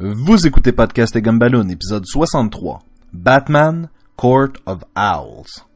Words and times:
Vous 0.00 0.46
écoutez 0.46 0.70
Podcast 0.70 1.16
et 1.16 1.22
Gumballoon, 1.22 1.68
épisode 1.70 2.06
63. 2.06 2.84
Batman, 3.12 3.88
Court 4.14 4.52
of 4.64 4.84
Owls. 4.94 5.67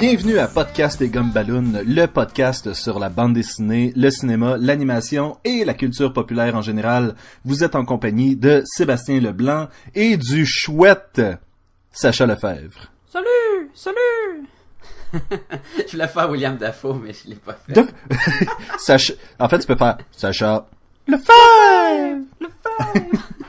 Bienvenue 0.00 0.38
à 0.38 0.48
Podcast 0.48 1.02
et 1.02 1.10
Gumballoon, 1.10 1.82
le 1.84 2.06
podcast 2.06 2.72
sur 2.72 2.98
la 2.98 3.10
bande 3.10 3.34
dessinée, 3.34 3.92
le 3.94 4.10
cinéma, 4.10 4.56
l'animation 4.58 5.36
et 5.44 5.62
la 5.62 5.74
culture 5.74 6.14
populaire 6.14 6.56
en 6.56 6.62
général. 6.62 7.14
Vous 7.44 7.64
êtes 7.64 7.74
en 7.74 7.84
compagnie 7.84 8.34
de 8.34 8.62
Sébastien 8.64 9.20
Leblanc 9.20 9.68
et 9.94 10.16
du 10.16 10.46
chouette 10.46 11.20
Sacha 11.92 12.24
Lefebvre. 12.24 12.90
Salut! 13.12 13.70
Salut! 13.74 14.48
je 15.86 15.90
voulais 15.92 16.08
faire 16.08 16.30
William 16.30 16.56
Dafoe, 16.56 16.94
mais 16.94 17.12
je 17.12 17.28
l'ai 17.28 17.36
pas 17.36 17.58
fait. 17.68 17.84
Sacha... 18.78 19.12
En 19.38 19.50
fait, 19.50 19.58
tu 19.58 19.66
peux 19.66 19.76
faire 19.76 19.98
Sacha 20.12 20.66
Lefebvre! 21.06 22.24
Lefebvre! 22.40 23.18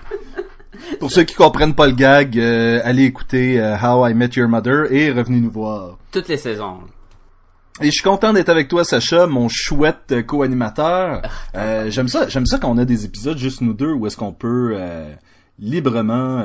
Pour 0.99 1.11
ceux 1.11 1.23
qui 1.23 1.35
comprennent 1.35 1.75
pas 1.75 1.87
le 1.87 1.93
gag, 1.93 2.37
euh, 2.37 2.81
allez 2.83 3.03
écouter 3.03 3.59
euh, 3.59 3.77
How 3.77 4.07
I 4.07 4.13
Met 4.13 4.31
Your 4.35 4.47
Mother 4.47 4.91
et 4.91 5.11
revenez 5.11 5.39
nous 5.39 5.51
voir. 5.51 5.97
Toutes 6.11 6.27
les 6.27 6.37
saisons. 6.37 6.79
Et 7.81 7.85
je 7.85 7.91
suis 7.91 8.03
content 8.03 8.33
d'être 8.33 8.49
avec 8.49 8.67
toi, 8.67 8.83
Sacha, 8.83 9.27
mon 9.27 9.47
chouette 9.49 10.11
euh, 10.11 10.21
co-animateur. 10.21 11.21
Ah, 11.53 11.89
j'aime 11.89 12.07
ça, 12.07 12.27
j'aime 12.27 12.45
ça 12.45 12.59
quand 12.59 12.69
on 12.69 12.77
a 12.77 12.85
des 12.85 13.05
épisodes 13.05 13.37
juste 13.37 13.61
nous 13.61 13.73
deux 13.73 13.91
où 13.91 14.05
est-ce 14.07 14.17
qu'on 14.17 14.33
peut 14.33 14.77
librement 15.59 16.43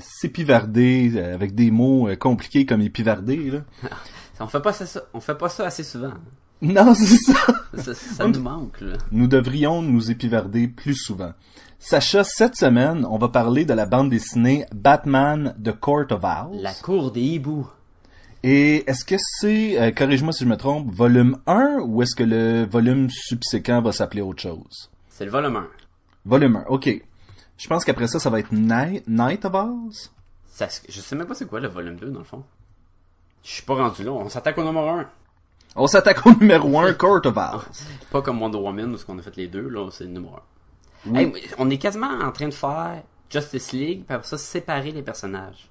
s'épivarder 0.00 1.18
avec 1.34 1.54
des 1.54 1.70
mots 1.70 2.08
compliqués 2.18 2.66
comme 2.66 2.82
épivarder. 2.82 3.50
Là. 3.50 3.60
on 4.40 4.46
fait 4.46 4.60
pas 4.60 4.72
ça, 4.72 5.02
on 5.14 5.20
fait 5.20 5.36
pas 5.36 5.48
ça 5.48 5.66
assez 5.66 5.84
souvent. 5.84 6.12
Non, 6.62 6.94
c'est 6.94 7.16
ça. 7.16 7.46
Ça, 7.76 7.94
ça 7.94 8.28
nous 8.28 8.40
manque. 8.40 8.80
Là. 8.80 8.96
Nous 9.10 9.26
devrions 9.26 9.82
nous 9.82 10.12
épivarder 10.12 10.68
plus 10.68 10.94
souvent. 10.94 11.32
Sacha, 11.84 12.22
cette 12.22 12.54
semaine, 12.54 13.04
on 13.10 13.18
va 13.18 13.28
parler 13.28 13.64
de 13.64 13.74
la 13.74 13.86
bande 13.86 14.08
dessinée 14.08 14.66
Batman 14.72 15.52
The 15.62 15.72
Court 15.72 16.06
of 16.12 16.22
Owls. 16.22 16.62
La 16.62 16.72
cour 16.74 17.10
des 17.10 17.20
hiboux. 17.20 17.68
Et 18.44 18.88
est-ce 18.88 19.04
que 19.04 19.16
c'est, 19.18 19.80
euh, 19.80 19.90
corrige-moi 19.90 20.32
si 20.32 20.44
je 20.44 20.48
me 20.48 20.56
trompe, 20.56 20.94
volume 20.94 21.38
1 21.48 21.80
ou 21.84 22.00
est-ce 22.00 22.14
que 22.14 22.22
le 22.22 22.64
volume 22.66 23.10
subséquent 23.10 23.82
va 23.82 23.90
s'appeler 23.90 24.22
autre 24.22 24.40
chose? 24.40 24.92
C'est 25.08 25.24
le 25.24 25.32
volume 25.32 25.56
1. 25.56 25.66
Volume 26.24 26.56
1, 26.56 26.64
ok. 26.68 27.02
Je 27.58 27.66
pense 27.66 27.84
qu'après 27.84 28.06
ça, 28.06 28.20
ça 28.20 28.30
va 28.30 28.38
être 28.38 28.52
Night, 28.52 29.02
Night 29.08 29.44
of 29.44 29.52
Owls? 29.52 30.08
Ça, 30.46 30.68
je 30.88 31.00
sais 31.00 31.16
même 31.16 31.26
pas 31.26 31.34
c'est 31.34 31.48
quoi 31.48 31.58
le 31.58 31.66
volume 31.66 31.96
2 31.96 32.10
dans 32.10 32.20
le 32.20 32.24
fond. 32.24 32.44
Je 33.42 33.50
suis 33.50 33.64
pas 33.64 33.74
rendu 33.74 34.04
là, 34.04 34.12
on 34.12 34.28
s'attaque 34.28 34.56
au 34.56 34.62
numéro 34.62 34.88
1. 34.88 35.08
On 35.74 35.88
s'attaque 35.88 36.24
au 36.26 36.30
numéro 36.30 36.78
1, 36.78 36.94
Court 36.94 37.26
of 37.26 37.36
Owls. 37.36 37.62
pas 38.12 38.22
comme 38.22 38.40
Wonder 38.40 38.58
Woman 38.58 38.94
où 38.94 38.98
on 39.08 39.18
a 39.18 39.22
fait 39.22 39.36
les 39.36 39.48
deux, 39.48 39.68
là 39.68 39.90
c'est 39.90 40.04
le 40.04 40.10
numéro 40.10 40.36
1 40.36 40.38
on 41.58 41.70
est 41.70 41.78
quasiment 41.78 42.10
en 42.20 42.32
train 42.32 42.48
de 42.48 42.54
faire 42.54 43.02
Justice 43.30 43.72
League, 43.72 44.04
puis 44.06 44.14
après 44.14 44.28
ça, 44.28 44.38
séparer 44.38 44.90
les 44.90 45.02
personnages. 45.02 45.68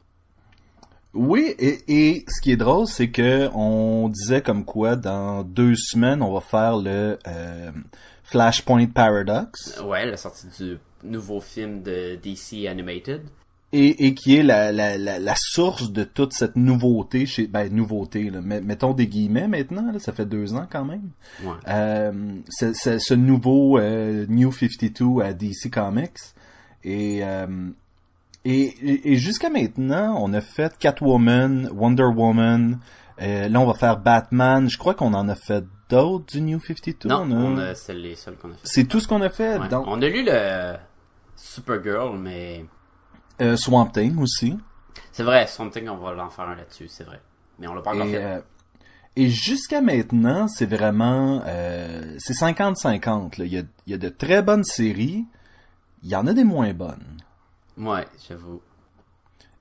Oui, 1.13 1.53
et, 1.59 2.25
ce 2.27 2.41
qui 2.41 2.51
est 2.51 2.57
drôle, 2.57 2.87
c'est 2.87 3.09
que 3.09 3.49
on 3.53 4.07
disait 4.07 4.41
comme 4.41 4.63
quoi 4.63 4.95
dans 4.95 5.43
deux 5.43 5.75
semaines, 5.75 6.21
on 6.21 6.33
va 6.33 6.39
faire 6.39 6.77
le 6.77 7.19
euh, 7.27 7.71
Flashpoint 8.23 8.85
Paradox. 8.87 9.81
Ouais, 9.83 10.05
la 10.05 10.15
sortie 10.15 10.47
du 10.57 10.77
nouveau 11.03 11.41
film 11.41 11.83
de 11.83 12.15
DC 12.15 12.65
Animated 12.67 13.23
et, 13.73 14.07
et 14.07 14.13
qui 14.13 14.35
est 14.35 14.43
la, 14.43 14.71
la, 14.71 14.97
la, 14.97 15.35
source 15.35 15.91
de 15.91 16.03
toute 16.03 16.33
cette 16.33 16.57
nouveauté 16.57 17.25
chez 17.25 17.47
ben 17.47 17.73
nouveauté 17.73 18.29
là, 18.29 18.41
mettons 18.41 18.93
des 18.93 19.07
guillemets 19.07 19.47
maintenant 19.47 19.91
là, 19.91 19.99
ça 19.99 20.11
fait 20.11 20.25
deux 20.25 20.53
ans 20.53 20.67
quand 20.69 20.83
même. 20.83 21.09
Ouais. 21.43 21.53
euh, 21.69 22.11
ce 22.49 23.13
nouveau 23.13 23.77
euh, 23.77 24.25
New 24.27 24.51
52 24.51 25.21
à 25.21 25.33
DC 25.33 25.71
Comics. 25.71 26.17
Et 26.83 27.19
euh, 27.23 27.69
et, 28.43 29.11
et 29.13 29.15
jusqu'à 29.17 29.49
maintenant 29.49 30.15
on 30.19 30.33
a 30.33 30.41
fait 30.41 30.75
Catwoman 30.77 31.69
Wonder 31.73 32.09
Woman 32.15 32.79
là 33.19 33.59
on 33.59 33.65
va 33.65 33.73
faire 33.73 33.97
Batman. 33.97 34.69
Je 34.69 34.77
crois 34.77 34.95
qu'on 34.95 35.13
en 35.13 35.29
a 35.29 35.35
fait 35.35 35.63
d'autres 35.89 36.25
du 36.25 36.41
New 36.41 36.59
52 36.59 37.07
non 37.07 37.25
on 37.31 37.57
a... 37.57 37.75
c'est 37.75 37.93
les 37.93 38.15
seuls 38.15 38.35
qu'on 38.35 38.49
a 38.49 38.53
fait. 38.53 38.59
C'est 38.63 38.83
tout 38.85 38.99
ce 38.99 39.07
qu'on 39.07 39.21
a 39.21 39.29
fait 39.29 39.59
on 39.71 40.01
a 40.01 40.09
lu 40.09 40.25
le 40.25 40.73
Supergirl 41.35 42.17
mais 42.17 42.65
euh, 43.39 43.55
Swamp 43.55 43.87
Thing 43.87 44.17
aussi. 44.19 44.57
C'est 45.11 45.23
vrai, 45.23 45.47
Swamp 45.47 45.69
Thing, 45.69 45.89
on 45.89 45.97
va 45.97 46.13
l'en 46.13 46.29
faire 46.29 46.49
un 46.49 46.55
là-dessus, 46.55 46.87
c'est 46.87 47.03
vrai. 47.03 47.21
Mais 47.59 47.67
on 47.67 47.73
l'a 47.73 47.81
pas 47.81 47.93
encore 47.93 48.07
et, 48.07 48.11
fait. 48.11 48.23
Euh, 48.23 48.41
et 49.15 49.29
jusqu'à 49.29 49.81
maintenant, 49.81 50.47
c'est 50.47 50.65
vraiment... 50.65 51.41
Euh, 51.45 52.15
c'est 52.19 52.33
50-50. 52.33 53.33
Il 53.39 53.47
y 53.47 53.57
a, 53.57 53.63
y 53.87 53.93
a 53.93 53.97
de 53.97 54.09
très 54.09 54.41
bonnes 54.41 54.63
séries. 54.63 55.25
Il 56.03 56.09
y 56.09 56.15
en 56.15 56.27
a 56.27 56.33
des 56.33 56.43
moins 56.43 56.73
bonnes. 56.73 57.21
Ouais, 57.77 58.07
j'avoue. 58.27 58.61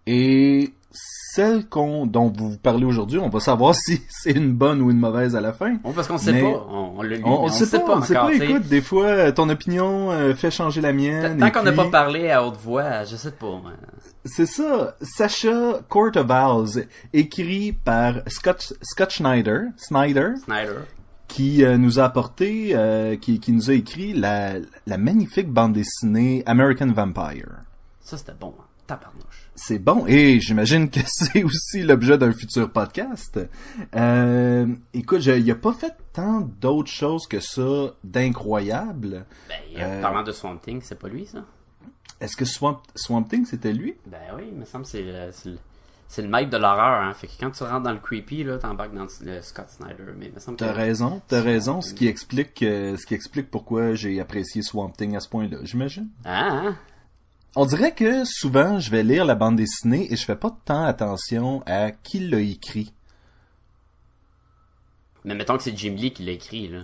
Et 0.06 0.72
celle 0.92 1.68
qu'on, 1.68 2.06
dont 2.06 2.32
vous 2.36 2.56
parlez 2.58 2.84
aujourd'hui, 2.84 3.18
on 3.18 3.28
va 3.28 3.40
savoir 3.40 3.74
si 3.76 4.02
c'est 4.08 4.32
une 4.32 4.52
bonne 4.52 4.80
ou 4.82 4.90
une 4.90 4.98
mauvaise 4.98 5.36
à 5.36 5.40
la 5.40 5.52
fin. 5.52 5.74
Bon, 5.74 5.92
parce 5.92 6.08
qu'on 6.08 6.18
sait 6.18 6.40
pas. 6.40 6.66
On, 6.68 7.02
le 7.02 7.16
lit, 7.16 7.22
on, 7.24 7.48
sait, 7.48 7.78
pas, 7.78 7.98
on 7.98 8.02
sait 8.02 8.14
pas. 8.14 8.32
Écoute, 8.32 8.66
des 8.68 8.80
fois, 8.80 9.32
ton 9.32 9.48
opinion 9.48 10.10
euh, 10.10 10.34
fait 10.34 10.50
changer 10.50 10.80
la 10.80 10.92
mienne. 10.92 11.38
Tant 11.38 11.50
qu'on 11.50 11.62
n'a 11.62 11.72
pas 11.72 11.88
parlé 11.90 12.30
à 12.30 12.44
haute 12.44 12.56
voix, 12.56 13.04
je 13.04 13.16
sais 13.16 13.30
pas. 13.30 13.60
C'est 14.24 14.46
ça. 14.46 14.96
Sacha 15.00 15.80
Court 15.88 16.16
of 16.16 16.30
Owls, 16.30 16.86
écrit 17.12 17.72
par 17.72 18.16
Scott, 18.26 18.74
Scott 18.82 19.10
Schneider, 19.10 19.68
Snyder, 19.76 20.32
Snyder. 20.44 20.80
qui 21.28 21.64
euh, 21.64 21.78
nous 21.78 22.00
a 22.00 22.04
apporté, 22.04 22.72
euh, 22.74 23.16
qui, 23.16 23.40
qui 23.40 23.52
nous 23.52 23.70
a 23.70 23.74
écrit 23.74 24.12
la, 24.12 24.54
la 24.86 24.98
magnifique 24.98 25.48
bande 25.48 25.74
dessinée 25.74 26.42
American 26.46 26.88
Vampire. 26.88 27.50
Ça, 28.00 28.18
c'était 28.18 28.34
bon. 28.38 28.54
Hein. 28.58 28.64
Tabarnouche 28.86 29.49
c'est 29.60 29.78
bon 29.78 30.06
et 30.06 30.40
j'imagine 30.40 30.90
que 30.90 31.00
c'est 31.06 31.44
aussi 31.44 31.82
l'objet 31.82 32.16
d'un 32.18 32.32
futur 32.32 32.70
podcast. 32.70 33.38
Euh, 33.94 34.66
écoute, 34.94 35.24
il 35.26 35.44
n'y 35.44 35.50
a 35.50 35.56
pas 35.56 35.72
fait 35.72 35.94
tant 36.12 36.40
d'autres 36.40 36.90
choses 36.90 37.26
que 37.26 37.40
ça 37.40 37.92
d'incroyable. 38.02 39.26
Ben, 39.48 39.56
euh, 39.78 40.00
parlant 40.00 40.22
de 40.22 40.32
Swamp 40.32 40.56
Thing, 40.58 40.80
c'est 40.82 40.98
pas 40.98 41.08
lui 41.08 41.26
ça 41.26 41.44
Est-ce 42.20 42.36
que 42.36 42.44
Swamp, 42.44 42.82
Swamp 42.94 43.24
Thing 43.24 43.44
c'était 43.44 43.72
lui? 43.72 43.96
Ben 44.06 44.18
oui, 44.36 44.44
il 44.50 44.58
me 44.58 44.64
semble 44.64 44.84
que 44.84 44.90
c'est 44.90 45.02
le, 45.02 45.30
c'est 46.08 46.22
le 46.22 46.28
maître 46.28 46.50
de 46.50 46.56
l'horreur, 46.56 47.02
hein. 47.02 47.12
Fait 47.12 47.26
que 47.26 47.32
quand 47.38 47.50
tu 47.50 47.62
rentres 47.62 47.82
dans 47.82 47.92
le 47.92 48.00
creepy, 48.00 48.44
là, 48.44 48.58
t'embarques 48.58 48.94
dans 48.94 49.06
le 49.20 49.42
Scott 49.42 49.68
Snyder. 49.68 50.12
Mais 50.16 50.26
il 50.26 50.32
me 50.32 50.40
semble 50.40 50.56
T'as 50.56 50.72
raison, 50.72 51.20
t'as 51.28 51.42
raison. 51.42 51.82
Ce 51.82 51.92
qui 51.92 52.08
explique, 52.08 52.62
euh, 52.62 52.96
ce 52.96 53.06
qui 53.06 53.14
explique 53.14 53.50
pourquoi 53.50 53.94
j'ai 53.94 54.20
apprécié 54.20 54.62
Swamp 54.62 54.90
Thing 54.90 55.14
à 55.16 55.20
ce 55.20 55.28
point-là, 55.28 55.58
j'imagine. 55.62 56.08
Ah, 56.24 56.48
hein? 56.50 56.76
On 57.56 57.66
dirait 57.66 57.94
que 57.94 58.24
souvent, 58.24 58.78
je 58.78 58.90
vais 58.92 59.02
lire 59.02 59.24
la 59.24 59.34
bande 59.34 59.56
dessinée 59.56 60.12
et 60.12 60.16
je 60.16 60.24
fais 60.24 60.36
pas 60.36 60.56
tant 60.64 60.84
attention 60.84 61.62
à 61.66 61.90
qui 61.90 62.20
l'a 62.20 62.38
écrit. 62.38 62.92
Mais 65.24 65.34
mettons 65.34 65.56
que 65.56 65.64
c'est 65.64 65.76
Jim 65.76 65.94
Lee 65.96 66.12
qui 66.12 66.24
l'a 66.24 66.32
écrit, 66.32 66.68
là. 66.68 66.82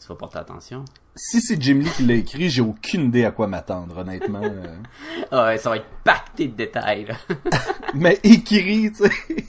Tu 0.00 0.06
vas 0.06 0.14
porter 0.14 0.38
attention. 0.38 0.84
Si 1.16 1.40
c'est 1.40 1.60
Jim 1.60 1.80
Lee 1.80 1.90
qui 1.96 2.04
l'a 2.04 2.14
écrit, 2.14 2.48
j'ai 2.48 2.62
aucune 2.62 3.06
idée 3.06 3.24
à 3.24 3.32
quoi 3.32 3.48
m'attendre, 3.48 3.98
honnêtement. 3.98 4.40
ah 5.32 5.46
ouais, 5.46 5.58
ça 5.58 5.70
va 5.70 5.76
être 5.78 5.90
pacté 6.04 6.46
de 6.46 6.54
détails, 6.54 7.06
là. 7.06 7.16
Mais 7.94 8.20
écrit, 8.22 8.92
tu 8.92 9.04
sais. 9.04 9.46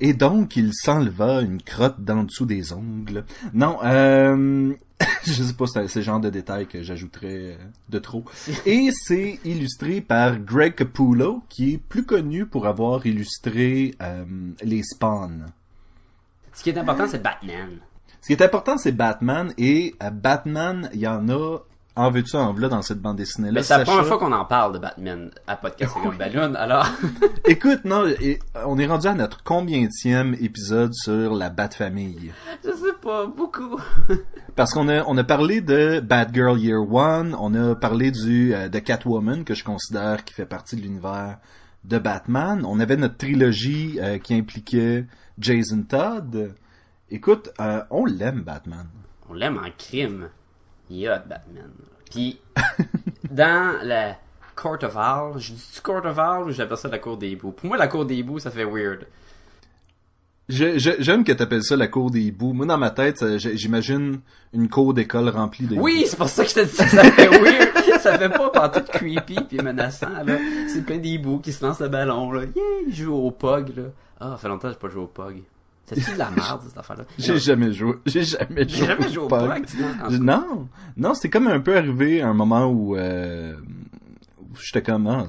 Et 0.00 0.14
donc, 0.14 0.56
il 0.56 0.74
s'enleva 0.74 1.42
une 1.42 1.62
crotte 1.62 2.00
d'en 2.00 2.24
dessous 2.24 2.46
des 2.46 2.72
ongles. 2.72 3.24
Non, 3.54 3.78
euh, 3.84 4.74
je 5.24 5.42
sais 5.42 5.52
pas, 5.52 5.66
c'est 5.66 5.88
ce 5.88 6.00
genre 6.00 6.20
de 6.20 6.30
détails 6.30 6.66
que 6.66 6.82
j'ajouterais 6.82 7.52
euh, 7.52 7.56
de 7.88 7.98
trop. 7.98 8.24
Et 8.64 8.90
c'est 8.92 9.38
illustré 9.44 10.00
par 10.00 10.38
Greg 10.38 10.74
Capullo, 10.74 11.42
qui 11.48 11.74
est 11.74 11.78
plus 11.78 12.04
connu 12.04 12.46
pour 12.46 12.66
avoir 12.66 13.06
illustré 13.06 13.94
euh, 14.00 14.24
les 14.62 14.82
Spawn. 14.82 15.46
Ce 16.54 16.62
qui 16.62 16.70
est 16.70 16.78
important, 16.78 17.06
c'est 17.06 17.22
Batman. 17.22 17.78
Ce 18.22 18.26
qui 18.28 18.32
est 18.32 18.42
important, 18.42 18.78
c'est 18.78 18.92
Batman, 18.92 19.52
et 19.58 19.94
à 20.00 20.10
Batman, 20.10 20.88
il 20.94 21.00
y 21.00 21.06
en 21.06 21.28
a 21.28 21.58
en 21.96 22.10
veux-tu, 22.10 22.36
en 22.36 22.52
dans 22.52 22.82
cette 22.82 23.00
bande 23.00 23.16
dessinée-là. 23.16 23.52
Mais 23.54 23.62
c'est 23.62 23.78
la 23.78 23.84
première 23.84 24.06
fois 24.06 24.18
qu'on 24.18 24.32
en 24.32 24.44
parle 24.44 24.74
de 24.74 24.78
Batman 24.78 25.30
à 25.46 25.56
Podcast 25.56 25.94
et 25.98 26.02
comme 26.02 26.16
Balloon, 26.16 26.54
alors. 26.54 26.86
Écoute, 27.46 27.84
non, 27.84 28.04
on 28.66 28.78
est 28.78 28.86
rendu 28.86 29.06
à 29.06 29.14
notre 29.14 29.42
combienième 29.42 30.34
épisode 30.40 30.92
sur 30.92 31.34
la 31.34 31.48
Bat-Famille? 31.48 32.32
Je 32.62 32.70
sais 32.70 32.92
pas, 33.02 33.26
beaucoup. 33.26 33.80
Parce 34.56 34.72
qu'on 34.74 34.88
a, 34.88 35.04
on 35.04 35.16
a 35.16 35.24
parlé 35.24 35.62
de 35.62 36.00
Batgirl 36.00 36.58
Year 36.58 36.80
One, 36.80 37.34
on 37.38 37.54
a 37.54 37.74
parlé 37.74 38.10
du, 38.10 38.54
euh, 38.54 38.68
de 38.68 38.78
Catwoman, 38.78 39.44
que 39.44 39.54
je 39.54 39.64
considère 39.64 40.24
qui 40.24 40.34
fait 40.34 40.46
partie 40.46 40.76
de 40.76 40.82
l'univers 40.82 41.38
de 41.84 41.98
Batman. 41.98 42.64
On 42.66 42.78
avait 42.78 42.96
notre 42.96 43.16
trilogie 43.16 43.98
euh, 44.02 44.18
qui 44.18 44.34
impliquait 44.34 45.06
Jason 45.38 45.82
Todd. 45.82 46.54
Écoute, 47.10 47.50
euh, 47.60 47.82
on 47.90 48.04
l'aime 48.04 48.42
Batman. 48.42 48.86
On 49.30 49.34
l'aime 49.34 49.58
en 49.58 49.70
crime. 49.76 50.28
Il 50.90 50.98
y 50.98 51.08
a 51.08 51.18
Batman. 51.18 51.70
Puis, 52.10 52.38
dans 53.30 53.78
la 53.82 54.16
Court 54.54 54.78
of 54.82 54.96
Hall, 54.96 55.38
je 55.38 55.52
dis 55.52 55.80
Court 55.82 56.04
of 56.04 56.18
Hall 56.18 56.48
ou 56.48 56.50
j'appelle 56.50 56.76
ça 56.76 56.88
la 56.88 56.98
Cour 56.98 57.16
des 57.16 57.30
hiboux? 57.30 57.52
Pour 57.52 57.66
moi, 57.66 57.76
la 57.76 57.88
Cour 57.88 58.04
des 58.04 58.16
hiboux, 58.16 58.38
ça 58.38 58.50
fait 58.50 58.64
weird. 58.64 59.06
J'aime 60.48 61.24
que 61.24 61.32
t'appelles 61.32 61.64
ça 61.64 61.76
la 61.76 61.88
cour 61.88 62.10
des 62.10 62.20
hiboux. 62.20 62.52
Moi, 62.52 62.66
dans 62.66 62.78
ma 62.78 62.90
tête, 62.90 63.24
j'imagine 63.36 64.20
une 64.52 64.68
cour 64.68 64.94
d'école 64.94 65.28
remplie 65.28 65.66
de 65.66 65.74
Oui, 65.74 66.04
c'est 66.06 66.16
pour 66.16 66.28
ça 66.28 66.44
que 66.44 66.50
je 66.50 66.54
te 66.54 66.60
dis 66.60 66.76
que 66.76 66.88
ça 66.88 67.02
fait 67.02 67.28
weird. 67.28 68.00
ça 68.00 68.16
fait 68.16 68.28
pas 68.28 68.68
tout 68.68 68.84
creepy 68.92 69.38
puis 69.48 69.58
menaçant, 69.58 70.22
là. 70.24 70.38
C'est 70.68 70.82
plein 70.86 70.98
d'hiboux 70.98 71.40
qui 71.40 71.52
se 71.52 71.64
lancent 71.64 71.80
le 71.80 71.88
ballon, 71.88 72.30
là. 72.30 72.42
Yeah, 72.42 72.64
ils 72.86 72.94
jouent 72.94 73.14
au 73.14 73.32
POG, 73.32 73.76
là. 73.76 73.82
Ah, 74.20 74.30
ça 74.30 74.36
fait 74.36 74.48
longtemps 74.48 74.68
que 74.68 74.74
j'ai 74.74 74.78
pas 74.78 74.88
joué 74.88 75.02
au 75.02 75.08
POG. 75.08 75.42
C'est-tu 75.86 76.12
de 76.12 76.18
la 76.18 76.30
merde, 76.30 76.62
cette 76.66 76.78
affaire-là? 76.78 77.04
J'ai 77.18 77.38
jamais 77.38 77.72
joué. 77.72 77.94
J'ai 78.06 78.24
jamais 78.24 78.68
joué. 78.68 78.86
jamais 78.86 79.08
joué 79.08 79.24
au 79.24 80.10
non. 80.18 80.68
Non, 80.96 81.14
c'est 81.14 81.30
comme 81.30 81.46
un 81.46 81.60
peu 81.60 81.76
arrivé 81.76 82.22
à 82.22 82.28
un 82.28 82.34
moment 82.34 82.66
où, 82.66 82.96
euh, 82.96 83.54
où 84.40 84.56
j'étais 84.60 84.82
comme, 84.82 85.06
ah, 85.06 85.26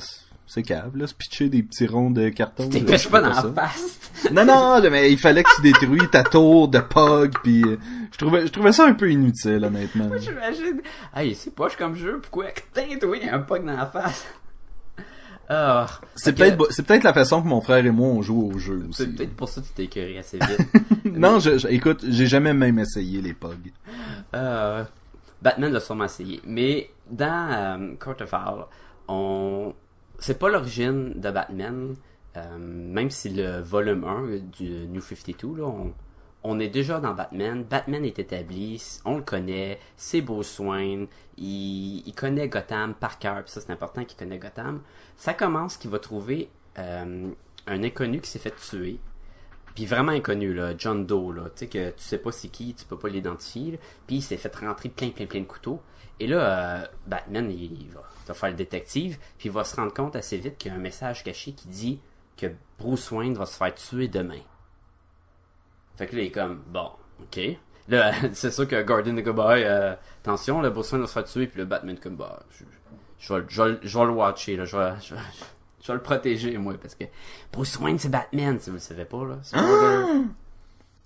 c'est 0.48 0.64
cave, 0.64 0.96
là, 0.96 1.06
se 1.06 1.14
pitcher 1.14 1.50
des 1.50 1.62
petits 1.62 1.86
ronds 1.86 2.10
de 2.10 2.30
carton. 2.30 2.70
Tu 2.70 2.80
pêches 2.80 3.10
pas 3.10 3.22
dans 3.22 3.30
la 3.30 3.54
face. 3.54 4.00
non, 4.32 4.46
non, 4.46 4.82
mais 4.90 5.12
il 5.12 5.20
fallait 5.20 5.44
que 5.44 5.56
tu 5.58 5.62
détruis 5.62 6.08
ta 6.10 6.24
tour 6.24 6.70
de 6.70 6.80
POG, 6.80 7.34
puis 7.44 7.64
euh, 7.64 7.78
je 8.12 8.18
trouvais, 8.18 8.48
je 8.48 8.52
trouvais 8.52 8.72
ça 8.72 8.86
un 8.86 8.94
peu 8.94 9.12
inutile, 9.12 9.64
honnêtement. 9.64 10.08
Moi, 10.08 10.18
j'imagine, 10.18 10.82
hey, 11.16 11.36
c'est 11.36 11.54
poche 11.54 11.76
comme 11.76 11.96
jeu, 11.96 12.20
pourquoi 12.22 12.46
oui, 13.04 13.30
un 13.30 13.40
POG 13.40 13.66
dans 13.66 13.76
la 13.76 13.86
face? 13.86 14.26
Ah, 15.50 15.88
c'est 16.16 16.34
peut-être 16.34 16.68
c'est 16.72 16.86
peut-être 16.86 17.04
la 17.04 17.14
façon 17.14 17.42
que 17.42 17.48
mon 17.48 17.62
frère 17.62 17.86
et 17.86 17.92
moi 17.92 18.10
on 18.10 18.22
joue 18.22 18.52
au 18.54 18.58
jeu 18.60 18.86
aussi. 18.90 19.04
C'est 19.04 19.16
peut-être 19.16 19.36
pour 19.36 19.48
ça 19.48 19.62
que 19.62 19.68
tu 19.68 19.74
t'es 19.74 19.84
écœuré 19.86 20.18
assez 20.18 20.38
vite. 20.38 21.06
non, 21.06 21.40
je, 21.40 21.66
écoute, 21.70 22.04
j'ai 22.08 22.28
jamais 22.28 22.54
même 22.54 22.80
essayé 22.80 23.22
les 23.22 23.34
POG. 23.34 23.72
Euh, 24.36 24.84
Batman 25.42 25.72
l'a 25.72 25.80
sûrement 25.80 26.04
essayé, 26.04 26.42
mais 26.46 26.90
dans 27.10 27.80
euh, 27.82 27.96
Court 27.98 28.16
of 28.20 28.34
Hall, 28.34 28.66
on 29.08 29.74
c'est 30.20 30.38
pas 30.38 30.50
l'origine 30.50 31.14
de 31.16 31.32
Batman, 31.32 31.96
euh, 32.36 32.58
même 32.58 33.10
si 33.10 33.30
le 33.30 33.62
volume 33.62 34.04
1 34.04 34.38
du 34.58 34.88
New 34.88 35.02
52, 35.02 35.58
là, 35.58 35.66
on, 35.66 35.94
on 36.50 36.60
est 36.60 36.70
déjà 36.70 37.00
dans 37.00 37.14
Batman. 37.14 37.64
Batman 37.64 38.06
est 38.06 38.20
établi, 38.20 38.82
on 39.06 39.18
le 39.18 39.24
connaît, 39.24 39.80
c'est 39.98 40.22
Bruce 40.22 40.60
Wayne, 40.60 41.08
il, 41.38 42.08
il, 42.08 42.14
connaît 42.14 42.48
Gotham 42.48 42.94
par 42.94 43.20
cœur, 43.20 43.44
ça 43.48 43.62
c'est 43.62 43.72
important 43.72 44.06
qu'il 44.06 44.18
connaît 44.18 44.40
Gotham. 44.40 44.82
Ça 45.18 45.34
commence 45.34 45.78
qu'il 45.78 45.92
va 45.92 46.00
trouver 46.00 46.50
euh, 46.80 47.30
un 47.68 47.84
inconnu 47.84 48.22
qui 48.22 48.30
s'est 48.30 48.40
fait 48.40 48.56
tuer. 48.56 49.00
Puis 49.76 49.86
vraiment 49.86 50.14
inconnu, 50.14 50.54
là, 50.54 50.74
John 50.78 51.06
Doe, 51.06 51.34
là, 51.34 51.44
tu 51.50 51.52
sais 51.58 51.68
que 51.68 51.90
tu 51.90 52.04
sais 52.04 52.18
pas 52.18 52.32
c'est 52.32 52.48
qui, 52.48 52.74
tu 52.74 52.86
peux 52.86 52.98
pas 52.98 53.10
l'identifier. 53.10 53.80
Puis 54.08 54.18
il 54.18 54.22
s'est 54.22 54.38
fait 54.38 54.56
rentrer 54.56 54.90
plein, 54.90 55.10
plein, 55.10 55.26
plein 55.26 55.42
de 55.42 55.46
couteaux. 55.46 55.82
Et 56.20 56.26
là, 56.26 56.80
euh, 56.82 56.88
Batman, 57.06 57.52
il 57.52 57.90
va 57.92 58.02
va 58.28 58.34
faire 58.34 58.50
le 58.50 58.56
détective, 58.56 59.18
puis 59.38 59.50
il 59.50 59.52
va 59.52 59.64
se 59.64 59.76
rendre 59.76 59.94
compte 59.94 60.16
assez 60.16 60.38
vite 60.38 60.58
qu'il 60.58 60.72
y 60.72 60.76
a 60.76 60.78
un 60.78 60.82
message 60.82 61.24
caché 61.24 61.54
qui 61.54 61.68
dit 61.68 62.00
que 62.36 62.48
Bruce 62.78 63.10
Wayne 63.12 63.36
va 63.36 63.46
se 63.46 63.58
faire 63.58 63.74
tuer 63.74 64.08
demain. 64.08 64.42
Fait 65.98 66.08
que 66.08 66.16
là, 66.16 66.22
il 66.22 66.28
est 66.28 66.32
comme, 66.32 66.62
bon, 66.68 66.90
ok. 67.22 67.40
Là, 67.90 68.14
c'est 68.34 68.52
sûr 68.52 68.68
que 68.68 68.82
Guardian 68.84 69.14
de 69.14 69.22
Goodbye, 69.22 69.64
euh, 69.64 69.96
attention, 70.22 70.62
le 70.62 70.70
Bruce 70.70 70.92
Wayne 70.92 71.02
va 71.02 71.08
se 71.08 71.14
faire 71.14 71.24
tuer, 71.24 71.48
puis 71.48 71.60
le 71.60 71.66
Batman 71.66 71.98
comme, 71.98 72.16
bah, 72.16 72.44
je, 72.52 72.64
je, 73.20 73.34
vais, 73.34 73.46
je, 73.82 74.00
vais, 74.00 74.06
le 74.06 74.12
watcher, 74.12 74.56
là, 74.58 74.66
je 74.66 74.78
vais, 74.78 74.94
je, 75.02 75.16
vais 75.16 75.94
le 75.94 76.02
protéger, 76.02 76.58
moi, 76.58 76.76
parce 76.82 76.96
que 76.96 77.06
Bruce 77.52 77.78
Wayne, 77.80 77.98
c'est 77.98 78.10
Batman, 78.10 78.60
si 78.60 78.70
vous 78.70 78.76
le 78.76 78.82
savez 78.82 79.06
pas, 79.06 79.26
là. 79.26 79.38
Spoiler. 79.44 79.66
Ah! 79.70 80.24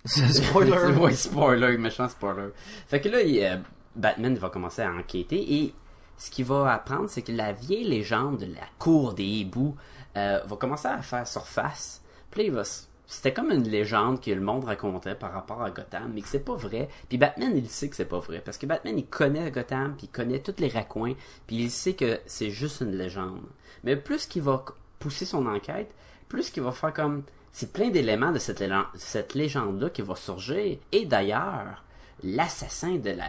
Spoiler. 0.05 0.97
ouais, 0.97 1.13
spoiler, 1.13 1.77
méchant 1.77 2.09
spoiler. 2.09 2.49
Fait 2.87 2.99
que 2.99 3.09
là, 3.09 3.21
il, 3.21 3.43
euh, 3.43 3.57
Batman 3.95 4.35
va 4.35 4.49
commencer 4.49 4.81
à 4.81 4.91
enquêter 4.91 5.61
et 5.61 5.75
ce 6.17 6.29
qu'il 6.29 6.45
va 6.45 6.73
apprendre, 6.73 7.09
c'est 7.09 7.21
que 7.21 7.31
la 7.31 7.51
vieille 7.51 7.83
légende 7.83 8.39
de 8.39 8.45
la 8.45 8.67
cour 8.79 9.13
des 9.13 9.23
hiboux 9.23 9.75
euh, 10.17 10.39
va 10.45 10.55
commencer 10.55 10.87
à 10.87 11.01
faire 11.01 11.27
surface. 11.27 12.01
Puis 12.29 12.49
là, 12.49 12.63
c'était 13.11 13.33
comme 13.33 13.51
une 13.51 13.67
légende 13.67 14.21
que 14.21 14.31
le 14.31 14.39
monde 14.39 14.63
racontait 14.63 15.15
par 15.15 15.33
rapport 15.33 15.61
à 15.61 15.69
Gotham, 15.69 16.13
mais 16.15 16.21
que 16.21 16.29
c'est 16.29 16.45
pas 16.45 16.55
vrai. 16.55 16.87
Puis 17.09 17.17
Batman, 17.17 17.51
il 17.53 17.67
sait 17.67 17.89
que 17.89 17.97
c'est 17.97 18.05
pas 18.05 18.19
vrai. 18.19 18.39
Parce 18.39 18.57
que 18.57 18.65
Batman, 18.65 18.97
il 18.97 19.05
connaît 19.05 19.51
Gotham, 19.51 19.95
puis 19.97 20.07
il 20.07 20.15
connaît 20.15 20.39
tous 20.39 20.55
les 20.59 20.69
raccoins, 20.69 21.15
puis 21.45 21.57
il 21.57 21.69
sait 21.69 21.93
que 21.93 22.21
c'est 22.25 22.51
juste 22.51 22.79
une 22.79 22.95
légende. 22.95 23.43
Mais 23.83 23.97
plus 23.97 24.27
qu'il 24.27 24.43
va 24.43 24.63
pousser 24.97 25.25
son 25.25 25.45
enquête, 25.45 25.93
plus 26.29 26.49
qu'il 26.49 26.63
va 26.63 26.71
faire 26.71 26.93
comme... 26.93 27.23
C'est 27.51 27.73
plein 27.73 27.89
d'éléments 27.89 28.31
de 28.31 28.39
cette, 28.39 29.33
légende-là 29.33 29.89
qui 29.89 30.03
va 30.03 30.15
surgir. 30.15 30.77
Et 30.93 31.05
d'ailleurs, 31.05 31.83
l'assassin 32.23 32.95
de 32.95 33.09
la, 33.09 33.27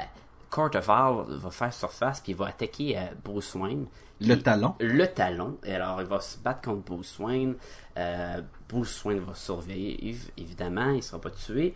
Court 0.48 0.76
of 0.76 0.88
Hall 0.88 1.26
va 1.28 1.50
faire 1.50 1.72
surface 1.72 2.20
puis 2.20 2.32
il 2.32 2.38
va 2.38 2.48
attaquer 2.48 2.96
euh, 2.96 3.06
Bruce 3.24 3.54
Wayne. 3.54 3.86
Le 4.22 4.36
talon. 4.36 4.74
Le 4.80 5.06
talon. 5.06 5.58
Et 5.64 5.74
alors, 5.74 6.00
il 6.00 6.06
va 6.06 6.20
se 6.20 6.38
battre 6.38 6.62
contre 6.62 6.84
Bruce 6.84 7.18
Wayne. 7.18 7.54
Euh, 7.96 8.40
Bruce 8.68 9.04
Wayne 9.04 9.20
va 9.20 9.34
survivre, 9.34 10.24
évidemment. 10.36 10.90
Il 10.90 11.02
sera 11.02 11.20
pas 11.20 11.30
tué. 11.30 11.74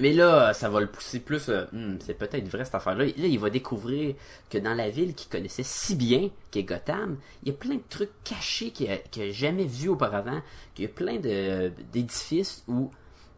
Mais 0.00 0.12
là, 0.12 0.52
ça 0.52 0.68
va 0.68 0.80
le 0.80 0.86
pousser 0.86 1.20
plus. 1.20 1.48
Euh, 1.48 1.64
hmm, 1.72 1.98
c'est 2.00 2.14
peut-être 2.14 2.48
vrai 2.48 2.64
cette 2.64 2.74
affaire-là. 2.74 3.04
Là, 3.04 3.12
il 3.16 3.38
va 3.38 3.50
découvrir 3.50 4.14
que 4.50 4.58
dans 4.58 4.74
la 4.74 4.90
ville 4.90 5.14
qu'il 5.14 5.30
connaissait 5.30 5.62
si 5.62 5.96
bien, 5.96 6.30
qui 6.50 6.60
est 6.60 6.64
Gotham, 6.64 7.18
il 7.42 7.48
y 7.48 7.50
a 7.50 7.54
plein 7.54 7.76
de 7.76 7.82
trucs 7.88 8.12
cachés 8.24 8.70
qu'il 8.70 8.88
n'a 8.88 9.30
jamais 9.30 9.64
vus 9.64 9.88
auparavant. 9.88 10.40
Qu'il 10.74 10.84
y 10.84 10.88
a 10.88 10.90
plein 10.90 11.16
d'édifices 11.16 12.64
où. 12.68 12.90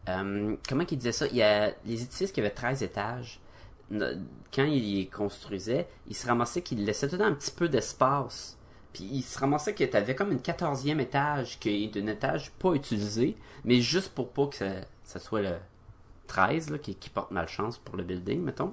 comment 0.06 0.85
il 0.91 0.99
disait 0.99 1.12
ça? 1.12 1.26
Il 1.29 1.37
y 1.37 1.43
a 1.43 1.73
les 1.85 2.02
édifices 2.02 2.32
qui 2.32 2.41
avaient 2.41 2.50
13 2.50 2.82
étages 2.82 3.41
quand 3.90 4.64
il 4.64 5.08
construisait, 5.10 5.88
il 6.06 6.14
se 6.14 6.26
ramassait 6.26 6.62
qu'il 6.62 6.84
laissait 6.84 7.08
tout 7.08 7.22
un 7.22 7.32
petit 7.32 7.50
peu 7.50 7.69
d'espace. 7.69 8.56
Puis 8.92 9.04
il 9.04 9.22
se 9.22 9.38
ramassait 9.38 9.75
qu'il 9.75 9.94
avait 9.94 10.14
comme 10.14 10.32
une 10.32 10.42
quatorzième 10.42 11.00
étage, 11.00 11.58
qui 11.58 11.84
est 11.84 11.96
un 11.96 12.06
étage 12.06 12.50
pas 12.52 12.72
utilisé, 12.72 13.37
mais 13.64 13.81
juste 13.81 14.12
pour 14.14 14.31
pas 14.31 14.46
que 14.46 14.56
ça, 15.04 15.19
soit 15.19 15.42
le 15.42 15.56
13, 16.26 16.70
là, 16.70 16.78
qui, 16.78 16.94
porte 17.10 17.31
malchance 17.31 17.78
pour 17.78 17.96
le 17.96 18.04
building, 18.04 18.40
mettons. 18.42 18.72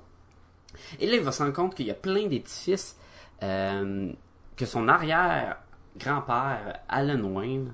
Et 1.00 1.08
là, 1.08 1.16
il 1.16 1.24
va 1.24 1.32
se 1.32 1.42
rendre 1.42 1.54
compte 1.54 1.76
qu'il 1.76 1.88
y 1.88 1.92
a 1.92 1.96
plein 1.96 2.28
d'édifices 2.28 2.98
euh, 3.44 4.12
que 4.56 4.66
son 4.66 4.88
arrière-grand-père, 4.88 6.80
Alan 6.88 7.24
Wayne, 7.24 7.74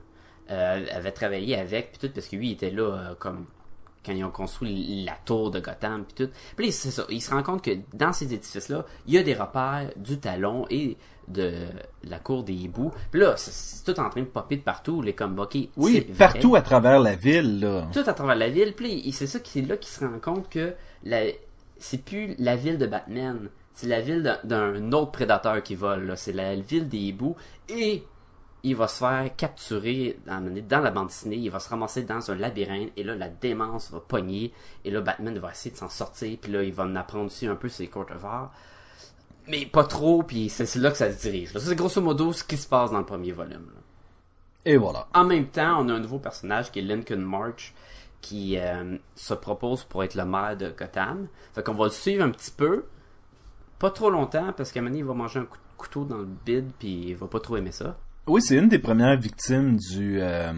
euh, 0.52 0.86
avait 0.92 1.12
travaillé 1.12 1.58
avec, 1.58 1.92
puis 1.92 2.08
tout, 2.08 2.14
parce 2.14 2.28
que 2.28 2.36
lui, 2.36 2.50
il 2.50 2.54
était 2.54 2.72
là 2.72 2.84
euh, 2.84 3.16
comme 3.16 3.46
quand 4.06 4.14
ils 4.14 4.24
ont 4.24 4.32
construit 4.32 5.04
la 5.06 5.16
tour 5.26 5.52
de 5.52 5.60
Gotham 5.60 6.06
puis 6.06 6.26
tout. 6.26 6.32
Puis 6.56 6.72
c'est 6.72 6.92
ça, 6.92 7.06
il 7.10 7.22
se 7.22 7.32
rend 7.32 7.44
compte 7.44 7.64
que 7.64 7.72
dans 7.94 8.14
ces 8.14 8.34
édifices-là, 8.34 8.86
il 9.08 9.14
y 9.14 9.18
a 9.18 9.24
des 9.24 9.34
repères 9.34 9.92
du 9.96 10.20
talon 10.20 10.66
et 10.70 10.98
de 11.28 11.68
la 12.04 12.20
cour 12.20 12.44
des 12.44 12.54
hiboux. 12.54 12.92
Puis 13.12 13.22
là, 13.22 13.36
c'est 13.38 13.84
tout 13.84 14.00
en 14.00 14.10
train 14.10 14.22
de 14.22 14.26
popper 14.26 14.58
de 14.58 14.62
partout, 14.62 15.02
les 15.02 15.14
comme 15.14 15.40
Oui, 15.78 16.02
partout 16.02 16.56
à 16.56 16.62
travers 16.62 17.00
la 17.00 17.16
ville, 17.16 17.62
là. 17.62 17.88
Tout 17.94 18.04
à 18.06 18.14
travers 18.14 18.36
la 18.36 18.50
ville. 18.50 18.74
Puis 18.74 19.12
c'est 19.12 19.28
ça 19.28 19.40
qui 19.40 19.62
là 19.62 19.78
qu'il 19.78 19.92
se 19.92 20.04
rend 20.04 20.20
compte 20.20 20.50
que 20.50 20.74
la... 21.04 21.22
c'est 21.78 22.04
plus 22.04 22.36
la 22.40 22.56
ville 22.56 22.78
de 22.78 22.88
Batman. 22.88 23.50
C'est 23.74 23.88
la 23.88 24.02
ville 24.02 24.40
d'un 24.44 24.92
autre 24.92 25.12
prédateur 25.12 25.64
qui 25.64 25.76
vole. 25.76 26.14
C'est 26.16 26.34
la 26.34 26.56
ville 26.56 26.88
des 26.88 26.98
hiboux. 27.00 27.36
Et 27.70 28.04
il 28.64 28.76
va 28.76 28.88
se 28.88 29.00
faire 29.00 29.36
capturer 29.36 30.18
dans, 30.26 30.42
la 30.82 30.92
bande 30.92 31.08
dessinée, 31.08 31.36
il 31.36 31.50
va 31.50 31.60
se 31.60 31.70
ramasser 31.70 32.04
dans 32.04 32.32
un 32.32 32.36
labyrinthe, 32.36 32.92
et 32.96 33.04
là, 33.04 33.16
la 33.16 33.30
démence 33.30 33.92
va 33.92 34.00
pogner, 34.00 34.54
et 34.86 34.92
là, 34.92 35.02
Batman 35.02 35.38
va 35.38 35.52
essayer 35.52 35.72
de 35.72 35.78
s'en 35.78 35.90
sortir, 35.90 36.38
puis 36.42 36.52
là, 36.52 36.64
il 36.64 36.74
va 36.74 36.84
en 36.84 36.96
apprendre 36.96 37.26
aussi 37.26 37.46
un 37.46 37.56
peu 37.56 37.70
ses 37.70 37.88
court 37.88 38.06
mais 39.48 39.66
pas 39.66 39.84
trop, 39.84 40.24
puis 40.24 40.50
c'est 40.50 40.74
là 40.78 40.92
que 40.92 40.98
ça 40.98 41.12
se 41.12 41.22
dirige. 41.22 41.58
C'est 41.58 41.76
grosso 41.76 42.02
modo 42.02 42.32
ce 42.32 42.44
qui 42.44 42.58
se 42.58 42.68
passe 42.68 42.92
dans 42.92 43.00
le 43.00 43.06
premier 43.06 43.32
volume. 43.32 43.72
Et 44.66 44.78
voilà. 44.78 45.08
En 45.14 45.26
même 45.26 45.48
temps, 45.48 45.84
on 45.84 45.90
a 45.90 45.94
un 45.94 46.00
nouveau 46.00 46.20
personnage 46.20 46.72
qui 46.72 46.80
est 46.80 46.84
Lincoln 46.84 47.20
March, 47.20 47.74
qui 48.22 48.58
euh, 48.58 48.98
se 49.16 49.34
propose 49.34 49.84
pour 49.84 50.04
être 50.04 50.16
le 50.16 50.24
maire 50.24 50.56
de 50.56 50.70
Gotham. 50.70 51.28
Fait 51.54 51.62
qu'on 51.62 51.74
va 51.74 51.86
le 51.86 51.92
suivre 51.92 52.24
un 52.24 52.30
petit 52.30 52.52
peu, 52.52 52.86
pas 53.80 53.92
trop 53.92 54.10
longtemps, 54.10 54.54
parce 54.56 54.72
qu'à 54.72 54.80
un 54.80 54.84
moment 54.84 54.96
il 54.96 55.04
va 55.04 55.14
manger 55.14 55.40
un 55.40 55.48
couteau 55.76 56.06
dans 56.06 56.20
le 56.20 56.26
bide, 56.46 56.72
puis 56.80 57.10
il 57.10 57.16
va 57.16 57.28
pas 57.28 57.42
trop 57.42 57.58
aimer 57.58 57.74
ça. 57.74 57.98
Oui, 58.26 58.42
c'est 58.42 58.56
une 58.56 58.70
des 58.70 58.80
premières 58.80 59.18
victimes 59.18 59.76
du. 59.78 60.22
Euh, 60.22 60.54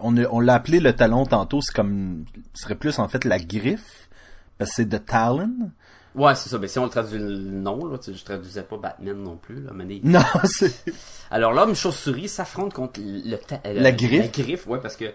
on, 0.00 0.16
on 0.16 0.40
l'a 0.40 0.54
appelé 0.54 0.80
le 0.80 0.94
talon 0.94 1.26
tantôt. 1.26 1.60
C'est 1.60 1.74
comme, 1.74 2.24
ce 2.54 2.62
serait 2.62 2.76
plus 2.76 2.98
en 2.98 3.08
fait 3.08 3.24
la 3.24 3.38
griffe, 3.38 4.08
parce 4.56 4.70
que 4.70 4.76
c'est 4.76 4.88
The 4.88 5.04
Talon. 5.04 5.70
Ouais, 6.14 6.34
c'est 6.34 6.48
ça. 6.48 6.58
Mais 6.58 6.66
si 6.66 6.78
on 6.78 6.84
le 6.84 6.90
traduit 6.90 7.18
le 7.18 7.36
nom, 7.36 7.84
là, 7.86 7.98
je 8.06 8.24
traduisais 8.24 8.62
pas 8.62 8.78
Batman 8.78 9.22
non 9.22 9.36
plus. 9.36 9.62
Là, 9.62 9.72
mais... 9.74 10.00
Non, 10.02 10.20
c'est. 10.44 10.72
Alors 11.30 11.52
l'homme 11.52 11.74
chauve-souris 11.74 12.28
s'affronte 12.28 12.72
contre 12.72 13.00
le, 13.00 13.38
la 13.80 13.92
griffe. 13.92 14.22
La 14.22 14.42
griffe, 14.42 14.66
ouais, 14.66 14.80
parce 14.80 14.96
que 14.96 15.12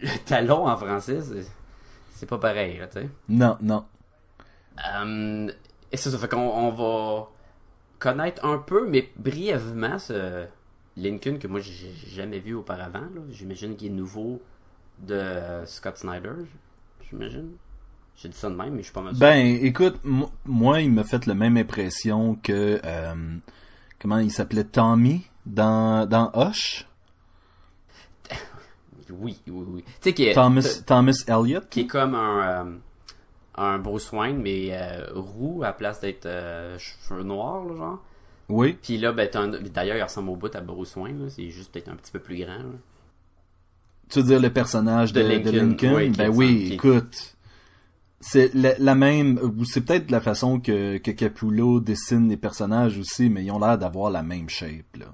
le 0.00 0.24
talon 0.24 0.68
en 0.68 0.76
français, 0.76 1.18
c'est 2.12 2.26
pas 2.26 2.38
pareil, 2.38 2.78
là, 2.78 2.86
tu 2.86 3.00
sais. 3.00 3.08
Non, 3.28 3.56
non. 3.60 3.84
Euh, 4.94 5.50
et 5.90 5.96
ça, 5.96 6.10
ça 6.10 6.18
fait 6.18 6.28
qu'on 6.28 6.38
on 6.38 6.70
va 6.70 7.28
connaître 7.98 8.44
un 8.44 8.58
peu, 8.58 8.86
mais 8.88 9.10
brièvement, 9.16 9.98
ce 9.98 10.46
Lincoln 10.96 11.38
que 11.38 11.46
moi 11.46 11.60
j'ai 11.60 11.92
jamais 12.08 12.38
vu 12.40 12.54
auparavant. 12.54 13.04
J'imagine 13.30 13.76
qu'il 13.76 13.88
est 13.88 13.94
nouveau 13.94 14.40
de 14.98 15.22
Scott 15.66 15.96
Snyder. 15.98 16.32
J'imagine. 17.08 17.52
J'ai 18.16 18.28
dit 18.28 18.36
ça 18.36 18.50
de 18.50 18.54
même, 18.54 18.72
mais 18.74 18.78
je 18.80 18.84
suis 18.84 18.92
pas 18.92 19.00
mal 19.00 19.14
sûr. 19.14 19.20
Ben, 19.20 19.46
écoute, 19.62 19.96
mo- 20.04 20.30
moi, 20.44 20.80
il 20.82 20.92
m'a 20.92 21.04
fait 21.04 21.24
la 21.26 21.34
même 21.34 21.56
impression 21.56 22.34
que 22.42 22.78
euh, 22.84 23.14
comment 23.98 24.18
il 24.18 24.30
s'appelait 24.30 24.64
Tommy 24.64 25.26
dans 25.46 26.06
dans 26.06 26.30
Hush, 26.34 26.86
Oui, 29.10 29.40
oui, 29.48 29.64
oui. 29.68 29.84
Tu 29.86 29.92
sais, 30.00 30.12
qui 30.14 30.24
est, 30.26 30.34
Thomas 30.34 30.82
Thomas 30.86 31.24
Elliot. 31.26 31.62
qui 31.70 31.80
est 31.80 31.86
comme 31.86 32.14
un, 32.14 32.66
euh, 32.66 32.76
un 33.56 33.78
Bruce 33.78 34.12
Wayne, 34.12 34.38
mais 34.42 34.68
euh, 34.72 35.06
roux 35.14 35.62
à 35.62 35.68
la 35.68 35.72
place 35.72 36.00
d'être 36.00 36.26
euh, 36.26 36.78
cheveux 36.78 37.22
noirs, 37.22 37.66
genre. 37.74 37.98
Oui. 38.50 38.76
Puis 38.82 38.98
là, 38.98 39.12
ben, 39.12 39.28
un- 39.34 39.48
d'ailleurs, 39.48 39.96
il 39.96 40.02
ressemble 40.02 40.30
au 40.30 40.36
bout 40.36 40.54
à 40.54 40.60
Bruce 40.60 40.96
Wayne, 40.96 41.24
là. 41.24 41.30
C'est 41.30 41.48
juste 41.50 41.72
peut-être 41.72 41.88
un 41.88 41.96
petit 41.96 42.12
peu 42.12 42.18
plus 42.18 42.36
grand, 42.38 42.58
là. 42.58 42.78
Tu 44.08 44.18
veux 44.18 44.24
dire 44.26 44.40
le 44.40 44.50
personnage 44.52 45.12
de, 45.12 45.22
De 45.22 45.38
de 45.38 45.50
Lincoln, 45.56 45.94
oui, 45.94 46.08
ben 46.10 46.28
oui, 46.30 46.64
qui- 46.66 46.74
écoute. 46.74 47.36
C'est 48.22 48.52
la, 48.54 48.76
la 48.78 48.94
même, 48.94 49.38
ou 49.42 49.64
c'est 49.64 49.80
peut-être 49.80 50.10
la 50.10 50.20
façon 50.20 50.60
que, 50.60 50.98
que 50.98 51.10
Capullo 51.10 51.80
dessine 51.80 52.28
les 52.28 52.36
personnages 52.36 52.98
aussi, 52.98 53.30
mais 53.30 53.44
ils 53.44 53.50
ont 53.50 53.58
l'air 53.58 53.78
d'avoir 53.78 54.10
la 54.10 54.22
même 54.22 54.48
shape, 54.50 54.96
là. 54.98 55.06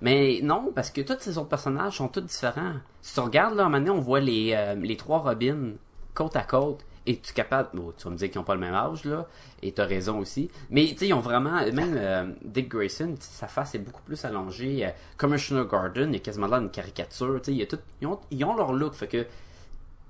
Mais 0.00 0.40
non, 0.42 0.72
parce 0.74 0.90
que 0.90 1.00
tous 1.02 1.16
ces 1.20 1.38
autres 1.38 1.48
personnages 1.48 1.96
sont 1.98 2.08
tous 2.08 2.20
différents. 2.22 2.74
Si 3.02 3.14
tu 3.14 3.20
regardes, 3.20 3.54
là, 3.56 3.68
maintenant, 3.68 3.96
on 3.96 4.00
voit 4.00 4.20
les, 4.20 4.52
euh, 4.54 4.74
les 4.76 4.96
trois 4.96 5.18
Robins 5.18 5.72
côte 6.14 6.34
à 6.36 6.42
côte. 6.42 6.84
Et 7.08 7.16
tu 7.16 7.30
es 7.30 7.32
capable? 7.32 7.70
Bon, 7.72 7.90
tu 7.96 8.04
vas 8.04 8.10
me 8.10 8.16
dire 8.16 8.30
qu'ils 8.30 8.38
n'ont 8.38 8.44
pas 8.44 8.54
le 8.54 8.60
même 8.60 8.74
âge, 8.74 9.06
là. 9.06 9.26
Et 9.62 9.72
tu 9.72 9.80
as 9.80 9.86
raison 9.86 10.18
aussi. 10.18 10.50
Mais, 10.68 10.88
tu 10.88 10.98
sais, 10.98 11.08
ils 11.08 11.14
ont 11.14 11.20
vraiment. 11.20 11.64
Même 11.72 11.94
euh, 11.96 12.30
Dick 12.44 12.68
Grayson, 12.68 13.14
sa 13.18 13.48
face 13.48 13.74
est 13.74 13.78
beaucoup 13.78 14.02
plus 14.02 14.22
allongée. 14.26 14.84
Euh, 14.84 14.90
Commissioner 15.16 15.64
Garden, 15.66 16.12
il 16.12 16.16
est 16.16 16.20
quasiment 16.20 16.48
là 16.48 16.58
une 16.58 16.70
caricature. 16.70 17.40
Tu 17.42 17.52
sais, 17.52 17.56
il 17.56 17.78
ils, 18.02 18.06
ont, 18.06 18.20
ils 18.30 18.44
ont 18.44 18.54
leur 18.54 18.74
look. 18.74 18.92
Fait 18.92 19.08
que. 19.08 19.26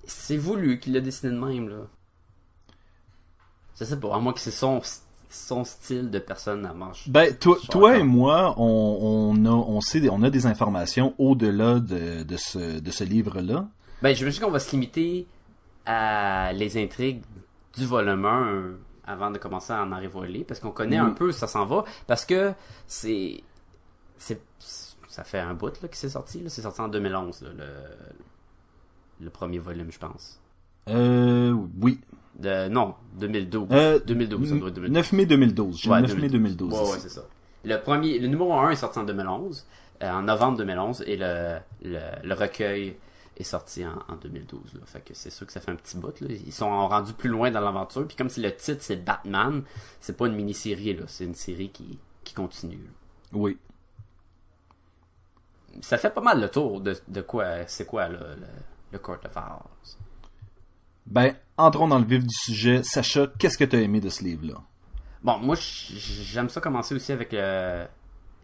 C'est 0.08 0.38
voulu 0.38 0.80
qu'il 0.80 0.92
l'a 0.92 1.00
dessiné 1.00 1.30
de 1.30 1.38
même, 1.38 1.68
là. 1.68 1.86
Je 3.78 3.84
sais 3.84 4.00
pas, 4.00 4.16
à 4.16 4.18
moins 4.18 4.32
que 4.32 4.40
c'est 4.40 4.50
son, 4.50 4.80
son 5.30 5.62
style 5.62 6.10
de 6.10 6.18
personne 6.18 6.66
à 6.66 6.72
manche. 6.72 7.08
Ben, 7.08 7.32
toi, 7.36 7.58
toi 7.70 7.96
et 7.96 8.02
moi, 8.02 8.54
on, 8.56 9.34
on 9.36 9.44
a, 9.44 9.50
on 9.50 9.80
sait, 9.80 10.08
on 10.10 10.24
a 10.24 10.30
des 10.30 10.46
informations 10.46 11.14
au-delà 11.18 11.78
de, 11.78 12.24
de 12.24 12.36
ce, 12.36 12.80
de 12.80 12.90
ce 12.90 13.04
livre-là. 13.04 13.68
Ben, 14.02 14.16
je 14.16 14.24
me 14.26 14.30
dis 14.32 14.40
qu'on 14.40 14.50
va 14.50 14.58
se 14.58 14.72
limiter 14.72 15.28
à 15.90 16.52
les 16.52 16.76
intrigues 16.82 17.22
du 17.76 17.86
volume 17.86 18.24
1 18.26 18.46
euh, 18.46 18.76
avant 19.06 19.30
de 19.30 19.38
commencer 19.38 19.72
à 19.72 19.82
en 19.84 19.96
révéler, 19.96 20.44
parce 20.44 20.60
qu'on 20.60 20.70
connaît 20.70 20.98
un 20.98 21.08
Oui. 21.08 21.14
peu 21.14 21.32
ça 21.32 21.46
s'en 21.46 21.64
va, 21.64 21.84
parce 22.06 22.26
que 22.26 22.52
c'est, 22.86 23.42
c'est, 24.18 24.40
ça 25.08 25.24
fait 25.24 25.38
un 25.38 25.54
bout, 25.54 25.80
là, 25.80 25.88
que 25.88 25.96
c'est 25.96 26.10
sorti, 26.10 26.40
là. 26.42 26.50
C'est 26.50 26.60
sorti 26.62 26.80
en 26.82 26.88
2011, 26.88 27.42
là, 27.42 27.48
le, 27.56 29.24
le 29.24 29.30
premier 29.30 29.58
volume, 29.58 29.90
je 29.90 29.98
pense. 29.98 30.40
Euh, 30.90 31.54
oui. 31.80 32.00
De, 32.38 32.68
non, 32.68 32.94
2012. 33.18 33.68
Euh, 33.72 33.98
2012, 34.06 34.48
ça 34.50 34.54
doit 34.56 34.68
être 34.68 34.74
2012. 34.74 34.94
9 34.94 35.12
mai 35.12 35.26
2012. 35.26 35.80
J'ai 35.80 35.90
Ouais, 35.90 36.00
9 36.02 36.18
mai 36.18 36.28
2012. 36.28 36.72
Ouais, 36.72 36.80
ouais, 36.92 36.98
c'est 37.00 37.08
ça. 37.08 37.22
Le 37.64 37.76
premier, 37.80 38.18
le 38.18 38.28
numéro 38.28 38.52
1 38.54 38.70
est 38.70 38.76
sorti 38.76 38.98
en 38.98 39.04
2011, 39.04 39.66
euh, 40.02 40.10
en 40.10 40.22
novembre 40.22 40.58
2011, 40.58 41.02
et 41.06 41.16
le, 41.16 41.56
le, 41.82 41.98
le 42.22 42.34
recueil 42.34 42.96
est 43.38 43.44
sorti 43.44 43.84
en, 43.86 43.98
en 44.08 44.16
2012. 44.16 44.74
Là. 44.74 44.80
Fait 44.86 45.00
que 45.00 45.14
c'est 45.14 45.30
sûr 45.30 45.46
que 45.46 45.52
ça 45.52 45.60
fait 45.60 45.70
un 45.70 45.76
petit 45.76 45.96
bout. 45.96 46.20
Là. 46.20 46.28
Ils 46.30 46.52
sont 46.52 46.68
rendus 46.88 47.12
plus 47.12 47.28
loin 47.30 47.50
dans 47.50 47.60
l'aventure. 47.60 48.06
Puis 48.06 48.16
comme 48.16 48.28
si 48.28 48.40
le 48.40 48.54
titre 48.54 48.82
c'est 48.82 48.96
Batman, 49.04 49.62
c'est 50.00 50.16
pas 50.16 50.26
une 50.26 50.34
mini-série, 50.34 50.94
là. 50.94 51.04
C'est 51.06 51.24
une 51.24 51.34
série 51.34 51.70
qui, 51.70 51.98
qui 52.24 52.34
continue. 52.34 52.76
là. 52.82 52.90
Oui. 53.32 53.58
Ça 55.82 55.98
fait 55.98 56.10
pas 56.10 56.20
mal 56.20 56.40
le 56.40 56.48
tour 56.48 56.80
de, 56.80 56.96
de 57.08 57.20
quoi, 57.20 57.66
c'est 57.66 57.84
quoi, 57.86 58.08
là, 58.08 58.18
le, 58.34 58.46
le 58.92 58.98
Court 58.98 59.18
of 59.24 59.36
Owls. 59.36 59.96
Ben, 61.06 61.34
entrons 61.56 61.88
dans 61.88 61.98
le 61.98 62.04
vif 62.04 62.24
du 62.26 62.34
sujet. 62.34 62.82
Sacha, 62.82 63.28
qu'est-ce 63.38 63.56
que 63.56 63.64
t'as 63.64 63.78
aimé 63.78 64.00
de 64.00 64.08
ce 64.10 64.24
livre-là? 64.24 64.60
Bon, 65.22 65.38
moi, 65.38 65.56
j'aime 65.58 66.48
ça 66.48 66.60
commencer 66.60 66.94
aussi 66.94 67.12
avec 67.12 67.32
le- 67.32 67.86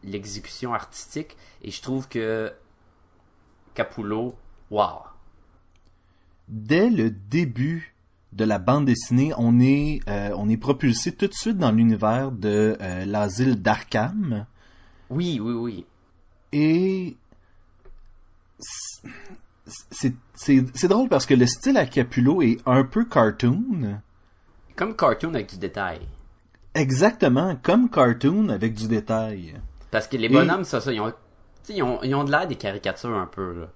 l'exécution 0.05 0.73
artistique. 0.75 1.37
Et 1.63 1.71
je 1.71 1.83
trouve 1.83 2.09
que 2.09 2.53
Capullo, 3.75 4.35
wow. 4.71 5.01
Dès 6.49 6.91
le 6.91 7.11
début 7.11 7.95
de 8.33 8.45
la 8.45 8.59
bande 8.59 8.85
dessinée, 8.87 9.33
on 9.39 9.61
est, 9.61 10.01
euh, 10.09 10.35
on 10.37 10.49
est 10.49 10.57
propulsé 10.57 11.13
tout 11.13 11.27
de 11.29 11.33
suite 11.35 11.57
dans 11.57 11.71
l'univers 11.71 12.33
de 12.33 12.77
euh, 12.81 13.05
l'asile 13.05 13.63
d'Arkham. 13.63 14.47
Oui, 15.11 15.39
oui, 15.41 15.53
oui. 15.53 15.87
Et 16.53 17.17
c'est 20.35 20.89
drôle 20.89 21.09
parce 21.09 21.27
que 21.27 21.35
le 21.35 21.47
style 21.47 21.77
à 21.77 21.87
Capullo 21.87 22.43
est 22.43 22.59
un 22.67 22.85
peu 22.85 23.05
cartoon. 23.05 24.01
Comme 24.77 24.97
cartoon 24.97 25.35
avec 25.35 25.51
du 25.51 25.59
détail. 25.59 26.01
Exactement, 26.75 27.57
comme 27.63 27.89
cartoon 27.89 28.49
avec 28.49 28.75
du 28.75 28.89
détail. 28.89 29.55
Parce 29.91 30.09
que 30.09 30.17
les 30.17 30.27
Et- 30.27 30.29
bonhommes, 30.29 30.65
ça, 30.65 30.81
ça, 30.81 30.93
ils 30.93 31.01
ont, 31.01 31.13
ils 31.69 31.83
ont, 31.83 32.03
ils 32.03 32.15
ont 32.15 32.25
de 32.25 32.31
l'air 32.31 32.47
des 32.49 32.57
caricatures 32.57 33.15
un 33.17 33.27
peu, 33.27 33.61
là. 33.61 33.67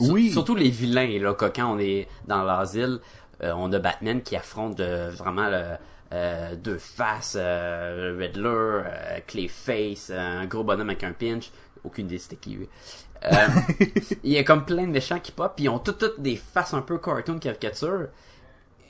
Oui. 0.00 0.30
Surtout 0.30 0.54
les 0.54 0.70
vilains, 0.70 1.18
là, 1.18 1.34
quand 1.34 1.50
on 1.58 1.78
est 1.78 2.08
dans 2.26 2.42
l'asile, 2.42 3.00
euh, 3.42 3.52
on 3.56 3.72
a 3.72 3.78
Batman 3.78 4.22
qui 4.22 4.36
affronte 4.36 4.80
euh, 4.80 5.10
vraiment 5.10 5.48
le, 5.48 5.76
euh, 6.12 6.56
deux 6.56 6.78
faces, 6.78 7.36
euh, 7.38 8.16
Riddler, 8.18 8.46
euh, 8.46 9.18
Clayface, 9.26 10.10
euh, 10.10 10.40
un 10.42 10.46
gros 10.46 10.64
bonhomme 10.64 10.90
avec 10.90 11.04
un 11.04 11.12
pinch. 11.12 11.50
Aucune 11.84 12.06
idée 12.06 12.18
c'était 12.18 12.36
qui. 12.36 12.58
Euh, 13.24 13.46
il 14.24 14.32
y 14.32 14.38
a 14.38 14.44
comme 14.44 14.64
plein 14.64 14.86
de 14.86 14.92
méchants 14.92 15.20
qui 15.20 15.32
pop, 15.32 15.52
puis 15.54 15.66
ils 15.66 15.68
ont 15.68 15.78
toutes, 15.78 15.98
toutes 15.98 16.20
des 16.20 16.36
faces 16.36 16.74
un 16.74 16.82
peu 16.82 16.98
cartoon 16.98 17.38
caricature. 17.38 18.08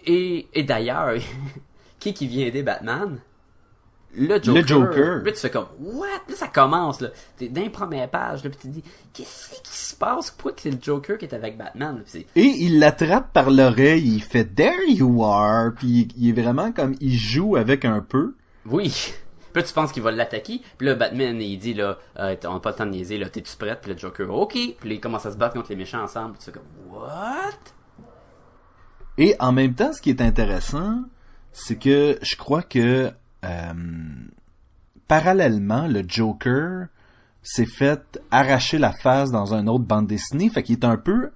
Et, 0.06 0.48
et 0.54 0.62
d'ailleurs, 0.62 1.14
qui 1.98 2.14
qui 2.14 2.26
vient 2.26 2.46
aider 2.46 2.62
Batman? 2.62 3.20
Le 4.16 4.42
Joker. 4.42 4.54
Le 4.54 4.66
Joker. 4.66 5.22
Puis 5.22 5.32
tu 5.34 5.38
fais 5.40 5.50
comme, 5.50 5.66
what? 5.80 6.06
Là, 6.28 6.34
ça 6.34 6.48
commence, 6.48 7.00
là. 7.00 7.10
T'es 7.36 7.48
dans 7.48 7.60
les 7.60 7.70
premières 7.70 8.08
pages, 8.08 8.42
là, 8.42 8.50
puis 8.50 8.58
tu 8.60 8.68
te 8.68 8.72
dis, 8.72 8.84
qu'est-ce 9.12 9.60
qui 9.60 9.76
se 9.76 9.94
passe? 9.94 10.30
Pourquoi 10.30 10.52
que 10.52 10.62
c'est 10.62 10.70
le 10.70 10.78
Joker 10.80 11.18
qui 11.18 11.26
est 11.26 11.34
avec 11.34 11.56
Batman? 11.58 12.02
Puis 12.10 12.26
Et 12.34 12.42
il 12.42 12.78
l'attrape 12.78 13.32
par 13.32 13.50
l'oreille, 13.50 14.06
il 14.14 14.22
fait 14.22 14.44
There 14.44 14.88
you 14.88 15.22
are, 15.24 15.72
puis 15.76 16.08
il 16.16 16.30
est 16.30 16.40
vraiment 16.40 16.72
comme 16.72 16.94
il 17.00 17.16
joue 17.16 17.56
avec 17.56 17.84
un 17.84 18.00
peu. 18.00 18.34
oui. 18.66 19.12
Puis 19.50 19.62
là, 19.62 19.66
tu 19.66 19.72
penses 19.72 19.92
qu'il 19.92 20.02
va 20.02 20.10
l'attaquer. 20.10 20.60
Puis 20.76 20.86
là, 20.86 20.94
Batman, 20.94 21.40
il 21.40 21.58
dit, 21.58 21.72
là, 21.72 21.96
euh, 22.18 22.36
on 22.44 22.52
n'a 22.52 22.60
pas 22.60 22.68
le 22.70 22.76
temps 22.76 22.84
de 22.84 22.90
niaiser, 22.90 23.16
là, 23.16 23.30
t'es-tu 23.30 23.56
prête? 23.56 23.80
Puis 23.80 23.90
le 23.92 23.98
Joker, 23.98 24.30
ok. 24.30 24.52
Puis 24.52 24.76
là, 24.84 24.94
il 24.94 25.00
commence 25.00 25.24
à 25.24 25.32
se 25.32 25.38
battre 25.38 25.54
contre 25.54 25.70
les 25.70 25.76
méchants 25.76 26.02
ensemble. 26.02 26.32
Puis 26.32 26.40
tu 26.40 26.44
fais 26.46 26.52
comme, 26.52 26.64
what? 26.90 27.54
Et 29.16 29.34
en 29.40 29.52
même 29.52 29.74
temps, 29.74 29.92
ce 29.94 30.02
qui 30.02 30.10
est 30.10 30.20
intéressant, 30.20 31.00
c'est 31.52 31.76
que 31.78 32.18
je 32.20 32.36
crois 32.36 32.60
que 32.62 33.10
parallèlement, 35.06 35.86
le 35.86 36.02
Joker 36.06 36.86
s'est 37.42 37.66
fait 37.66 38.20
arracher 38.30 38.78
la 38.78 38.92
face 38.92 39.30
dans 39.30 39.54
un 39.54 39.66
autre 39.66 39.84
bande 39.84 40.06
dessinée, 40.06 40.50
fait 40.50 40.62
qu'il 40.62 40.76
est 40.76 40.84
un 40.84 40.96
peu 40.96 41.30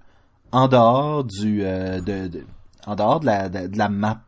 en 0.50 0.68
dehors 0.68 1.24
du 1.24 1.64
euh, 1.64 2.00
de, 2.00 2.28
de- 2.28 2.44
en 2.86 2.96
dehors 2.96 3.20
de 3.20 3.26
la 3.26 3.48
de, 3.48 3.66
de 3.68 3.78
la 3.78 3.88
map 3.88 4.20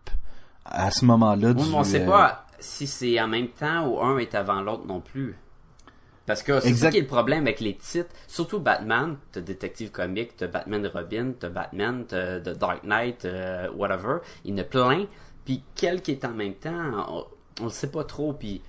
à 0.64 0.90
ce 0.90 1.04
moment-là 1.04 1.48
Oui, 1.50 1.68
du 1.68 1.74
on 1.74 1.84
sait 1.84 2.02
euh, 2.02 2.06
pas 2.06 2.46
si 2.58 2.86
c'est 2.86 3.20
en 3.20 3.28
même 3.28 3.48
temps 3.48 3.86
ou 3.88 4.00
un 4.00 4.16
est 4.18 4.34
avant 4.34 4.62
l'autre 4.62 4.86
non 4.86 5.00
plus. 5.00 5.36
Parce 6.26 6.42
que 6.42 6.58
c'est 6.60 6.72
ça 6.72 6.90
qui 6.90 6.96
est 6.96 7.02
le 7.02 7.06
problème 7.06 7.42
avec 7.42 7.60
les 7.60 7.74
titres. 7.76 8.08
Surtout 8.28 8.58
Batman, 8.58 9.18
t'as 9.30 9.42
Détective 9.42 9.90
Comics, 9.90 10.34
t'as 10.38 10.46
Batman 10.46 10.86
Robin, 10.86 11.32
t'as 11.38 11.50
Batman, 11.50 12.06
t'as 12.08 12.40
The 12.40 12.56
Dark 12.58 12.82
Knight, 12.84 13.26
euh, 13.26 13.70
whatever. 13.76 14.20
Il 14.46 14.52
y 14.52 14.54
en 14.54 14.62
a 14.62 14.64
plein. 14.64 15.04
Puis 15.44 15.62
quel 15.74 16.00
qui 16.00 16.12
est 16.12 16.24
en 16.24 16.30
même 16.32 16.54
temps, 16.54 17.26
on, 17.60 17.64
le 17.64 17.70
sait 17.70 17.90
pas 17.90 18.04
trop. 18.04 18.32
Puis 18.32 18.62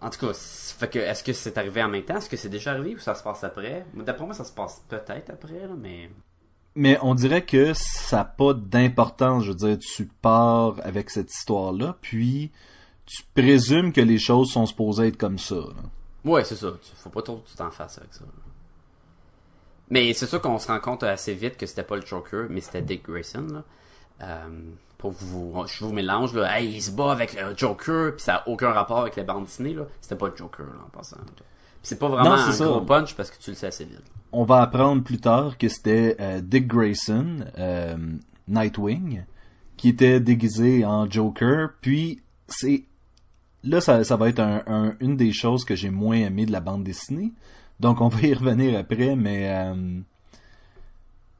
en 0.00 0.10
tout 0.10 0.26
cas, 0.26 0.32
fait 0.32 0.88
que 0.88 0.98
est-ce 0.98 1.24
que 1.24 1.32
c'est 1.32 1.58
arrivé 1.58 1.82
en 1.82 1.88
même 1.88 2.04
temps? 2.04 2.16
Est-ce 2.16 2.30
que 2.30 2.36
c'est 2.36 2.48
déjà 2.48 2.72
arrivé 2.72 2.94
ou 2.94 2.98
ça 2.98 3.14
se 3.14 3.22
passe 3.22 3.44
après? 3.44 3.86
D'après 3.94 4.24
moi, 4.24 4.34
ça 4.34 4.44
se 4.44 4.52
passe 4.52 4.82
peut-être 4.88 5.30
après, 5.30 5.66
là, 5.66 5.74
mais 5.76 6.10
Mais 6.74 6.98
on 7.02 7.14
dirait 7.14 7.44
que 7.44 7.72
ça 7.74 8.18
n'a 8.18 8.24
pas 8.24 8.54
d'importance. 8.54 9.44
Je 9.44 9.50
veux 9.50 9.56
dire, 9.56 9.78
tu 9.78 10.06
pars 10.20 10.76
avec 10.82 11.10
cette 11.10 11.32
histoire-là, 11.32 11.96
puis 12.00 12.50
tu 13.06 13.22
présumes 13.34 13.92
que 13.92 14.00
les 14.00 14.18
choses 14.18 14.52
sont 14.52 14.66
supposées 14.66 15.08
être 15.08 15.16
comme 15.16 15.38
ça. 15.38 15.56
là. 15.56 15.82
Ouais, 16.24 16.44
c'est 16.44 16.56
ça. 16.56 16.72
Faut 16.96 17.10
pas 17.10 17.22
trop 17.22 17.36
que 17.38 17.48
tu 17.48 17.56
t'en 17.56 17.70
fasses 17.70 17.98
avec 17.98 18.12
ça. 18.12 18.24
Mais 19.90 20.12
c'est 20.12 20.26
sûr 20.26 20.40
qu'on 20.40 20.58
se 20.58 20.66
rend 20.68 20.80
compte 20.80 21.02
assez 21.02 21.34
vite 21.34 21.56
que 21.56 21.66
c'était 21.66 21.82
pas 21.82 21.96
le 21.96 22.04
Joker, 22.04 22.46
mais 22.50 22.60
c'était 22.60 22.82
Dick 22.82 23.04
Grayson. 23.04 23.46
Là. 23.50 23.64
Euh, 24.22 24.60
pour 24.98 25.12
vous, 25.12 25.54
je 25.66 25.84
vous 25.84 25.92
mélange 25.92 26.34
là. 26.34 26.58
Hey, 26.58 26.68
il 26.74 26.82
se 26.82 26.90
bat 26.90 27.12
avec 27.12 27.34
le 27.34 27.56
Joker, 27.56 28.12
puis 28.16 28.22
ça 28.22 28.36
a 28.36 28.48
aucun 28.48 28.70
rapport 28.72 28.98
avec 29.00 29.16
les 29.16 29.22
bandes 29.24 29.44
dessinées 29.44 29.74
là. 29.74 29.84
C'était 30.00 30.16
pas 30.16 30.28
le 30.28 30.36
Joker 30.36 30.66
là, 30.66 30.72
en 30.86 30.90
passant. 30.90 31.16
C'est 31.82 31.98
pas 31.98 32.08
vraiment 32.08 32.30
Non, 32.36 32.42
un 32.42 32.52
ça. 32.52 32.64
gros 32.66 32.80
punch 32.82 33.14
parce 33.14 33.30
que 33.30 33.38
tu 33.40 33.50
le 33.50 33.56
sais 33.56 33.68
assez 33.68 33.84
vite. 33.84 34.02
On 34.32 34.44
va 34.44 34.60
apprendre 34.62 35.02
plus 35.02 35.18
tard 35.20 35.56
que 35.56 35.68
c'était 35.68 36.16
euh, 36.20 36.40
Dick 36.42 36.66
Grayson, 36.66 37.44
euh, 37.56 37.96
Nightwing, 38.48 39.22
qui 39.76 39.88
était 39.90 40.20
déguisé 40.20 40.84
en 40.84 41.08
Joker. 41.08 41.70
Puis 41.80 42.20
c'est 42.48 42.84
là 43.64 43.80
ça, 43.80 44.02
ça 44.04 44.16
va 44.16 44.28
être 44.28 44.40
un, 44.40 44.62
un- 44.66 44.94
une 45.00 45.16
des 45.16 45.32
choses 45.32 45.64
que 45.64 45.74
j'ai 45.76 45.90
moins 45.90 46.16
aimé 46.16 46.44
de 46.46 46.52
la 46.52 46.60
bande 46.60 46.82
dessinée 46.84 47.32
Donc 47.80 48.00
on 48.00 48.08
va 48.08 48.20
y 48.26 48.34
revenir 48.34 48.78
après, 48.78 49.14
mais 49.16 49.48
euh, 49.50 50.00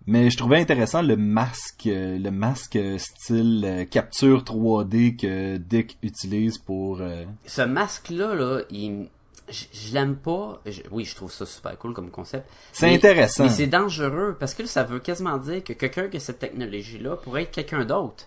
mais 0.09 0.31
je 0.31 0.37
trouvais 0.37 0.59
intéressant 0.59 1.03
le 1.03 1.17
masque, 1.17 1.87
euh, 1.87 2.19
le 2.19 2.31
masque 2.33 2.77
style 2.99 3.63
euh, 3.65 3.85
capture 3.85 4.43
3D 4.43 5.17
que 5.17 5.57
Dick 5.59 5.99
utilise 6.03 6.59
pour. 6.59 7.01
euh, 7.01 7.25
Ce 7.47 7.63
masque-là, 7.63 8.35
là, 8.35 8.63
il... 8.71 9.09
je, 9.49 9.65
je 9.73 9.95
l'aime 9.95 10.17
pas. 10.17 10.61
Je- 10.67 10.83
Oui, 10.91 11.05
je 11.05 11.15
trouve 11.15 11.31
ça 11.31 11.47
super 11.47 11.79
cool 11.79 11.93
comme 11.95 12.11
concept. 12.11 12.49
C'est 12.73 12.93
intéressant. 12.93 13.45
Mais 13.45 13.51
c'est 13.51 13.67
dangereux 13.69 14.37
parce 14.41 14.55
que 14.55 14.63
là, 14.63 14.69
ça 14.69 14.83
veut 14.83 14.99
quasiment 14.99 15.37
dire 15.39 15.63
que 15.63 15.73
quelqu'un 15.75 16.09
qui 16.09 16.17
a 16.17 16.21
cette 16.21 16.39
technologie-là 16.41 17.17
pourrait 17.17 17.43
être 17.45 17.53
quelqu'un 17.53 17.85
d'autre. 17.85 18.27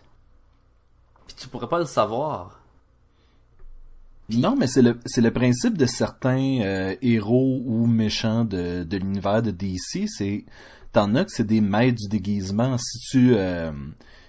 Puis 1.27 1.35
tu 1.37 1.47
pourrais 1.49 1.67
pas 1.69 1.79
le 1.79 1.85
savoir. 1.85 2.60
Non, 4.37 4.55
mais 4.57 4.67
c'est 4.67 4.81
le 4.81 5.31
principe 5.31 5.77
de 5.77 5.85
certains 5.85 6.61
euh, 6.61 6.95
héros 7.01 7.61
ou 7.65 7.85
méchants 7.87 8.45
de 8.45 8.85
l'univers 8.91 9.41
de 9.41 9.51
DC, 9.51 10.07
c'est 10.07 10.45
t'en 10.91 11.15
as 11.15 11.25
que 11.25 11.31
c'est 11.31 11.45
des 11.45 11.61
maîtres 11.61 11.99
du 12.01 12.07
déguisement. 12.07 12.77
Si 12.77 12.99
tu 13.09 13.35
euh, 13.35 13.71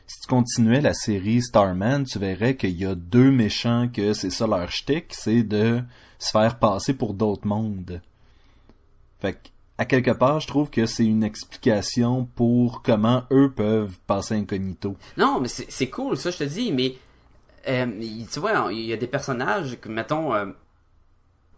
si 0.06 0.21
tu 0.21 0.26
continuais 0.28 0.80
la 0.80 0.94
série 0.94 1.42
Starman, 1.42 2.04
tu 2.04 2.18
verrais 2.18 2.56
qu'il 2.56 2.78
y 2.78 2.85
a 2.85 2.94
deux 2.94 3.30
méchants 3.30 3.88
que 3.92 4.12
c'est 4.12 4.30
ça 4.30 4.47
leur 4.47 4.71
shtick, 4.71 5.06
c'est 5.11 5.42
de 5.42 5.82
se 6.18 6.30
faire 6.30 6.59
passer 6.59 6.94
pour 6.94 7.14
d'autres 7.14 7.47
mondes. 7.47 8.00
Fait 9.21 9.35
que, 9.35 9.49
à 9.78 9.85
quelque 9.85 10.11
part, 10.11 10.40
je 10.40 10.47
trouve 10.47 10.71
que 10.71 10.87
c'est 10.87 11.06
une 11.06 11.25
explication 11.25 12.28
pour 12.35 12.82
comment 12.82 13.25
eux 13.32 13.50
peuvent 13.50 13.97
passer 14.06 14.35
incognito. 14.35 14.97
Non, 15.16 15.40
mais 15.40 15.49
c'est 15.49 15.71
c'est 15.71 15.88
cool, 15.88 16.16
ça, 16.16 16.30
je 16.30 16.38
te 16.38 16.44
dis, 16.44 16.73
mais 16.73 16.94
euh, 17.69 17.87
tu 18.33 18.40
vois, 18.40 18.73
il 18.73 18.81
y 18.85 18.92
a 18.92 18.97
des 18.97 19.07
personnages 19.07 19.78
que, 19.81 19.88
mettons, 19.88 20.35
euh, 20.35 20.47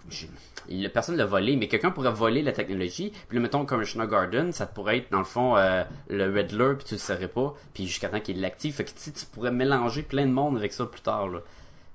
je- 0.08 0.26
le 0.68 0.88
personne 0.88 1.16
l'a 1.16 1.26
volé, 1.26 1.56
mais 1.56 1.68
quelqu'un 1.68 1.90
pourrait 1.90 2.12
voler 2.12 2.42
la 2.42 2.52
technologie, 2.52 3.12
puis 3.28 3.36
là, 3.36 3.42
mettons, 3.42 3.66
Commissioner 3.66 4.06
Garden, 4.08 4.52
ça 4.52 4.66
pourrait 4.66 4.98
être, 4.98 5.10
dans 5.12 5.18
le 5.18 5.24
fond, 5.24 5.56
euh, 5.56 5.84
le 6.08 6.24
Riddler, 6.32 6.74
puis 6.78 6.84
tu 6.86 6.94
le 6.94 6.98
saurais 7.00 7.28
pas, 7.28 7.54
puis 7.74 7.86
jusqu'à 7.86 8.08
temps 8.08 8.20
qu'il 8.20 8.40
l'active, 8.40 8.74
fait 8.74 8.84
que 8.84 8.90
tu 8.90 9.12
tu 9.12 9.26
pourrais 9.26 9.50
mélanger 9.52 10.02
plein 10.02 10.26
de 10.26 10.32
monde 10.32 10.56
avec 10.56 10.72
ça 10.72 10.86
plus 10.86 11.02
tard, 11.02 11.28
là. 11.28 11.40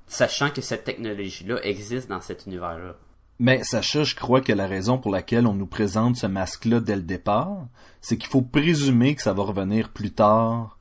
Sachant 0.07 0.49
que 0.49 0.61
cette 0.61 0.83
technologie-là 0.85 1.59
existe 1.63 2.09
dans 2.09 2.21
cet 2.21 2.45
univers-là. 2.47 2.95
Mais 3.39 3.63
Sacha, 3.63 4.03
je 4.03 4.15
crois 4.15 4.41
que 4.41 4.51
la 4.51 4.65
raison 4.67 4.97
pour 4.97 5.11
laquelle 5.11 5.45
on 5.47 5.53
nous 5.53 5.67
présente 5.67 6.15
ce 6.17 6.25
masque-là 6.27 6.79
dès 6.79 6.95
le 6.95 7.03
départ, 7.03 7.67
c'est 8.01 8.17
qu'il 8.17 8.29
faut 8.29 8.41
présumer 8.41 9.13
que 9.15 9.21
ça 9.21 9.33
va 9.33 9.43
revenir 9.43 9.89
plus 9.89 10.11
tard 10.11 10.78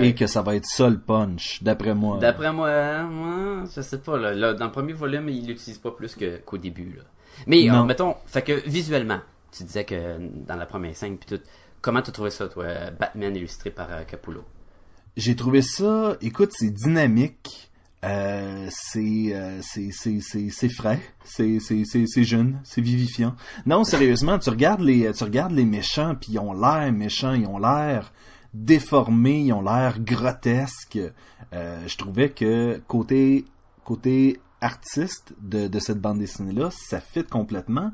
Et 0.00 0.14
que 0.14 0.26
ça 0.26 0.42
va 0.42 0.56
être 0.56 0.66
ça 0.66 0.88
le 0.88 0.98
punch, 0.98 1.62
d'après 1.62 1.94
moi. 1.94 2.18
D'après 2.18 2.52
moi, 2.52 3.02
moi, 3.04 3.64
je 3.74 3.80
sais 3.80 3.98
pas, 3.98 4.18
là, 4.18 4.34
Là, 4.34 4.54
dans 4.54 4.66
le 4.66 4.72
premier 4.72 4.92
volume, 4.92 5.28
il 5.28 5.46
l'utilise 5.46 5.78
pas 5.78 5.90
plus 5.90 6.16
qu'au 6.44 6.58
début, 6.58 6.94
là. 6.96 7.02
Mais, 7.46 7.70
euh, 7.70 7.84
mettons, 7.84 8.16
fait 8.26 8.42
que, 8.42 8.68
visuellement, 8.68 9.20
tu 9.52 9.64
disais 9.64 9.84
que 9.84 10.18
dans 10.46 10.56
la 10.56 10.66
première 10.66 10.94
scène, 10.94 11.16
puis 11.16 11.36
tout, 11.36 11.42
comment 11.80 12.02
t'as 12.02 12.12
trouvé 12.12 12.30
ça, 12.30 12.48
toi, 12.48 12.66
Batman 12.98 13.34
illustré 13.34 13.70
par 13.70 13.90
euh, 13.90 14.02
Capullo? 14.04 14.44
J'ai 15.16 15.34
trouvé 15.36 15.62
ça, 15.62 16.16
écoute, 16.20 16.50
c'est 16.52 16.70
dynamique, 16.70 17.70
euh, 18.04 18.68
c'est 18.70 19.32
euh, 19.34 19.60
c'est 19.62 20.68
frais, 20.68 21.00
c'est 21.24 21.58
c'est 21.60 21.84
c'est 21.84 22.06
c'est 22.06 22.24
jeune, 22.24 22.60
c'est 22.64 22.80
vivifiant. 22.80 23.34
Non, 23.66 23.84
sérieusement, 23.84 24.38
tu 24.38 24.50
regardes 24.50 24.80
les 24.80 25.12
tu 25.12 25.24
regardes 25.24 25.52
les 25.52 25.64
méchants 25.64 26.14
puis 26.14 26.32
ils 26.32 26.38
ont 26.38 26.54
l'air 26.54 26.90
méchants, 26.92 27.34
ils 27.34 27.46
ont 27.46 27.58
l'air 27.58 28.12
déformés, 28.54 29.40
ils 29.40 29.52
ont 29.52 29.62
l'air 29.62 30.00
grotesques. 30.00 30.98
Euh, 31.52 31.86
je 31.86 31.96
trouvais 31.96 32.30
que 32.30 32.80
côté 32.86 33.44
côté 33.84 34.40
artiste 34.60 35.34
de 35.40 35.68
de 35.68 35.78
cette 35.78 36.00
bande 36.00 36.18
dessinée 36.18 36.52
là, 36.52 36.70
ça 36.70 37.00
fit 37.00 37.24
complètement. 37.24 37.92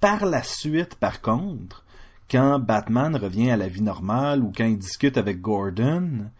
Par 0.00 0.26
la 0.26 0.42
suite, 0.42 0.94
par 0.94 1.20
contre, 1.20 1.84
quand 2.30 2.58
Batman 2.58 3.16
revient 3.16 3.50
à 3.50 3.56
la 3.56 3.68
vie 3.68 3.82
normale 3.82 4.42
ou 4.42 4.52
quand 4.54 4.64
il 4.64 4.78
discute 4.78 5.16
avec 5.16 5.40
Gordon, 5.40 6.30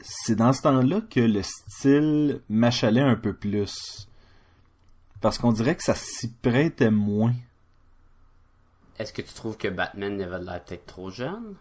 c'est 0.00 0.34
dans 0.34 0.52
ce 0.52 0.62
temps-là 0.62 1.00
que 1.02 1.20
le 1.20 1.42
style 1.42 2.40
m'achalait 2.48 3.00
un 3.00 3.16
peu 3.16 3.34
plus. 3.34 4.08
Parce 5.20 5.38
qu'on 5.38 5.52
dirait 5.52 5.76
que 5.76 5.82
ça 5.82 5.94
s'y 5.94 6.32
prêtait 6.32 6.90
moins. 6.90 7.34
Est-ce 8.98 9.12
que 9.12 9.22
tu 9.22 9.32
trouves 9.32 9.56
que 9.56 9.68
Batman 9.68 10.20
avait 10.20 10.42
l'air 10.42 10.64
peut-être 10.64 10.86
trop 10.86 11.10
jeune? 11.10 11.54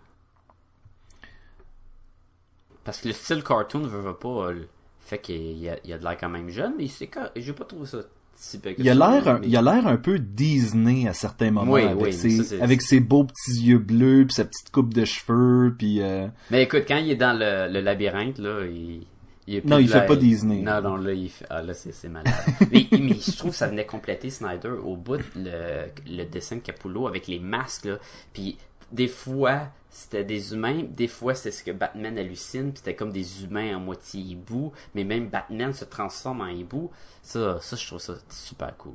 Parce 2.90 3.02
que 3.02 3.10
le 3.10 3.14
style 3.14 3.44
cartoon 3.44 3.82
veut, 3.82 4.00
veut 4.02 4.16
pas, 4.16 4.48
euh, 4.48 4.66
fait 5.00 5.20
qu'il 5.20 5.60
y 5.60 5.70
a, 5.70 5.78
il 5.84 5.92
y 5.92 5.94
a 5.94 6.00
de 6.00 6.04
l'air 6.04 6.18
quand 6.18 6.28
même 6.28 6.50
jeune, 6.50 6.74
mais 6.76 6.88
c'est 6.88 7.08
j'ai 7.36 7.54
pas 7.54 7.64
trouvé 7.64 7.86
ça 7.86 8.00
si 8.34 8.60
Il 8.80 8.90
a 8.90 8.96
l'air, 8.96 9.40
il 9.44 9.56
a 9.56 9.62
l'air 9.62 9.86
un 9.86 9.98
peu 9.98 10.18
Disney 10.18 11.08
à 11.08 11.14
certains 11.14 11.52
moments, 11.52 11.74
Oui, 11.74 11.84
avec, 11.84 12.04
oui, 12.04 12.12
ses, 12.14 12.42
ça, 12.42 12.56
avec 12.64 12.82
ses 12.82 13.00
beaux 13.00 13.26
petits 13.26 13.62
yeux 13.62 13.78
bleus, 13.78 14.26
puis 14.26 14.34
sa 14.34 14.46
petite 14.46 14.72
coupe 14.72 14.92
de 14.92 15.06
cheveux, 15.06 15.76
puis 15.78 16.02
euh, 16.02 16.26
Mais 16.50 16.64
écoute, 16.64 16.86
quand 16.88 16.98
il 16.98 17.12
est 17.12 17.16
dans 17.16 17.38
le, 17.38 17.72
le 17.72 17.80
labyrinthe, 17.80 18.40
là, 18.40 18.66
il, 18.66 19.06
il 19.46 19.58
est 19.58 19.66
Non, 19.66 19.76
plus 19.76 19.86
il 19.86 19.90
fait 19.92 20.08
pas 20.08 20.16
Disney. 20.16 20.64
Non, 20.64 20.82
non, 20.82 20.96
là, 20.96 21.14
il 21.14 21.30
fait, 21.30 21.46
ah, 21.52 21.62
là, 21.62 21.76
c'est, 21.76 21.94
c'est 21.94 22.10
malade. 22.10 22.34
mais, 22.72 22.88
mais 22.92 23.14
je 23.14 23.38
trouve 23.38 23.52
que 23.52 23.58
ça 23.58 23.68
venait 23.68 23.86
compléter 23.86 24.32
Snyder 24.32 24.70
au 24.84 24.96
bout, 24.96 25.22
le, 25.36 25.92
le 26.08 26.24
dessin 26.24 26.56
de 26.56 26.62
Capullo 26.62 27.06
avec 27.06 27.28
les 27.28 27.38
masques, 27.38 27.86
là. 27.86 28.00
Puis, 28.34 28.58
des 28.92 29.08
fois, 29.08 29.68
c'était 29.90 30.24
des 30.24 30.54
humains, 30.54 30.84
des 30.90 31.08
fois, 31.08 31.34
c'est 31.34 31.52
ce 31.52 31.64
que 31.64 31.72
Batman 31.72 32.18
hallucine, 32.18 32.70
puis 32.72 32.78
c'était 32.78 32.96
comme 32.96 33.12
des 33.12 33.44
humains 33.44 33.76
à 33.76 33.80
moitié 33.80 34.22
hibou, 34.22 34.72
mais 34.94 35.04
même 35.04 35.28
Batman 35.30 35.74
se 35.74 35.86
transforme 35.86 36.42
en 36.42 36.48
hibou. 36.48 36.92
Ça, 37.24 37.60
ça, 37.60 37.76
je 37.76 37.88
trouve 37.88 38.00
ça 38.00 38.14
super 38.30 38.76
cool. 38.78 38.94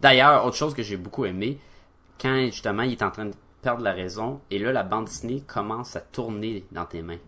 D'ailleurs, 0.00 0.44
autre 0.44 0.56
chose 0.56 0.74
que 0.74 0.82
j'ai 0.82 0.96
beaucoup 0.96 1.24
aimé, 1.24 1.58
quand 2.20 2.46
justement 2.46 2.82
il 2.82 2.92
est 2.92 3.02
en 3.02 3.10
train 3.10 3.24
de 3.26 3.34
perdre 3.62 3.82
la 3.82 3.92
raison, 3.92 4.40
et 4.50 4.58
là 4.58 4.70
la 4.72 4.82
bande 4.84 5.06
dessinée 5.06 5.42
commence 5.46 5.96
à 5.96 6.00
tourner 6.00 6.64
dans 6.72 6.84
tes 6.84 7.02
mains. 7.02 7.18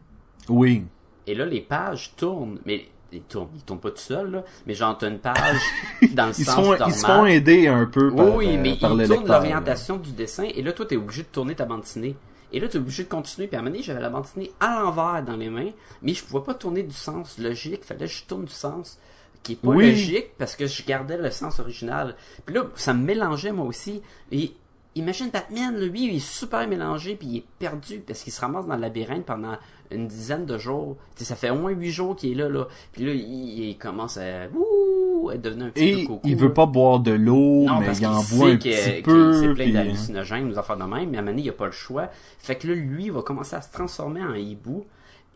oui. 0.48 0.84
Et 1.26 1.34
là 1.34 1.44
les 1.44 1.60
pages 1.60 2.12
tournent, 2.16 2.58
mais 2.64 2.86
ils 3.12 3.22
tournent, 3.22 3.48
ils 3.54 3.62
tournent 3.62 3.80
pas 3.80 3.90
tout 3.90 3.98
seuls, 3.98 4.30
là, 4.30 4.44
mais 4.66 4.74
genre 4.74 4.96
t'as 4.98 5.08
une 5.08 5.18
page 5.18 5.60
dans 6.14 6.26
le 6.26 6.30
Ils 6.30 6.34
se 6.34 6.44
sens 6.44 6.54
font, 6.54 6.62
normal. 6.70 6.88
ils 6.88 6.94
se 6.94 7.06
font 7.06 7.26
aider 7.26 7.66
un 7.68 7.86
peu 7.86 8.08
oui, 8.10 8.16
par, 8.16 8.34
oui, 8.36 8.48
euh, 8.48 8.60
mais 8.60 8.76
par 8.76 8.92
ils 9.00 9.08
tournent 9.08 9.26
l'orientation 9.26 9.96
du 9.96 10.12
dessin, 10.12 10.44
et 10.44 10.62
là 10.62 10.72
toi 10.72 10.86
t'es 10.86 10.96
obligé 10.96 11.22
de 11.22 11.28
tourner 11.28 11.54
ta 11.54 11.64
bande 11.66 11.80
dessinée. 11.82 12.16
Et 12.52 12.60
là, 12.60 12.68
tu 12.68 12.76
es 12.76 12.80
obligé 12.80 13.04
de 13.04 13.08
continuer. 13.08 13.46
Puis 13.48 13.56
à 13.56 13.60
un 13.60 13.62
moment 13.62 13.72
donné, 13.72 13.82
j'avais 13.84 14.00
la 14.00 14.10
bande 14.10 14.22
dessinée 14.24 14.50
à 14.60 14.80
l'envers 14.80 15.22
dans 15.24 15.36
les 15.36 15.50
mains, 15.50 15.70
mais 16.02 16.14
je 16.14 16.24
pouvais 16.24 16.44
pas 16.44 16.54
tourner 16.54 16.82
du 16.82 16.94
sens 16.94 17.38
logique. 17.38 17.84
Fallait 17.84 18.06
que 18.06 18.12
je 18.12 18.24
tourne 18.24 18.44
du 18.44 18.52
sens 18.52 18.98
qui 19.42 19.52
est 19.52 19.56
pas 19.56 19.68
Oui. 19.68 19.90
logique 19.90 20.36
parce 20.36 20.56
que 20.56 20.66
je 20.66 20.84
gardais 20.84 21.16
le 21.16 21.30
sens 21.30 21.60
original. 21.60 22.14
Puis 22.44 22.54
là, 22.54 22.64
ça 22.74 22.92
me 22.92 23.02
mélangeait 23.04 23.52
moi 23.52 23.66
aussi. 23.66 24.02
Et 24.32 24.52
imagine 24.94 25.31
Batman, 25.31 25.76
lui, 25.79 26.05
il 26.09 26.16
est 26.16 26.18
super 26.18 26.66
mélangé 26.68 27.14
puis 27.16 27.26
il 27.29 27.37
est 27.38 27.44
perdu 27.59 28.03
parce 28.07 28.22
qu'il 28.22 28.33
se 28.33 28.40
ramasse 28.40 28.66
dans 28.66 28.74
le 28.74 28.81
labyrinthe 28.81 29.24
pendant 29.24 29.57
une 29.90 30.07
dizaine 30.07 30.46
de 30.46 30.57
jours. 30.59 30.96
Tu 31.16 31.18
sais, 31.18 31.24
ça 31.24 31.37
fait 31.37 31.50
au 31.50 31.57
moins 31.57 31.72
huit 31.72 31.90
jours 31.90 32.14
qu'il 32.16 32.33
est 32.33 32.35
là, 32.35 32.48
là. 32.48 32.66
Puis 32.92 33.05
là, 33.05 33.12
il, 33.12 33.68
il 33.70 33.79
commence 33.79 34.16
à, 34.18 34.46
ouh, 34.55 35.31
être 35.33 35.42
devenu 35.42 35.64
un 35.64 35.70
petit 35.70 35.85
Et 35.88 35.96
peu 36.03 36.07
coco. 36.07 36.20
il 36.24 36.37
veut 36.37 36.53
pas 36.53 36.66
boire 36.66 37.00
de 37.00 37.11
l'eau, 37.12 37.66
mais 37.81 37.87
parce 37.87 37.98
il 38.00 38.07
en 38.07 38.20
qu'il 38.22 38.38
boit 38.38 38.48
un 38.50 38.57
qu'il- 38.57 38.72
petit 38.72 39.03
peu. 39.03 39.33
c'est 39.40 39.55
plein 39.55 39.64
puis- 39.64 39.70
euh, 39.70 39.74
d'hallucinogènes, 39.74 40.48
nous 40.48 40.59
affaires 40.59 40.76
de 40.76 40.85
même, 40.85 41.11
mais 41.11 41.16
à 41.18 41.20
un 41.20 41.22
moment 41.22 41.33
donné, 41.33 41.42
il 41.42 41.48
a 41.48 41.53
pas 41.53 41.66
le 41.66 41.72
choix. 41.72 42.09
Fait 42.38 42.57
que 42.57 42.68
là, 42.68 42.74
lui, 42.74 43.07
il 43.07 43.12
va 43.12 43.22
commencer 43.22 43.57
à 43.57 43.62
se 43.62 43.72
transformer 43.72 44.22
en 44.22 44.35
hibou. 44.35 44.85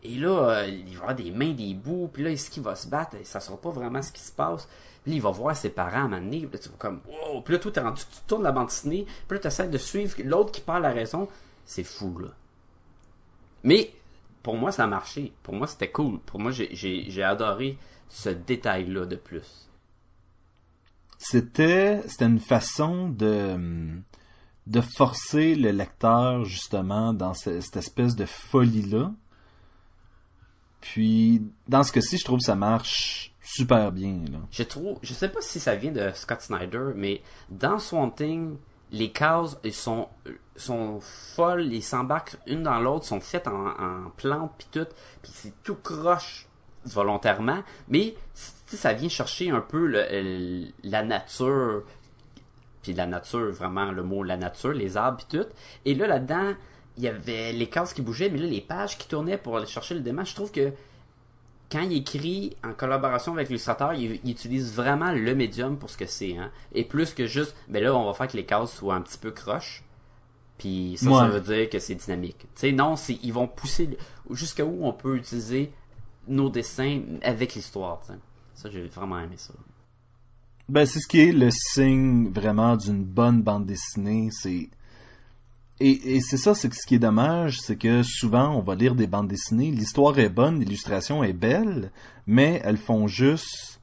Et 0.03 0.15
là, 0.17 0.29
euh, 0.49 0.67
il 0.67 0.93
va 0.95 1.01
avoir 1.03 1.15
des 1.15 1.31
mains 1.31 1.51
d'hibou, 1.51 2.09
puis 2.13 2.23
là, 2.23 2.29
est-ce 2.29 2.49
qu'il 2.51 2.61
va 2.63 2.75
se 2.75 2.87
battre? 2.87 3.17
Ça 3.23 3.39
sera 3.39 3.57
pas 3.57 3.71
vraiment 3.71 4.01
ce 4.01 4.11
qui 4.11 4.21
se 4.21 4.31
passe. 4.31 4.67
Puis 5.05 5.11
là, 5.11 5.17
il 5.17 5.21
va 5.21 5.29
voir 5.29 5.55
ses 5.55 5.69
parents 5.69 5.91
à 5.97 5.99
un 5.99 6.07
moment 6.07 6.17
donné, 6.21 6.39
puis 6.39 6.49
là, 6.51 6.59
tu 6.59 6.69
vas 6.69 6.75
comme, 6.79 6.99
wow! 7.07 7.41
Puis 7.41 7.53
là, 7.53 7.59
toi, 7.59 7.71
t'es 7.71 7.79
rendu, 7.79 8.01
tu 8.01 8.17
tournes 8.27 8.41
la 8.43 8.51
bande 8.51 8.67
dessinée, 8.67 9.05
puis 9.27 9.37
là, 9.37 9.39
t'essaies 9.39 9.67
de 9.69 9.77
suivre 9.77 10.15
l'autre 10.23 10.51
qui 10.51 10.61
perd 10.61 10.81
la 10.81 10.91
raison. 10.91 11.29
C'est 11.63 11.83
fou, 11.83 12.17
là. 12.19 12.29
Mais, 13.63 13.93
pour 14.43 14.57
moi, 14.57 14.71
ça 14.71 14.83
a 14.83 14.87
marché. 14.87 15.31
Pour 15.43 15.53
moi, 15.53 15.67
c'était 15.67 15.91
cool. 15.91 16.19
Pour 16.19 16.39
moi, 16.39 16.51
j'ai- 16.51 17.23
adoré 17.23 17.77
ce 18.09 18.29
détail-là 18.29 19.05
de 19.05 19.15
plus. 19.15 19.69
c'était 21.17 22.03
c'était 22.07 22.25
une 22.25 22.39
façon 22.41 23.09
de 23.09 23.99
de 24.67 24.81
forcer 24.81 25.55
le 25.55 25.71
lecteur 25.71 26.43
justement 26.43 27.13
dans 27.13 27.33
ce- 27.33 27.61
cette 27.61 27.77
espèce 27.77 28.15
de 28.15 28.25
folie 28.25 28.83
là 28.83 29.11
puis 30.81 31.41
dans 31.67 31.83
ce 31.83 31.91
cas-ci 31.91 32.17
je 32.17 32.25
trouve 32.25 32.39
que 32.39 32.45
ça 32.45 32.55
marche 32.55 33.33
super 33.45 33.91
bien 33.91 34.19
là. 34.31 34.39
Je 34.51 34.63
trouve, 34.63 34.97
je 35.03 35.13
sais 35.13 35.29
pas 35.29 35.41
si 35.41 35.59
ça 35.59 35.75
vient 35.75 35.91
de 35.91 36.11
Scott 36.13 36.41
Snyder, 36.41 36.91
mais 36.95 37.21
dans 37.49 37.79
Swamp 37.79 38.11
Thing, 38.11 38.57
les 38.91 39.11
cases 39.11 39.57
ils 39.63 39.73
sont 39.73 40.09
folles, 40.99 41.71
ils 41.71 41.83
s'embarquent 41.83 42.37
une 42.47 42.63
dans 42.63 42.79
l'autre, 42.79 43.05
sont 43.05 43.19
faites 43.19 43.47
en, 43.47 43.67
en 43.67 44.09
plantes 44.17 44.51
puis 44.57 44.67
tout, 44.71 44.87
puis 45.21 45.31
c'est 45.33 45.53
tout 45.63 45.75
croche 45.75 46.47
volontairement, 46.85 47.63
mais 47.87 48.15
sais, 48.33 48.77
ça 48.77 48.93
vient 48.93 49.09
chercher 49.09 49.49
un 49.49 49.61
peu 49.61 49.87
la 50.83 51.03
nature, 51.03 51.83
puis 52.81 52.93
la 52.93 53.05
nature 53.05 53.51
vraiment 53.51 53.91
le 53.91 54.03
mot 54.03 54.23
la 54.23 54.37
nature, 54.37 54.73
les 54.73 54.97
arbres 54.97 55.23
puis 55.27 55.39
tout, 55.39 55.47
et 55.85 55.93
là 55.93 56.07
là-dedans 56.07 56.53
il 56.97 57.03
y 57.03 57.07
avait 57.07 57.51
les 57.51 57.67
cases 57.67 57.93
qui 57.93 58.01
bougeaient, 58.01 58.29
mais 58.29 58.39
là 58.39 58.47
les 58.47 58.61
pages 58.61 58.97
qui 58.97 59.07
tournaient 59.07 59.37
pour 59.37 59.57
aller 59.57 59.67
chercher 59.67 59.95
le 59.95 60.01
démon, 60.01 60.23
je 60.23 60.33
trouve 60.33 60.51
que 60.51 60.71
quand 61.71 61.81
il 61.81 61.97
écrit 61.97 62.55
en 62.63 62.73
collaboration 62.73 63.33
avec 63.33 63.49
l'illustrateur, 63.49 63.93
il, 63.93 64.19
il 64.23 64.31
utilise 64.31 64.73
vraiment 64.73 65.11
le 65.11 65.35
médium 65.35 65.77
pour 65.77 65.89
ce 65.89 65.97
que 65.97 66.05
c'est. 66.05 66.37
Hein? 66.37 66.51
Et 66.73 66.83
plus 66.83 67.13
que 67.13 67.25
juste, 67.25 67.55
ben 67.67 67.83
là, 67.83 67.95
on 67.95 68.05
va 68.05 68.13
faire 68.13 68.27
que 68.27 68.37
les 68.37 68.45
cases 68.45 68.73
soient 68.73 68.95
un 68.95 69.01
petit 69.01 69.17
peu 69.17 69.31
croches. 69.31 69.83
Puis 70.57 70.95
ça, 70.97 71.11
ça 71.11 71.27
veut 71.27 71.41
dire 71.41 71.69
que 71.69 71.79
c'est 71.79 71.95
dynamique. 71.95 72.39
Tu 72.39 72.47
sais, 72.55 72.71
non, 72.71 72.95
c'est, 72.95 73.19
ils 73.23 73.33
vont 73.33 73.47
pousser 73.47 73.97
jusqu'à 74.31 74.63
où 74.63 74.85
on 74.85 74.93
peut 74.93 75.17
utiliser 75.17 75.71
nos 76.27 76.49
dessins 76.49 77.01
avec 77.23 77.55
l'histoire. 77.55 78.01
Ça, 78.53 78.69
j'ai 78.69 78.87
vraiment 78.87 79.19
aimé 79.19 79.35
ça. 79.37 79.53
Ben, 80.69 80.85
c'est 80.85 80.99
ce 80.99 81.07
qui 81.07 81.19
est 81.19 81.31
le 81.31 81.49
signe 81.51 82.29
vraiment 82.31 82.77
d'une 82.77 83.03
bonne 83.03 83.41
bande 83.41 83.65
dessinée, 83.65 84.29
c'est... 84.31 84.69
Et, 85.81 86.15
et 86.15 86.21
c'est 86.21 86.37
ça, 86.37 86.55
c'est 86.55 86.73
ce 86.73 86.87
qui 86.87 86.95
est 86.95 86.99
dommage, 86.99 87.59
c'est 87.59 87.75
que 87.75 88.01
souvent, 88.01 88.55
on 88.55 88.61
va 88.61 88.75
lire 88.75 88.95
des 88.95 89.07
bandes 89.07 89.27
dessinées, 89.27 89.71
l'histoire 89.71 90.17
est 90.19 90.29
bonne, 90.29 90.59
l'illustration 90.59 91.23
est 91.23 91.33
belle, 91.33 91.91
mais 92.27 92.61
elles 92.63 92.77
font 92.77 93.07
juste... 93.07 93.81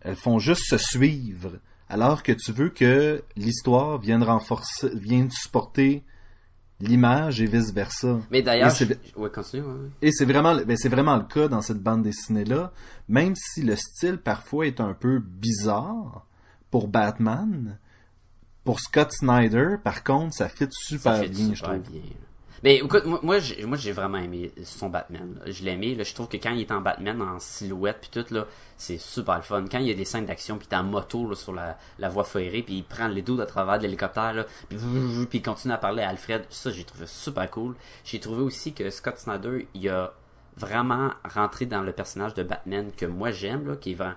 Elles 0.00 0.16
font 0.16 0.38
juste 0.38 0.64
se 0.68 0.78
suivre. 0.78 1.52
Alors 1.88 2.22
que 2.22 2.32
tu 2.32 2.50
veux 2.50 2.70
que 2.70 3.22
l'histoire 3.36 3.98
vienne 3.98 4.22
renforcer, 4.22 4.88
vienne 4.94 5.30
supporter 5.30 6.02
l'image 6.80 7.40
et 7.40 7.46
vice 7.46 7.72
versa. 7.72 8.18
Mais 8.30 8.42
d'ailleurs, 8.42 8.72
c'est- 8.72 8.98
je- 9.14 9.20
ouais, 9.20 9.30
continue. 9.30 9.62
ouais, 9.62 9.68
ouais. 9.68 9.88
Et 10.00 10.10
c'est 10.10 10.24
vraiment, 10.24 10.56
ben 10.56 10.76
c'est 10.76 10.88
vraiment 10.88 11.16
le 11.16 11.22
cas 11.22 11.46
dans 11.46 11.60
cette 11.60 11.80
bande 11.80 12.02
dessinée-là, 12.02 12.72
même 13.08 13.34
si 13.36 13.62
le 13.62 13.76
style 13.76 14.16
parfois 14.18 14.66
est 14.66 14.80
un 14.80 14.94
peu 14.94 15.20
bizarre 15.20 16.26
pour 16.72 16.88
Batman. 16.88 17.78
Pour 18.64 18.80
Scott 18.80 19.12
Snyder, 19.12 19.76
par 19.82 20.04
contre, 20.04 20.34
ça 20.34 20.48
fit 20.48 20.68
super 20.70 21.16
Ça 21.16 21.20
fait 21.22 21.28
bien, 21.28 21.50
je 21.50 21.54
super 21.56 21.70
trouve. 21.70 21.90
bien. 21.90 22.02
Mais 22.62 22.76
écoute, 22.76 23.04
moi, 23.06 23.18
moi, 23.24 23.38
j'ai, 23.40 23.64
moi, 23.66 23.76
j'ai 23.76 23.90
vraiment 23.90 24.18
aimé 24.18 24.52
son 24.62 24.88
Batman. 24.88 25.34
là. 25.44 25.50
Je 25.50 25.64
l'ai 25.64 25.72
aimé. 25.72 25.96
Là, 25.96 26.04
je 26.04 26.14
trouve 26.14 26.28
que 26.28 26.36
quand 26.36 26.52
il 26.52 26.60
est 26.60 26.70
en 26.70 26.80
Batman, 26.80 27.20
en 27.20 27.40
silhouette, 27.40 27.98
puis 28.02 28.10
tout, 28.22 28.32
là, 28.32 28.46
c'est 28.76 28.98
super 28.98 29.34
le 29.36 29.42
fun. 29.42 29.64
Quand 29.68 29.78
il 29.78 29.88
y 29.88 29.90
a 29.90 29.94
des 29.94 30.04
scènes 30.04 30.26
d'action, 30.26 30.58
puis 30.58 30.68
il 30.70 30.74
est 30.74 30.78
en 30.78 30.84
moto 30.84 31.28
là, 31.28 31.34
sur 31.34 31.52
la, 31.52 31.76
la 31.98 32.08
voie 32.08 32.22
ferrée, 32.22 32.62
puis 32.62 32.76
il 32.76 32.84
prend 32.84 33.08
les 33.08 33.22
dos 33.22 33.40
à 33.40 33.46
travers 33.46 33.78
de 33.78 33.82
l'hélicoptère, 33.82 34.46
puis 34.68 34.78
il 35.32 35.42
continue 35.42 35.74
à 35.74 35.78
parler 35.78 36.04
à 36.04 36.10
Alfred. 36.10 36.44
Ça, 36.50 36.70
j'ai 36.70 36.84
trouvé 36.84 37.06
super 37.08 37.50
cool. 37.50 37.74
J'ai 38.04 38.20
trouvé 38.20 38.42
aussi 38.42 38.72
que 38.72 38.88
Scott 38.90 39.18
Snyder, 39.18 39.66
il 39.74 39.88
a 39.88 40.12
vraiment 40.56 41.10
rentré 41.24 41.66
dans 41.66 41.80
le 41.82 41.90
personnage 41.92 42.34
de 42.34 42.44
Batman 42.44 42.92
que 42.96 43.06
moi 43.06 43.32
j'aime, 43.32 43.66
là, 43.66 43.74
qui 43.74 43.90
est 43.90 43.94
vraiment 43.94 44.14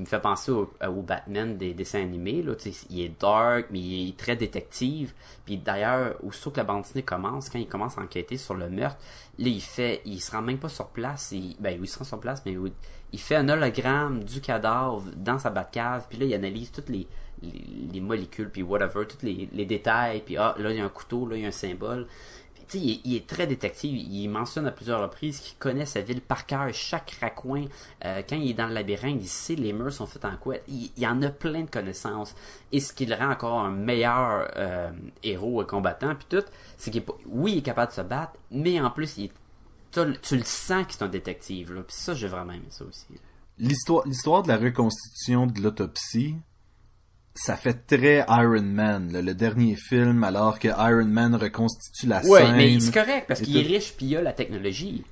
qui 0.00 0.06
me 0.06 0.06
fait 0.06 0.20
penser 0.20 0.50
au, 0.50 0.72
au 0.86 1.02
Batman 1.02 1.56
des 1.56 1.74
dessins 1.74 2.00
animés. 2.00 2.42
Là, 2.42 2.54
il 2.88 3.00
est 3.00 3.20
dark, 3.20 3.66
mais 3.70 3.78
il 3.78 4.08
est 4.08 4.16
très 4.16 4.34
détective. 4.34 5.12
Puis 5.44 5.58
d'ailleurs, 5.58 6.16
aussitôt 6.24 6.50
que 6.50 6.56
la 6.56 6.64
bande 6.64 6.82
dessinée 6.82 7.02
commence, 7.02 7.50
quand 7.50 7.58
il 7.58 7.68
commence 7.68 7.98
à 7.98 8.00
enquêter 8.00 8.36
sur 8.36 8.54
le 8.54 8.70
meurtre, 8.70 8.98
là, 9.38 9.48
il 9.48 9.60
fait, 9.60 10.00
il 10.06 10.20
se 10.20 10.30
rend 10.32 10.42
même 10.42 10.58
pas 10.58 10.68
sur 10.68 10.88
place. 10.88 11.32
Il, 11.32 11.56
ben, 11.60 11.78
il 11.78 11.88
se 11.88 11.98
rend 11.98 12.04
sur 12.04 12.18
place, 12.18 12.42
mais 12.46 12.56
il 13.12 13.20
fait 13.20 13.36
un 13.36 13.48
hologramme 13.48 14.24
du 14.24 14.40
cadavre 14.40 15.04
dans 15.16 15.38
sa 15.38 15.50
Batcave. 15.50 16.06
Puis 16.08 16.18
là, 16.18 16.24
il 16.24 16.34
analyse 16.34 16.72
toutes 16.72 16.88
les, 16.88 17.06
les, 17.42 17.88
les 17.92 18.00
molécules, 18.00 18.50
puis 18.50 18.62
whatever, 18.62 19.06
tous 19.06 19.24
les, 19.24 19.48
les 19.52 19.66
détails. 19.66 20.22
Puis 20.24 20.36
ah, 20.38 20.54
là, 20.58 20.70
il 20.70 20.78
y 20.78 20.80
a 20.80 20.84
un 20.84 20.88
couteau, 20.88 21.26
là, 21.26 21.36
il 21.36 21.42
y 21.42 21.44
a 21.44 21.48
un 21.48 21.52
symbole. 21.52 22.06
Il, 22.74 23.00
il 23.04 23.16
est 23.16 23.26
très 23.26 23.46
détective. 23.46 23.96
Il 23.96 24.28
mentionne 24.28 24.66
à 24.66 24.70
plusieurs 24.70 25.02
reprises 25.02 25.40
qu'il 25.40 25.56
connaît 25.58 25.86
sa 25.86 26.00
ville 26.00 26.20
par 26.20 26.46
cœur, 26.46 26.72
chaque 26.72 27.16
raccoin. 27.20 27.66
Euh, 28.04 28.22
quand 28.28 28.36
il 28.36 28.50
est 28.50 28.54
dans 28.54 28.66
le 28.66 28.74
labyrinthe, 28.74 29.20
il 29.20 29.28
sait 29.28 29.54
les 29.54 29.72
murs 29.72 29.92
sont 29.92 30.06
faits 30.06 30.24
en 30.24 30.36
quoi. 30.36 30.56
Il, 30.68 31.06
en 31.06 31.20
a 31.22 31.30
plein 31.30 31.62
de 31.62 31.70
connaissances. 31.70 32.34
Et 32.72 32.80
ce 32.80 32.92
qui 32.92 33.06
le 33.06 33.14
rend 33.14 33.30
encore 33.30 33.58
un 33.60 33.70
meilleur 33.70 34.50
euh, 34.56 34.90
héros 35.22 35.62
et 35.62 35.66
combattant, 35.66 36.14
puis 36.14 36.26
tout, 36.28 36.44
c'est 36.76 36.90
qu'il 36.90 37.02
oui, 37.26 37.52
il 37.52 37.58
est 37.58 37.62
capable 37.62 37.90
de 37.90 37.96
se 37.96 38.02
battre, 38.02 38.32
mais 38.50 38.80
en 38.80 38.90
plus, 38.90 39.14
tu 39.14 40.00
le 40.36 40.44
sens 40.44 40.86
que 40.86 40.92
c'est 40.92 41.02
un 41.02 41.08
détective. 41.08 41.72
Puis 41.86 41.96
ça, 41.96 42.14
j'ai 42.14 42.28
vraiment 42.28 42.52
aimé 42.52 42.66
ça 42.70 42.84
aussi. 42.84 43.06
L'histoire 43.58 44.42
de 44.42 44.48
la 44.48 44.56
reconstitution 44.56 45.46
de 45.46 45.60
l'autopsie, 45.60 46.36
ça 47.44 47.56
fait 47.56 47.86
très 47.86 48.24
Iron 48.28 48.62
Man, 48.62 49.12
là, 49.12 49.22
le 49.22 49.34
dernier 49.34 49.74
film, 49.76 50.24
alors 50.24 50.58
que 50.58 50.68
Iron 50.68 51.06
Man 51.06 51.34
reconstitue 51.34 52.06
la 52.06 52.24
Ouais, 52.26 52.40
scène. 52.42 52.56
mais 52.56 52.80
c'est 52.80 52.92
correct 52.92 53.24
parce 53.28 53.40
qu'il 53.40 53.56
est 53.56 53.62
riche 53.62 53.94
puis 53.96 54.06
il 54.06 54.16
a 54.16 54.22
la 54.22 54.32
technologie. 54.32 55.04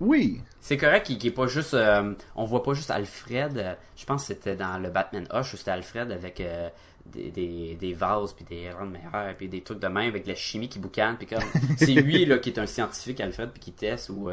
Oui, 0.00 0.40
C'est 0.60 0.76
correct 0.76 1.06
qu'il 1.06 1.16
qu'il 1.18 1.30
est 1.30 1.34
pas 1.34 1.46
juste. 1.46 1.74
euh, 1.74 2.14
on 2.34 2.44
voit 2.44 2.62
pas 2.64 2.74
juste 2.74 2.90
Alfred. 2.90 3.56
euh, 3.56 3.74
je 3.96 4.04
pense 4.04 4.22
que 4.22 4.34
c'était 4.34 4.56
dans 4.56 4.78
le 4.78 4.90
Batman 4.90 5.26
Hush 5.32 5.54
où 5.54 5.56
c'était 5.56 5.70
Alfred 5.70 6.10
avec 6.10 6.40
euh, 6.40 6.68
des, 7.06 7.30
des, 7.30 7.76
des 7.80 7.92
vases 7.94 8.32
puis 8.32 8.44
des 8.44 8.70
rangs 8.72 8.86
de 8.86 8.90
mer 8.92 9.34
puis 9.38 9.48
des 9.48 9.60
trucs 9.62 9.78
de 9.78 9.86
main 9.86 10.08
avec 10.08 10.24
de 10.24 10.30
la 10.30 10.34
chimie 10.34 10.68
qui 10.68 10.80
boucane 10.80 11.16
puis 11.18 11.28
comme 11.28 11.42
c'est 11.76 11.86
lui 11.94 12.24
là 12.26 12.38
qui 12.38 12.50
est 12.50 12.58
un 12.58 12.66
scientifique 12.66 13.20
Alfred 13.20 13.50
puis 13.50 13.60
qui 13.60 13.72
teste 13.72 14.08
ou 14.10 14.30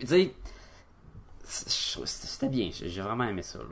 tu 0.00 0.06
sais 0.06 0.32
c'était 2.04 2.48
bien 2.48 2.70
j'ai 2.72 2.88
j'ai 2.88 3.00
vraiment 3.00 3.24
aimé 3.24 3.42
ça 3.42 3.58
là. 3.58 3.64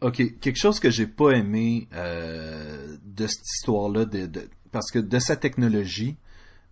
Ok, 0.00 0.38
quelque 0.40 0.56
chose 0.58 0.80
que 0.80 0.90
j'ai 0.90 1.06
pas 1.06 1.30
aimé 1.32 1.88
euh, 1.94 2.96
de 3.04 3.26
cette 3.26 3.46
histoire-là, 3.46 4.04
de, 4.04 4.26
de- 4.26 4.48
parce 4.70 4.90
que 4.90 4.98
de 4.98 5.18
sa 5.18 5.36
technologie, 5.36 6.16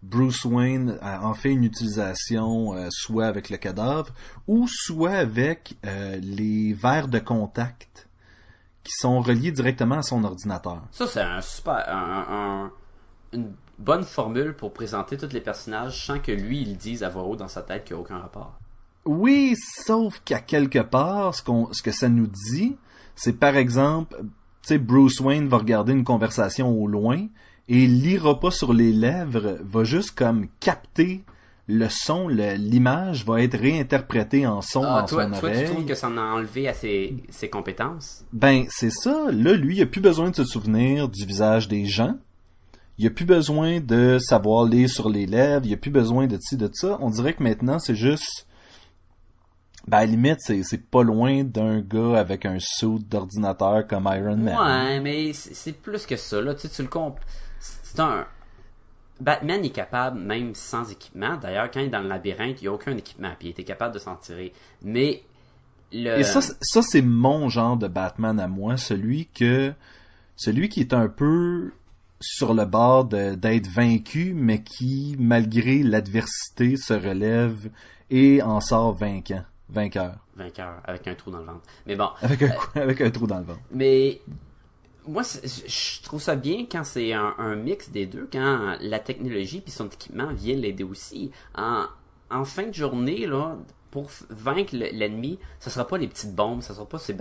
Bruce 0.02 0.44
Wayne 0.44 0.98
en 1.02 1.32
fait 1.34 1.50
une 1.52 1.64
utilisation 1.64 2.74
euh, 2.74 2.88
soit 2.90 3.26
avec 3.26 3.48
le 3.50 3.56
cadavre 3.56 4.12
ou 4.48 4.66
soit 4.68 5.12
avec 5.12 5.76
euh, 5.86 6.18
les 6.20 6.72
verres 6.74 7.06
de 7.08 7.20
contact 7.20 8.08
qui 8.82 8.92
sont 8.96 9.20
reliés 9.20 9.52
directement 9.52 9.98
à 9.98 10.02
son 10.02 10.24
ordinateur. 10.24 10.82
Ça 10.90 11.06
c'est 11.06 11.20
un 11.20 11.40
super 11.40 11.84
un- 11.88 12.26
un- 12.28 12.72
une 13.32 13.52
bonne 13.78 14.02
formule 14.02 14.54
pour 14.54 14.72
présenter 14.72 15.16
tous 15.16 15.32
les 15.32 15.40
personnages 15.40 16.04
sans 16.06 16.18
que 16.18 16.32
lui 16.32 16.60
il 16.62 16.76
dise 16.76 17.04
à 17.04 17.08
voix 17.08 17.22
haute 17.22 17.38
dans 17.38 17.48
sa 17.48 17.62
tête 17.62 17.84
qu'il 17.84 17.94
n'y 17.94 18.00
a 18.00 18.02
aucun 18.02 18.18
rapport. 18.18 18.58
Oui, 19.04 19.54
sauf 19.84 20.20
qu'à 20.24 20.40
quelque 20.40 20.80
part, 20.80 21.34
ce, 21.34 21.42
qu'on, 21.42 21.72
ce 21.72 21.82
que 21.82 21.90
ça 21.92 22.08
nous 22.08 22.28
dit, 22.28 22.76
c'est 23.14 23.38
par 23.38 23.56
exemple, 23.56 24.16
tu 24.18 24.28
sais, 24.62 24.78
Bruce 24.78 25.20
Wayne 25.20 25.48
va 25.48 25.58
regarder 25.58 25.92
une 25.92 26.04
conversation 26.04 26.70
au 26.70 26.86
loin 26.86 27.26
et 27.68 27.84
il 27.84 28.02
lira 28.02 28.38
pas 28.38 28.50
sur 28.50 28.72
les 28.72 28.92
lèvres, 28.92 29.58
va 29.62 29.84
juste 29.84 30.12
comme 30.12 30.46
capter 30.60 31.24
le 31.68 31.88
son, 31.88 32.28
l'image 32.28 33.24
va 33.24 33.40
être 33.42 33.56
réinterprétée 33.56 34.46
en 34.46 34.62
son 34.62 34.82
Ah, 34.82 35.02
dans 35.02 35.06
toi, 35.06 35.24
son 35.32 35.40
toi 35.40 35.50
tu 35.50 35.64
trouves 35.64 35.84
que 35.84 35.94
ça 35.94 36.08
en 36.08 36.18
a 36.18 36.22
enlevé 36.22 36.68
à 36.68 36.74
ses, 36.74 37.16
ses 37.30 37.48
compétences? 37.48 38.24
Ben, 38.32 38.64
c'est 38.68 38.90
ça. 38.90 39.26
Là, 39.30 39.54
lui, 39.54 39.76
il 39.76 39.82
a 39.82 39.86
plus 39.86 40.00
besoin 40.00 40.30
de 40.30 40.36
se 40.36 40.44
souvenir 40.44 41.08
du 41.08 41.24
visage 41.24 41.68
des 41.68 41.86
gens. 41.86 42.16
Il 42.98 43.06
a 43.06 43.10
plus 43.10 43.24
besoin 43.24 43.80
de 43.80 44.18
savoir 44.18 44.64
lire 44.64 44.90
sur 44.90 45.08
les 45.08 45.24
lèvres. 45.24 45.64
Il 45.64 45.72
a 45.72 45.76
plus 45.76 45.90
besoin 45.90 46.26
de 46.26 46.36
ci, 46.40 46.56
de 46.56 46.68
ça. 46.72 46.98
On 47.00 47.10
dirait 47.10 47.34
que 47.34 47.42
maintenant, 47.42 47.78
c'est 47.78 47.94
juste... 47.94 48.46
Ben, 49.88 49.98
à 49.98 50.00
la 50.02 50.06
limite, 50.06 50.38
c'est, 50.40 50.62
c'est 50.62 50.78
pas 50.90 51.02
loin 51.02 51.42
d'un 51.44 51.80
gars 51.80 52.18
avec 52.18 52.46
un 52.46 52.58
suit 52.60 53.00
d'ordinateur 53.10 53.86
comme 53.86 54.04
Iron 54.12 54.36
Man. 54.36 54.56
Ouais, 54.56 55.00
mais 55.00 55.32
c'est 55.32 55.72
plus 55.72 56.06
que 56.06 56.16
ça. 56.16 56.40
Là, 56.40 56.54
tu, 56.54 56.62
sais, 56.62 56.68
tu 56.68 56.82
le 56.82 56.88
comp... 56.88 57.18
C'est 57.60 58.00
un. 58.00 58.26
Batman 59.20 59.64
est 59.64 59.70
capable, 59.70 60.18
même 60.20 60.54
sans 60.54 60.90
équipement. 60.90 61.36
D'ailleurs, 61.36 61.70
quand 61.70 61.80
il 61.80 61.86
est 61.86 61.90
dans 61.90 62.00
le 62.00 62.08
labyrinthe, 62.08 62.60
il 62.60 62.64
n'y 62.64 62.68
a 62.68 62.72
aucun 62.72 62.96
équipement, 62.96 63.30
puis 63.38 63.48
il 63.48 63.50
était 63.50 63.64
capable 63.64 63.94
de 63.94 63.98
s'en 63.98 64.16
tirer. 64.16 64.52
Mais. 64.82 65.22
Le... 65.92 66.18
Et 66.18 66.24
ça, 66.24 66.40
c'est- 66.40 66.56
ça, 66.60 66.80
c'est 66.82 67.02
mon 67.02 67.48
genre 67.48 67.76
de 67.76 67.86
Batman 67.88 68.40
à 68.40 68.48
moi. 68.48 68.76
Celui 68.76 69.26
que... 69.26 69.72
Celui 70.36 70.68
qui 70.70 70.80
est 70.80 70.94
un 70.94 71.08
peu 71.08 71.72
sur 72.20 72.54
le 72.54 72.64
bord 72.64 73.04
de- 73.04 73.34
d'être 73.34 73.68
vaincu, 73.68 74.32
mais 74.34 74.62
qui, 74.62 75.14
malgré 75.18 75.82
l'adversité, 75.82 76.76
se 76.76 76.94
relève 76.94 77.68
et 78.10 78.42
en 78.42 78.60
sort 78.60 78.92
vainquant. 78.94 79.44
Vainqueur. 79.72 80.14
Vainqueur, 80.36 80.80
avec 80.84 81.06
un 81.08 81.14
trou 81.14 81.30
dans 81.30 81.38
le 81.38 81.44
ventre. 81.46 81.62
Mais 81.86 81.96
bon. 81.96 82.08
Avec 82.20 82.42
un, 82.42 82.52
avec 82.74 83.00
un 83.00 83.10
trou 83.10 83.26
dans 83.26 83.38
le 83.38 83.44
ventre. 83.44 83.60
Mais 83.70 84.20
moi, 85.06 85.22
je 85.22 86.02
trouve 86.02 86.20
ça 86.22 86.36
bien 86.36 86.66
quand 86.70 86.84
c'est 86.84 87.12
un, 87.12 87.34
un 87.38 87.56
mix 87.56 87.90
des 87.90 88.06
deux, 88.06 88.28
quand 88.32 88.76
la 88.80 88.98
technologie 88.98 89.60
puis 89.60 89.72
son 89.72 89.86
équipement 89.86 90.32
vient 90.32 90.54
l'aider 90.56 90.84
aussi. 90.84 91.30
En, 91.56 91.86
en 92.30 92.44
fin 92.44 92.64
de 92.68 92.72
journée, 92.74 93.26
là, 93.26 93.56
pour 93.90 94.10
vaincre 94.30 94.74
le- 94.76 94.90
l'ennemi, 94.92 95.38
ce 95.60 95.70
sera 95.70 95.86
pas 95.86 95.98
les 95.98 96.08
petites 96.08 96.34
bombes, 96.34 96.62
ce 96.62 96.72
sera 96.72 96.86
pas 96.88 96.98
ces, 96.98 97.16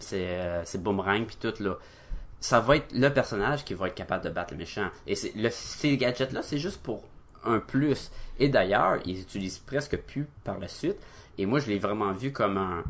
ces, 0.00 0.24
euh, 0.26 0.64
ces 0.64 0.78
boomerangs 0.78 1.24
puis 1.24 1.36
tout 1.40 1.54
là. 1.62 1.76
Ça 2.40 2.58
va 2.60 2.76
être 2.76 2.92
le 2.92 3.08
personnage 3.10 3.64
qui 3.64 3.74
va 3.74 3.88
être 3.88 3.94
capable 3.94 4.24
de 4.24 4.30
battre 4.30 4.52
le 4.54 4.58
méchant. 4.58 4.88
Et 5.06 5.14
le, 5.36 5.50
ces 5.50 5.96
gadgets-là, 5.98 6.42
c'est 6.42 6.58
juste 6.58 6.82
pour 6.82 7.04
un 7.44 7.58
plus. 7.58 8.10
Et 8.38 8.48
d'ailleurs, 8.48 8.98
ils 9.04 9.20
utilisent 9.20 9.58
presque 9.58 9.96
plus 9.98 10.26
par 10.44 10.58
la 10.58 10.66
suite. 10.68 10.96
Et 11.38 11.46
moi, 11.46 11.58
je 11.58 11.68
l'ai 11.68 11.78
vraiment 11.78 12.12
vu 12.12 12.32
comme 12.32 12.58
un, 12.58 12.84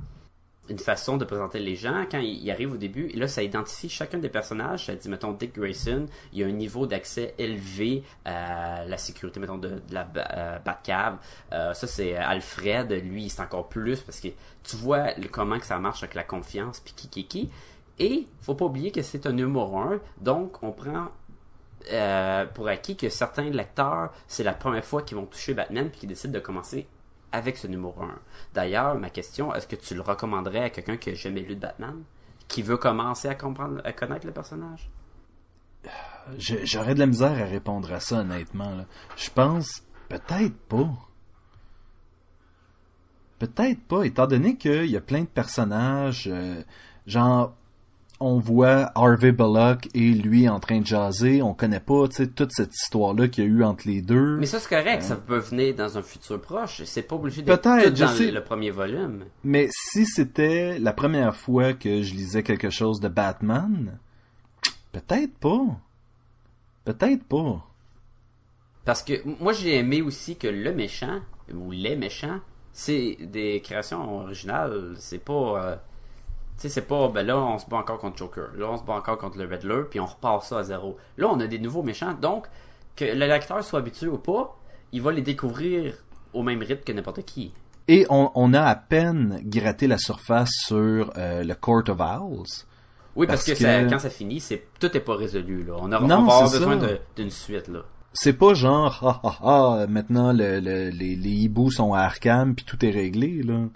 une 0.70 0.78
façon 0.78 1.16
de 1.16 1.24
présenter 1.24 1.58
les 1.58 1.74
gens 1.74 2.04
quand 2.10 2.18
ils 2.18 2.42
ils 2.42 2.50
arrivent 2.50 2.72
au 2.72 2.76
début. 2.76 3.08
Là, 3.08 3.26
ça 3.28 3.42
identifie 3.42 3.88
chacun 3.88 4.18
des 4.18 4.28
personnages. 4.28 4.86
Ça 4.86 4.94
dit, 4.94 5.08
mettons, 5.08 5.32
Dick 5.32 5.54
Grayson, 5.54 6.06
il 6.32 6.38
y 6.38 6.44
a 6.44 6.46
un 6.46 6.52
niveau 6.52 6.86
d'accès 6.86 7.34
élevé 7.38 8.04
à 8.24 8.84
la 8.86 8.96
sécurité, 8.96 9.40
mettons, 9.40 9.58
de, 9.58 9.82
la 9.90 10.08
euh, 10.16 10.58
Batcave. 10.60 11.18
Euh, 11.52 11.74
ça, 11.74 11.86
c'est 11.86 12.14
Alfred. 12.14 12.90
Lui, 12.92 13.28
c'est 13.28 13.42
encore 13.42 13.68
plus 13.68 14.00
parce 14.00 14.20
que 14.20 14.28
tu 14.62 14.76
vois 14.76 15.08
comment 15.32 15.58
que 15.58 15.66
ça 15.66 15.78
marche 15.78 16.02
avec 16.02 16.14
la 16.14 16.24
confiance, 16.24 16.80
puis 16.80 16.94
qui, 16.94 17.08
qui, 17.08 17.26
qui. 17.26 17.50
Et 17.98 18.26
faut 18.40 18.54
pas 18.54 18.64
oublier 18.64 18.92
que 18.92 19.02
c'est 19.02 19.26
un 19.26 19.32
numéro 19.32 19.76
1. 19.76 20.00
Donc, 20.20 20.62
on 20.62 20.70
prend 20.70 21.08
euh, 21.92 22.46
pour 22.46 22.68
acquis 22.68 22.96
que 22.96 23.08
certains 23.08 23.50
lecteurs, 23.50 24.12
c'est 24.28 24.44
la 24.44 24.52
première 24.52 24.84
fois 24.84 25.02
qu'ils 25.02 25.16
vont 25.16 25.26
toucher 25.26 25.54
Batman 25.54 25.90
puis 25.90 26.00
qu'ils 26.00 26.08
décident 26.08 26.32
de 26.32 26.38
commencer 26.38 26.86
avec 27.32 27.56
ce 27.56 27.66
numéro 27.66 27.94
1. 28.02 28.18
D'ailleurs, 28.54 28.94
ma 28.96 29.10
question, 29.10 29.54
est-ce 29.54 29.66
que 29.66 29.76
tu 29.76 29.94
le 29.94 30.00
recommanderais 30.02 30.64
à 30.64 30.70
quelqu'un 30.70 30.96
qui 30.96 31.10
n'a 31.10 31.14
jamais 31.14 31.40
lu 31.42 31.54
de 31.54 31.60
Batman? 31.60 32.02
Qui 32.48 32.62
veut 32.62 32.76
commencer 32.76 33.28
à 33.28 33.34
comprendre, 33.34 33.80
à 33.84 33.92
connaître 33.92 34.26
le 34.26 34.32
personnage? 34.32 34.90
Je- 36.38 36.64
J'aurais 36.64 36.94
de 36.94 36.98
la 37.00 37.06
misère 37.06 37.30
à 37.40 37.46
répondre 37.46 37.92
à 37.92 38.00
ça, 38.00 38.18
honnêtement. 38.18 38.84
Je 39.16 39.30
pense 39.30 39.82
peut-être 40.08 40.56
pas. 40.68 40.88
Peut-être 43.38 43.80
pas, 43.84 44.02
étant 44.04 44.26
donné 44.26 44.56
qu'il 44.56 44.86
y 44.86 44.96
a 44.96 45.00
plein 45.00 45.22
de 45.22 45.26
personnages, 45.26 46.28
euh, 46.30 46.62
genre, 47.06 47.54
on 48.20 48.38
voit 48.38 48.92
Harvey 48.94 49.32
Bullock 49.32 49.88
et 49.94 50.10
lui 50.10 50.48
en 50.48 50.60
train 50.60 50.80
de 50.80 50.86
jaser, 50.86 51.42
on 51.42 51.54
connaît 51.54 51.80
pas, 51.80 52.06
toute 52.08 52.52
cette 52.52 52.74
histoire-là 52.74 53.28
qu'il 53.28 53.44
y 53.44 53.46
a 53.46 53.50
eu 53.50 53.64
entre 53.64 53.88
les 53.88 54.02
deux. 54.02 54.36
Mais 54.36 54.46
ça, 54.46 54.60
c'est 54.60 54.68
correct, 54.68 55.02
ça 55.02 55.16
peut 55.16 55.38
venir 55.38 55.74
dans 55.74 55.96
un 55.96 56.02
futur 56.02 56.40
proche. 56.40 56.82
C'est 56.84 57.02
pas 57.02 57.16
obligé 57.16 57.42
d'être 57.42 57.62
tout 57.62 57.90
dans 57.90 58.08
sais. 58.08 58.30
le 58.30 58.44
premier 58.44 58.70
volume. 58.70 59.24
Mais 59.42 59.68
si 59.72 60.04
c'était 60.04 60.78
la 60.78 60.92
première 60.92 61.34
fois 61.34 61.72
que 61.72 62.02
je 62.02 62.14
lisais 62.14 62.42
quelque 62.42 62.68
chose 62.68 63.00
de 63.00 63.08
Batman, 63.08 63.98
peut-être 64.92 65.34
pas. 65.38 65.66
Peut-être 66.84 67.24
pas. 67.24 67.66
Parce 68.84 69.02
que 69.02 69.14
moi, 69.40 69.52
j'ai 69.52 69.76
aimé 69.76 70.02
aussi 70.02 70.36
que 70.36 70.48
le 70.48 70.74
méchant, 70.74 71.20
ou 71.54 71.70
les 71.70 71.96
méchants, 71.96 72.40
c'est 72.72 73.16
des 73.20 73.60
créations 73.62 74.20
originales. 74.20 74.94
C'est 74.98 75.24
pas. 75.24 75.64
euh, 75.64 75.76
sais, 76.62 76.68
c'est 76.68 76.82
pas. 76.86 77.08
Ben 77.08 77.26
là, 77.26 77.38
on 77.38 77.58
se 77.58 77.66
bat 77.68 77.78
encore 77.78 77.98
contre 77.98 78.16
Joker. 78.18 78.48
Là, 78.56 78.70
on 78.70 78.76
se 78.76 78.82
bat 78.84 78.94
encore 78.94 79.18
contre 79.18 79.38
le 79.38 79.44
Riddler, 79.46 79.82
puis 79.90 80.00
on 80.00 80.06
repart 80.06 80.42
ça 80.44 80.58
à 80.58 80.62
zéro. 80.62 80.96
Là, 81.16 81.28
on 81.30 81.40
a 81.40 81.46
des 81.46 81.58
nouveaux 81.58 81.82
méchants. 81.82 82.14
Donc, 82.14 82.46
que 82.96 83.04
le 83.04 83.26
lecteur 83.26 83.62
soit 83.64 83.78
habitué 83.78 84.08
ou 84.08 84.18
pas, 84.18 84.56
il 84.92 85.00
va 85.02 85.12
les 85.12 85.22
découvrir 85.22 85.94
au 86.32 86.42
même 86.42 86.60
rythme 86.60 86.82
que 86.84 86.92
n'importe 86.92 87.22
qui. 87.24 87.52
Et 87.88 88.06
on, 88.10 88.30
on 88.34 88.54
a 88.54 88.60
à 88.62 88.74
peine 88.76 89.40
gratté 89.44 89.86
la 89.86 89.98
surface 89.98 90.50
sur 90.66 91.12
euh, 91.16 91.42
le 91.42 91.54
Court 91.54 91.82
of 91.88 91.98
Owls. 92.00 92.44
Oui, 93.16 93.26
parce, 93.26 93.44
Parce 93.44 93.58
que, 93.58 93.64
ça- 93.64 93.82
quand 93.84 93.98
ça 93.98 94.10
finit, 94.10 94.38
c'est 94.38 94.64
tout 94.78 94.96
est 94.96 95.00
pas 95.00 95.16
résolu. 95.16 95.64
Là. 95.64 95.74
On, 95.78 95.90
aura, 95.90 96.06
Non, 96.06 96.18
on 96.18 96.24
va 96.26 96.34
avoir 96.34 96.48
c'est 96.48 96.58
besoin 96.58 96.78
d'une 97.16 97.30
suite. 97.30 97.66
là. 97.68 97.80
C'est 98.12 98.32
pas 98.32 98.54
genre 98.54 98.98
ah 99.02 99.20
ah 99.22 99.38
ah 99.82 99.86
maintenant 99.88 100.32
le, 100.32 100.58
le- 100.60 100.90
les, 100.90 101.14
les 101.16 101.30
hiboux 101.30 101.70
sont 101.70 101.94
à 101.94 102.00
Arkham 102.00 102.54
puis 102.56 102.64
tout 102.64 102.84
est 102.84 102.90
réglé 102.90 103.42
là. 103.44 103.66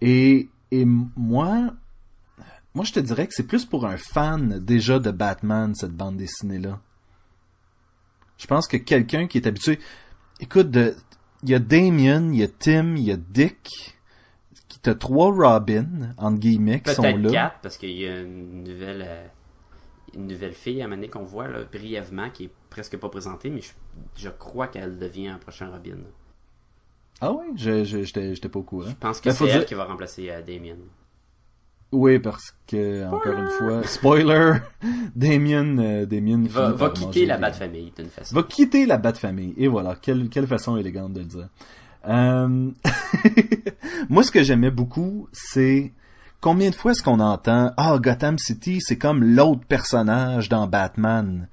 Et 0.00 0.48
et 0.70 0.84
moi 1.16 1.72
moi 2.74 2.84
je 2.84 2.92
te 2.92 3.00
dirais 3.00 3.26
que 3.26 3.34
c'est 3.34 3.46
plus 3.46 3.64
pour 3.64 3.86
un 3.86 3.96
fan 3.96 4.58
déjà 4.58 4.98
de 4.98 5.10
Batman 5.10 5.74
cette 5.74 5.92
bande 5.92 6.16
dessinée 6.16 6.58
là. 6.58 6.80
Je 8.38 8.46
pense 8.46 8.66
que 8.66 8.76
quelqu'un 8.78 9.26
qui 9.26 9.38
est 9.38 9.46
habitué 9.46 9.78
écoute 10.40 10.70
de 10.70 10.94
il 11.42 11.48
y 11.50 11.54
a 11.54 11.58
Damien, 11.58 12.32
il 12.32 12.36
y 12.38 12.42
a 12.42 12.48
Tim, 12.48 12.96
il 12.96 13.04
y 13.04 13.12
a 13.12 13.16
Dick 13.16 13.96
qui 14.68 14.78
t'as 14.80 14.94
trois 14.94 15.32
Robin 15.32 16.14
entre 16.18 16.38
guillemets 16.38 16.80
qui 16.80 16.94
sont 16.94 17.02
Peut-être 17.02 17.18
là. 17.18 17.30
quatre, 17.30 17.58
parce 17.62 17.76
qu'il 17.76 17.92
y 17.92 18.06
a 18.06 18.20
une 18.20 18.62
nouvelle, 18.64 19.04
euh, 19.06 19.26
une 20.14 20.26
nouvelle 20.26 20.52
fille 20.52 20.80
à 20.82 20.86
mener 20.88 21.08
qu'on 21.08 21.24
voit 21.24 21.48
là, 21.48 21.64
brièvement, 21.64 22.30
qui 22.30 22.44
est 22.44 22.50
presque 22.68 22.96
pas 22.98 23.08
présentée, 23.08 23.50
mais 23.50 23.62
je, 23.62 23.72
je 24.16 24.28
crois 24.28 24.68
qu'elle 24.68 24.98
devient 24.98 25.28
un 25.28 25.38
prochain 25.38 25.70
Robin. 25.70 25.96
Ah 27.22 27.32
ouais, 27.32 27.46
je 27.56 27.84
j'étais 27.84 28.48
pas 28.48 28.58
au 28.58 28.62
courant. 28.62 28.88
Je 28.88 28.94
pense 28.94 29.20
que 29.20 29.28
Ben, 29.30 29.34
c'est 29.34 29.44
elle 29.46 29.58
dire- 29.60 29.66
qui 29.66 29.74
va 29.74 29.84
remplacer 29.84 30.30
euh, 30.30 30.40
Damien. 30.42 30.76
Oui, 31.92 32.18
parce 32.20 32.54
que, 32.68 33.04
encore 33.08 33.36
une 33.36 33.48
fois, 33.50 33.82
spoiler, 33.84 34.52
Damien, 35.16 35.78
euh, 35.78 36.06
Damien 36.06 36.44
Va, 36.48 36.90
quitter 36.90 37.26
la 37.26 37.36
des- 37.36 37.40
Bat-famille 37.42 37.92
d'une 37.96 38.08
façon. 38.08 38.34
Va 38.34 38.42
quitter 38.44 38.86
la 38.86 38.96
Bat-famille. 38.98 39.54
Et 39.56 39.66
voilà, 39.66 39.96
quelle, 40.00 40.28
quelle 40.28 40.46
façon 40.46 40.76
élégante 40.76 41.12
de 41.14 41.18
le 41.20 41.26
dire. 41.26 41.48
Euh, 42.08 42.70
Moi, 44.08 44.22
ce 44.22 44.30
que 44.30 44.42
j'aimais 44.42 44.70
beaucoup, 44.70 45.28
c'est 45.32 45.92
combien 46.40 46.70
de 46.70 46.74
fois 46.74 46.92
est-ce 46.92 47.02
qu'on 47.02 47.20
entend 47.20 47.72
«Ah, 47.76 47.98
Gotham 47.98 48.38
City, 48.38 48.78
c'est 48.80 48.96
comme 48.96 49.22
l'autre 49.24 49.62
personnage 49.66 50.48
dans 50.48 50.66
Batman.» 50.66 51.48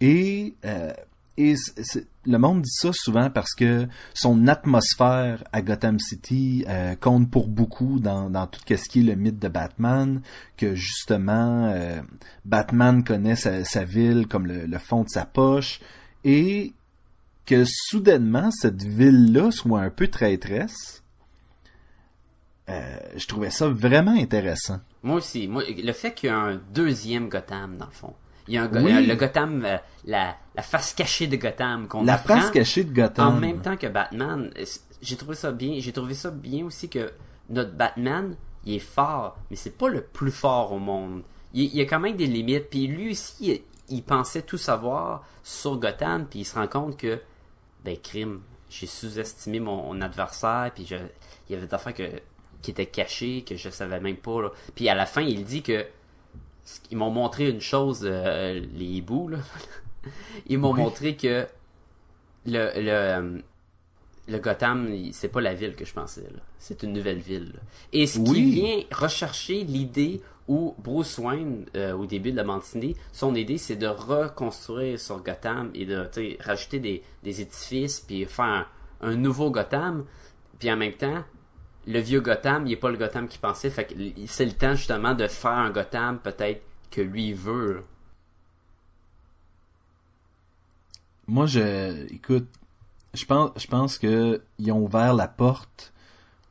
Et, 0.00 0.54
euh, 0.64 0.92
et 1.36 1.54
c'est- 1.56 1.82
c'est- 1.84 2.06
le 2.24 2.38
monde 2.38 2.62
dit 2.62 2.70
ça 2.70 2.90
souvent 2.92 3.30
parce 3.30 3.54
que 3.54 3.86
son 4.14 4.46
atmosphère 4.46 5.42
à 5.52 5.62
Gotham 5.62 5.98
City 5.98 6.64
euh, 6.68 6.94
compte 6.94 7.30
pour 7.30 7.48
beaucoup 7.48 7.98
dans, 7.98 8.30
dans 8.30 8.46
tout 8.46 8.60
ce 8.68 8.88
qui 8.88 9.00
est 9.00 9.02
le 9.02 9.14
mythe 9.14 9.38
de 9.38 9.48
Batman, 9.48 10.20
que 10.56 10.74
justement 10.74 11.72
euh, 11.72 12.00
Batman 12.44 13.02
connaît 13.02 13.36
sa, 13.36 13.84
ville 13.84 14.26
comme 14.28 14.46
le, 14.46 14.78
fond 14.78 15.02
de 15.02 15.08
sa 15.08 15.24
poche, 15.24 15.80
et 16.24 16.72
que 17.44 17.64
soudainement 17.66 18.50
cette 18.50 18.82
ville-là 18.82 19.50
soit 19.50 19.80
un 19.80 19.90
peu 19.90 20.06
traîtresse. 20.08 21.02
euh, 22.68 22.98
je 23.16 23.26
trouvais 23.26 23.50
ça 23.50 23.68
vraiment 23.68 24.14
intéressant. 24.14 24.80
Moi 25.02 25.16
aussi. 25.16 25.48
Le 25.48 25.92
fait 25.92 26.14
qu'il 26.14 26.28
y 26.28 26.32
a 26.32 26.38
un 26.38 26.60
deuxième 26.72 27.28
Gotham, 27.28 27.76
dans 27.76 27.86
le 27.86 27.92
fond. 27.92 28.14
Il 28.48 28.54
y 28.54 28.58
a 28.58 28.62
un, 28.64 28.68
Go- 28.68 28.80
Oui. 28.80 28.92
euh, 28.92 29.00
le 29.00 29.14
Gotham, 29.14 29.64
euh, 29.64 29.76
la, 30.04 30.36
la 30.54 30.62
face 30.62 30.94
cachée 30.94 31.26
de 31.26 31.36
Gotham 31.36 31.86
qu'on 31.88 32.04
La 32.04 32.14
apprend 32.14 32.40
face 32.40 32.50
cachée 32.50 32.84
de 32.84 32.92
Gotham. 32.92 33.28
en 33.28 33.32
même 33.38 33.60
temps 33.62 33.76
que 33.76 33.86
Batman. 33.86 34.50
J'ai 35.00 35.16
trouvé 35.16 35.34
ça 35.34 35.52
bien. 35.52 35.76
J'ai 35.78 35.92
trouvé 35.92 36.14
ça 36.14 36.30
bien 36.30 36.64
aussi 36.64 36.88
que 36.88 37.12
notre 37.50 37.72
Batman, 37.72 38.36
il 38.64 38.74
est 38.76 38.78
fort, 38.78 39.36
mais 39.50 39.56
c'est 39.56 39.76
pas 39.76 39.88
le 39.88 40.00
plus 40.02 40.30
fort 40.30 40.72
au 40.72 40.78
monde. 40.78 41.22
Il, 41.54 41.64
il 41.64 41.76
y 41.76 41.80
a 41.80 41.84
quand 41.86 42.00
même 42.00 42.16
des 42.16 42.26
limites. 42.26 42.70
Puis 42.70 42.86
lui 42.86 43.10
aussi, 43.12 43.34
il, 43.88 43.96
il 43.96 44.02
pensait 44.02 44.42
tout 44.42 44.58
savoir 44.58 45.24
sur 45.42 45.76
Gotham, 45.76 46.26
puis 46.26 46.40
il 46.40 46.44
se 46.44 46.54
rend 46.54 46.68
compte 46.68 46.96
que, 46.96 47.20
ben, 47.84 47.96
crime, 48.00 48.40
j'ai 48.70 48.86
sous-estimé 48.86 49.60
mon, 49.60 49.92
mon 49.92 50.00
adversaire, 50.00 50.70
puis 50.74 50.86
je, 50.86 50.94
il 50.96 51.52
y 51.52 51.54
avait 51.56 51.66
des 51.66 51.74
affaires 51.74 51.94
que, 51.94 52.08
qui 52.62 52.70
étaient 52.70 52.86
cachées, 52.86 53.44
que 53.46 53.56
je 53.56 53.68
savais 53.70 54.00
même 54.00 54.16
pas. 54.16 54.40
Là. 54.42 54.48
Puis 54.74 54.88
à 54.88 54.94
la 54.94 55.04
fin, 55.06 55.20
il 55.22 55.44
dit 55.44 55.62
que 55.62 55.84
ils 56.90 56.96
m'ont 56.96 57.10
montré 57.10 57.48
une 57.50 57.60
chose, 57.60 58.00
euh, 58.04 58.60
les 58.74 58.84
hiboux, 58.84 59.28
là. 59.28 59.38
Ils 60.46 60.58
m'ont 60.58 60.72
Oui. 60.72 60.80
montré 60.80 61.16
que 61.16 61.46
le, 62.46 62.70
le, 62.74 62.90
euh, 62.90 63.38
le 64.28 64.38
Gotham, 64.38 64.88
c'est 65.12 65.28
pas 65.28 65.40
la 65.40 65.54
ville 65.54 65.74
que 65.76 65.84
je 65.84 65.92
pensais. 65.92 66.26
C'est 66.58 66.82
une 66.82 66.92
nouvelle 66.92 67.18
ville. 67.18 67.52
là. 67.54 67.60
Et 67.92 68.06
ce 68.08 68.18
qui 68.18 68.42
vient 68.50 68.80
rechercher 68.92 69.62
l'idée 69.64 70.20
où 70.48 70.74
Bruce 70.78 71.18
Wayne, 71.18 71.66
euh, 71.76 71.92
au 71.92 72.06
début 72.06 72.32
de 72.32 72.36
la 72.36 72.42
dessinée, 72.58 72.96
son 73.12 73.34
idée, 73.36 73.58
c'est 73.58 73.76
de 73.76 73.86
reconstruire 73.86 74.98
sur 74.98 75.22
Gotham 75.22 75.70
et 75.74 75.86
de 75.86 76.04
rajouter 76.40 76.80
des, 76.80 77.02
des 77.22 77.40
édifices, 77.40 78.00
puis 78.00 78.24
faire 78.24 78.44
un, 78.44 78.66
un 79.02 79.14
nouveau 79.14 79.50
Gotham. 79.52 80.04
Puis 80.58 80.70
en 80.70 80.76
même 80.76 80.94
temps, 80.94 81.22
le 81.86 81.98
vieux 82.00 82.20
Gotham, 82.20 82.66
il 82.66 82.72
est 82.72 82.76
pas 82.76 82.90
le 82.90 82.96
Gotham 82.96 83.28
qu'il 83.28 83.40
pensait. 83.40 83.70
Fait 83.70 83.84
que 83.86 83.94
l- 83.94 84.12
c'est 84.26 84.44
le 84.46 84.52
temps 84.52 84.74
justement 84.74 85.14
de 85.14 85.26
faire 85.26 85.50
un 85.52 85.70
Gotham 85.70 86.18
peut-être 86.18 86.62
que 86.90 87.00
lui 87.00 87.32
veut. 87.32 87.82
Moi, 91.26 91.46
je, 91.46 92.06
écoute, 92.12 92.48
je 93.14 93.24
pense, 93.24 93.50
je 93.56 93.66
pense 93.66 93.98
que 93.98 94.42
ils 94.58 94.72
ont 94.72 94.80
ouvert 94.84 95.14
la 95.14 95.28
porte 95.28 95.92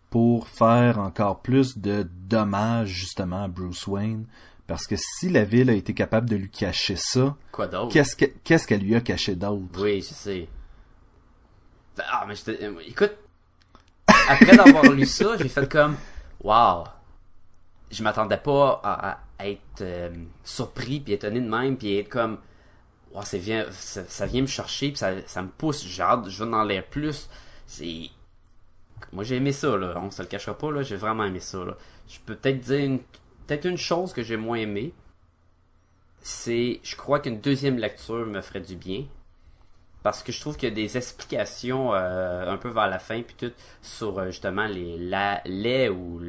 pour 0.10 0.48
faire 0.48 1.00
encore 1.00 1.42
plus 1.42 1.78
de 1.78 2.08
dommages 2.28 2.90
justement 2.90 3.44
à 3.44 3.48
Bruce 3.48 3.86
Wayne, 3.88 4.26
parce 4.68 4.88
que 4.88 4.96
si 4.98 5.30
la 5.30 5.44
ville 5.44 5.70
a 5.70 5.74
été 5.74 5.94
capable 5.94 6.30
de 6.30 6.36
lui 6.36 6.50
cacher 6.50 6.96
ça, 6.98 7.36
Quoi 7.52 7.68
d'autre? 7.68 7.94
qu'est-ce 7.94 8.16
que, 8.16 8.26
qu'est-ce 8.44 8.68
qu'elle 8.68 8.82
lui 8.82 8.96
a 8.96 9.02
caché 9.02 9.36
d'autre? 9.36 9.82
Oui, 9.82 10.02
je 10.02 10.14
sais. 10.14 10.48
Ah, 12.00 12.26
mais 12.28 12.36
je 12.36 12.44
te- 12.44 12.64
euh, 12.64 12.80
écoute, 12.88 13.14
après 14.28 14.56
d'avoir 14.56 14.84
lu 14.92 15.06
ça, 15.06 15.38
j'ai 15.38 15.50
fait 15.50 15.70
comme, 15.70 15.96
wow, 16.44 16.84
je 17.90 18.04
m'attendais 18.04 18.38
pas 18.38 18.82
à, 18.84 19.20
être 19.44 19.82
euh, 19.82 20.10
surpris 20.44 21.00
puis 21.00 21.14
étonné 21.14 21.42
de 21.42 21.50
même 21.50 21.78
puis 21.78 21.98
être 21.98 22.10
comme, 22.10 22.38
wow, 23.14 23.24
ça 23.24 23.38
vient, 23.38 23.66
ça, 23.72 24.26
vient 24.26 24.42
me 24.42 24.48
chercher 24.48 24.90
puis 24.90 24.98
ça, 24.98 25.14
ça 25.26 25.42
me 25.42 25.50
pousse, 25.50 25.84
j'ai 25.84 26.04
je 26.28 26.44
veux 26.44 26.54
en 26.54 26.64
l'air 26.64 26.86
plus. 26.86 27.30
C'est, 27.66 28.10
moi 29.12 29.24
j'ai 29.24 29.38
aimé 29.38 29.52
ça 29.52 29.76
là, 29.78 29.96
on 29.98 30.12
se 30.12 30.22
le 30.22 30.28
cachera 30.28 30.58
pas 30.58 30.72
là, 30.72 30.84
j'ai 30.84 30.96
vraiment 30.96 31.24
aimé 31.26 31.40
ça 31.40 31.64
là. 31.66 31.76
Je 32.08 32.20
peux 32.26 32.36
peut-être 32.36 32.60
dire 32.60 32.80
une, 32.80 33.00
peut-être 33.48 33.66
une 33.66 33.78
chose 33.78 34.14
que 34.14 34.22
j'ai 34.22 34.38
moins 34.38 34.58
aimé, 34.58 34.94
c'est, 36.22 36.80
je 36.84 36.96
crois 36.96 37.20
qu'une 37.20 37.40
deuxième 37.40 37.78
lecture 37.78 38.26
me 38.26 38.42
ferait 38.42 38.62
du 38.62 38.76
bien 38.76 39.06
parce 40.04 40.24
que 40.24 40.32
je 40.32 40.40
trouve 40.40 40.58
qu'il 40.58 40.70
y 40.70 40.72
a 40.72 40.76
des 40.76 40.98
explications 40.98 41.94
euh, 41.94 42.52
un 42.52 42.58
peu 42.58 42.70
vers 42.70 42.88
la 42.88 43.00
fin 43.00 43.22
puis 43.22 43.36
tout 43.38 43.54
sur 43.82 44.18
euh, 44.18 44.28
justement 44.28 44.66
les 44.66 44.98
la, 44.98 45.42
les 45.46 45.90
ou 45.90 46.20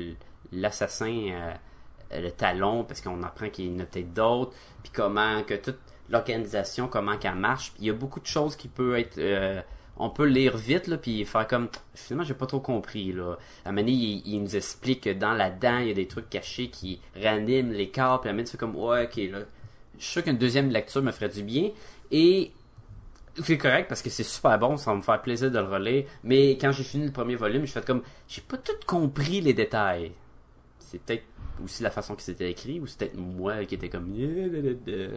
l'assassin 0.53 1.29
euh, 1.31 2.21
le 2.21 2.31
talon 2.31 2.85
parce 2.85 3.01
qu'on 3.01 3.23
apprend 3.23 3.49
qu'il 3.49 3.73
y 3.73 3.75
en 3.75 3.81
a 3.81 3.85
peut-être 3.85 4.13
d'autres 4.13 4.53
puis 4.83 4.93
comment 4.93 5.43
que 5.43 5.55
toute 5.55 5.79
l'organisation 6.11 6.89
comment 6.89 7.17
qu'elle 7.17 7.35
marche. 7.35 7.73
Puis 7.73 7.85
il 7.85 7.87
y 7.87 7.91
a 7.91 7.95
beaucoup 7.95 8.21
de 8.21 8.27
choses 8.27 8.57
qui 8.57 8.69
peuvent 8.69 8.97
être 8.97 9.65
on 9.99 10.09
peut 10.09 10.25
lire 10.25 10.57
vite 10.57 10.87
là 10.87 10.97
puis 10.97 11.25
faire 11.25 11.47
comme 11.47 11.69
finalement 11.95 12.25
j'ai 12.25 12.35
pas 12.35 12.47
trop 12.47 12.61
compris 12.61 13.13
là. 13.13 13.37
À 13.65 13.69
un 13.69 13.73
moment 13.73 13.87
donné, 13.87 13.93
il, 13.93 14.43
nous 14.43 14.57
explique 14.57 15.03
que 15.03 15.11
dans 15.11 15.33
la 15.33 15.51
dent 15.51 15.79
il 15.79 15.89
y 15.89 15.91
a 15.91 15.95
des 15.95 16.09
trucs 16.09 16.29
cachés 16.29 16.69
qui 16.69 17.01
raniment 17.15 17.73
les 17.73 17.91
corps 17.91 18.21
puis 18.21 18.29
à 18.29 18.33
un 18.33 18.37
moment 18.37 18.49
comme 18.59 18.77
ouais 18.77 19.05
ok 19.05 19.17
là. 19.31 19.39
Je 19.99 20.05
suis 20.05 20.13
sûr 20.13 20.25
qu'une 20.25 20.39
deuxième 20.39 20.71
lecture 20.71 21.03
me 21.03 21.13
ferait 21.13 21.29
du 21.29 21.43
bien. 21.43 21.71
Et 22.11 22.53
C'est 23.43 23.57
correct 23.59 23.89
parce 23.89 24.03
que 24.03 24.11
c'est 24.11 24.25
super 24.25 24.59
bon, 24.59 24.77
ça 24.77 24.91
va 24.91 24.97
me 24.97 25.03
faire 25.03 25.23
plaisir 25.23 25.51
de 25.51 25.59
le 25.59 25.65
relire. 25.65 26.05
Mais 26.23 26.59
quand 26.59 26.73
j'ai 26.73 26.85
fini 26.85 27.07
le 27.07 27.13
premier 27.13 27.37
volume, 27.37 27.65
je 27.67 27.73
fais 27.73 27.83
comme, 27.83 28.03
j'ai 28.29 28.43
pas 28.43 28.59
tout 28.59 28.73
compris 28.87 29.41
les 29.41 29.55
détails. 29.55 30.13
C'est 30.79 30.99
peut-être 31.01 31.25
aussi 31.65 31.83
la 31.83 31.91
façon 31.91 32.15
que 32.15 32.23
c'était 32.23 32.51
écrit, 32.51 32.81
ou 32.81 32.87
c'est 32.87 32.99
peut-être 32.99 33.17
moi 33.17 33.65
qui 33.65 33.75
était 33.77 33.89
comme, 33.89 34.13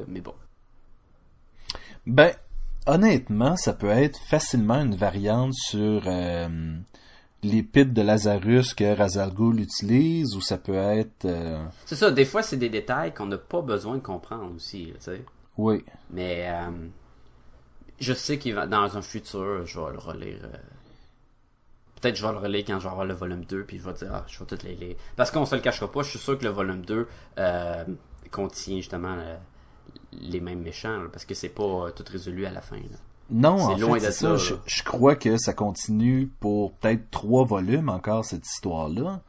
mais 0.08 0.22
bon. 0.22 0.34
Ben, 2.06 2.32
honnêtement, 2.86 3.58
ça 3.58 3.74
peut 3.74 3.90
être 3.90 4.20
facilement 4.30 4.82
une 4.82 4.96
variante 4.96 5.54
sur 5.54 6.04
euh, 6.06 6.78
l'épître 7.44 7.94
de 7.94 8.02
Lazarus 8.02 8.74
que 8.74 8.96
Razalgul 8.96 9.60
utilise, 9.60 10.36
ou 10.36 10.42
ça 10.42 10.58
peut 10.58 10.76
être... 10.76 11.26
euh, 11.26 11.66
C'est 11.86 11.96
ça, 11.96 12.12
des 12.12 12.26
fois 12.26 12.44
c'est 12.44 12.58
des 12.58 12.70
détails 12.70 13.14
qu'on 13.14 13.26
n'a 13.26 13.38
pas 13.38 13.62
besoin 13.62 13.96
de 13.96 14.02
comprendre 14.02 14.54
aussi, 14.56 14.94
tu 14.96 15.02
sais. 15.02 15.22
Oui. 15.58 15.84
Mais 16.12 16.48
euh, 16.48 16.70
je 18.00 18.14
sais 18.14 18.38
qu'il 18.38 18.54
va 18.56 18.68
dans 18.68 18.98
un 18.98 19.02
futur, 19.02 19.66
je 19.66 19.80
vais 19.80 19.92
le 19.92 20.00
relire. 20.00 20.40
euh, 20.44 20.58
Peut-être 22.02 22.16
que 22.16 22.20
je 22.22 22.26
vais 22.28 22.34
le 22.34 22.40
relire 22.40 22.64
quand 22.68 22.78
je 22.80 22.84
vais 22.84 22.90
avoir 22.92 23.06
le 23.06 23.14
volume 23.14 23.46
2, 23.46 23.64
puis 23.64 23.80
je 23.80 23.84
vais 23.84 23.94
dire, 23.94 24.10
ah, 24.14 24.26
je 24.28 24.38
vais 24.38 24.46
tout 24.46 24.58
les 24.64 24.76
lire. 24.76 24.96
Parce 25.16 25.32
qu'on 25.32 25.46
se 25.46 25.56
le 25.56 25.62
cachera 25.62 25.92
pas, 25.92 26.04
je 26.04 26.10
suis 26.10 26.20
sûr 26.20 26.38
que 26.38 26.44
le 26.44 26.52
volume 26.52 26.82
2 26.86 27.08
euh, 27.40 27.86
contient 28.32 28.78
justement 28.78 29.16
euh, 29.18 29.36
les 30.12 30.40
mêmes 30.42 30.62
méchants, 30.62 30.98
là, 31.04 31.10
parce 31.12 31.26
que 31.26 31.34
c'est 31.34 31.50
pas 31.50 31.92
tout 31.96 32.04
résolu 32.12 32.46
à 32.46 32.52
la 32.52 32.62
fin. 32.62 32.76
là. 32.78 32.98
Non, 33.32 33.60
en 33.60 33.78
loin 33.78 34.00
fait, 34.00 34.08
de 34.08 34.12
ça. 34.12 34.38
ça, 34.38 34.56
Je, 34.68 34.84
crois 34.84 35.16
que 35.16 35.38
ça 35.38 35.54
continue 35.54 36.28
pour 36.40 36.74
peut-être 36.74 37.10
trois 37.10 37.44
volumes 37.44 37.90
encore, 37.90 38.24
cette 38.24 38.46
histoire-là. 38.46 39.22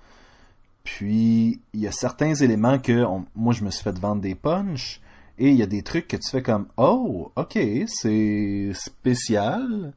Puis, 0.84 1.60
il 1.72 1.80
y 1.80 1.86
a 1.86 1.92
certains 1.92 2.34
éléments 2.34 2.78
que 2.78 3.04
on- 3.04 3.24
moi, 3.34 3.54
je 3.54 3.64
me 3.64 3.70
suis 3.70 3.82
fait 3.82 3.98
vendre 3.98 4.20
des 4.20 4.34
punchs. 4.34 5.00
Et 5.38 5.50
il 5.50 5.56
y 5.56 5.62
a 5.62 5.66
des 5.66 5.82
trucs 5.82 6.08
que 6.08 6.16
tu 6.16 6.30
fais 6.30 6.42
comme, 6.42 6.66
oh, 6.76 7.30
ok, 7.36 7.58
c'est 7.86 8.70
spécial. 8.74 9.92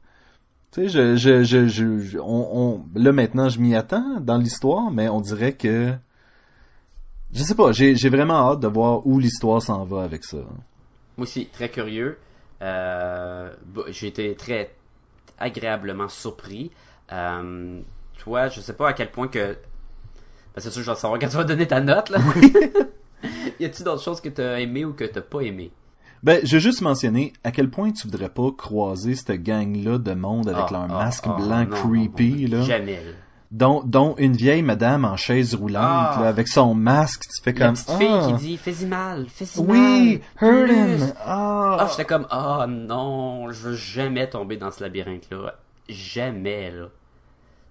Tu 0.72 0.82
sais, 0.82 0.88
je, 0.88 1.16
je, 1.16 1.42
je, 1.42 1.66
je, 1.66 2.18
on, 2.18 2.24
on- 2.24 2.84
là 2.94 3.12
maintenant, 3.12 3.48
je 3.48 3.58
m'y 3.58 3.74
attends 3.74 4.20
dans 4.20 4.36
l'histoire, 4.36 4.90
mais 4.90 5.08
on 5.08 5.20
dirait 5.20 5.54
que, 5.54 5.92
je 7.32 7.42
sais 7.42 7.54
pas, 7.54 7.72
j'ai, 7.72 7.94
vraiment 8.08 8.50
hâte 8.50 8.60
de 8.60 8.68
voir 8.68 9.06
où 9.06 9.18
l'histoire 9.18 9.62
s'en 9.62 9.84
va 9.84 10.02
avec 10.02 10.24
ça. 10.24 10.38
Moi 11.16 11.24
aussi, 11.24 11.46
très 11.46 11.68
curieux. 11.68 12.18
Euh, 12.62 13.50
bah, 13.66 13.82
j'ai 13.88 14.08
été 14.08 14.34
très 14.34 14.70
agréablement 15.38 16.08
surpris. 16.08 16.70
Euh, 17.12 17.80
toi, 18.18 18.48
je 18.48 18.60
sais 18.60 18.74
pas 18.74 18.90
à 18.90 18.92
quel 18.92 19.10
point 19.10 19.28
que. 19.28 19.56
Ben, 20.54 20.60
c'est 20.60 20.70
sûr, 20.70 20.82
je 20.82 20.90
vais 20.90 20.96
savoir 20.96 21.18
quand 21.18 21.28
tu 21.28 21.36
vas 21.36 21.44
donner 21.44 21.66
ta 21.66 21.80
note, 21.80 22.10
là. 22.10 22.18
y 23.60 23.64
a-tu 23.64 23.82
d'autres 23.82 24.02
choses 24.02 24.20
que 24.20 24.28
t'as 24.28 24.58
aimé 24.58 24.84
ou 24.84 24.92
que 24.92 25.04
t'as 25.04 25.20
pas 25.20 25.40
aimé? 25.42 25.70
Ben, 26.22 26.40
je 26.44 26.56
veux 26.56 26.60
juste 26.60 26.82
mentionner 26.82 27.32
à 27.44 27.50
quel 27.50 27.70
point 27.70 27.92
tu 27.92 28.06
voudrais 28.06 28.28
pas 28.28 28.50
croiser 28.56 29.14
cette 29.14 29.42
gang-là 29.42 29.98
de 29.98 30.12
monde 30.12 30.48
avec 30.48 30.64
Ah, 30.68 30.72
leur 30.72 30.82
ah, 30.82 30.88
masque 30.88 31.24
ah, 31.26 31.36
blanc 31.38 31.66
non, 31.66 31.76
creepy, 31.76 32.44
non, 32.44 32.50
non, 32.50 32.56
là. 32.58 32.62
Jamais. 32.64 33.00
Dont, 33.50 33.82
dont 33.84 34.14
une 34.18 34.34
vieille 34.34 34.62
madame 34.62 35.04
en 35.04 35.16
chaise 35.16 35.54
roulante, 35.56 36.20
là, 36.20 36.28
avec 36.28 36.46
son 36.46 36.72
masque, 36.74 37.22
tu 37.22 37.42
fais 37.42 37.52
La 37.52 37.66
comme, 37.66 37.74
petite 37.74 37.90
fille 37.90 38.26
qui 38.26 38.32
dit, 38.34 38.56
fais-y 38.58 38.86
mal, 38.86 39.26
fais-y 39.28 39.58
oui, 39.60 40.20
mal. 40.40 40.50
hurt 40.54 40.66
plus. 40.68 40.76
him, 41.02 41.12
ah. 41.24 41.76
Ah, 41.80 41.86
j'étais 41.90 42.04
comme, 42.04 42.26
ah 42.30 42.66
non, 42.68 43.50
je 43.50 43.68
veux 43.68 43.74
jamais 43.74 44.28
tomber 44.28 44.56
dans 44.56 44.70
ce 44.70 44.82
labyrinthe-là. 44.84 45.54
Jamais, 45.88 46.70
là. 46.70 46.86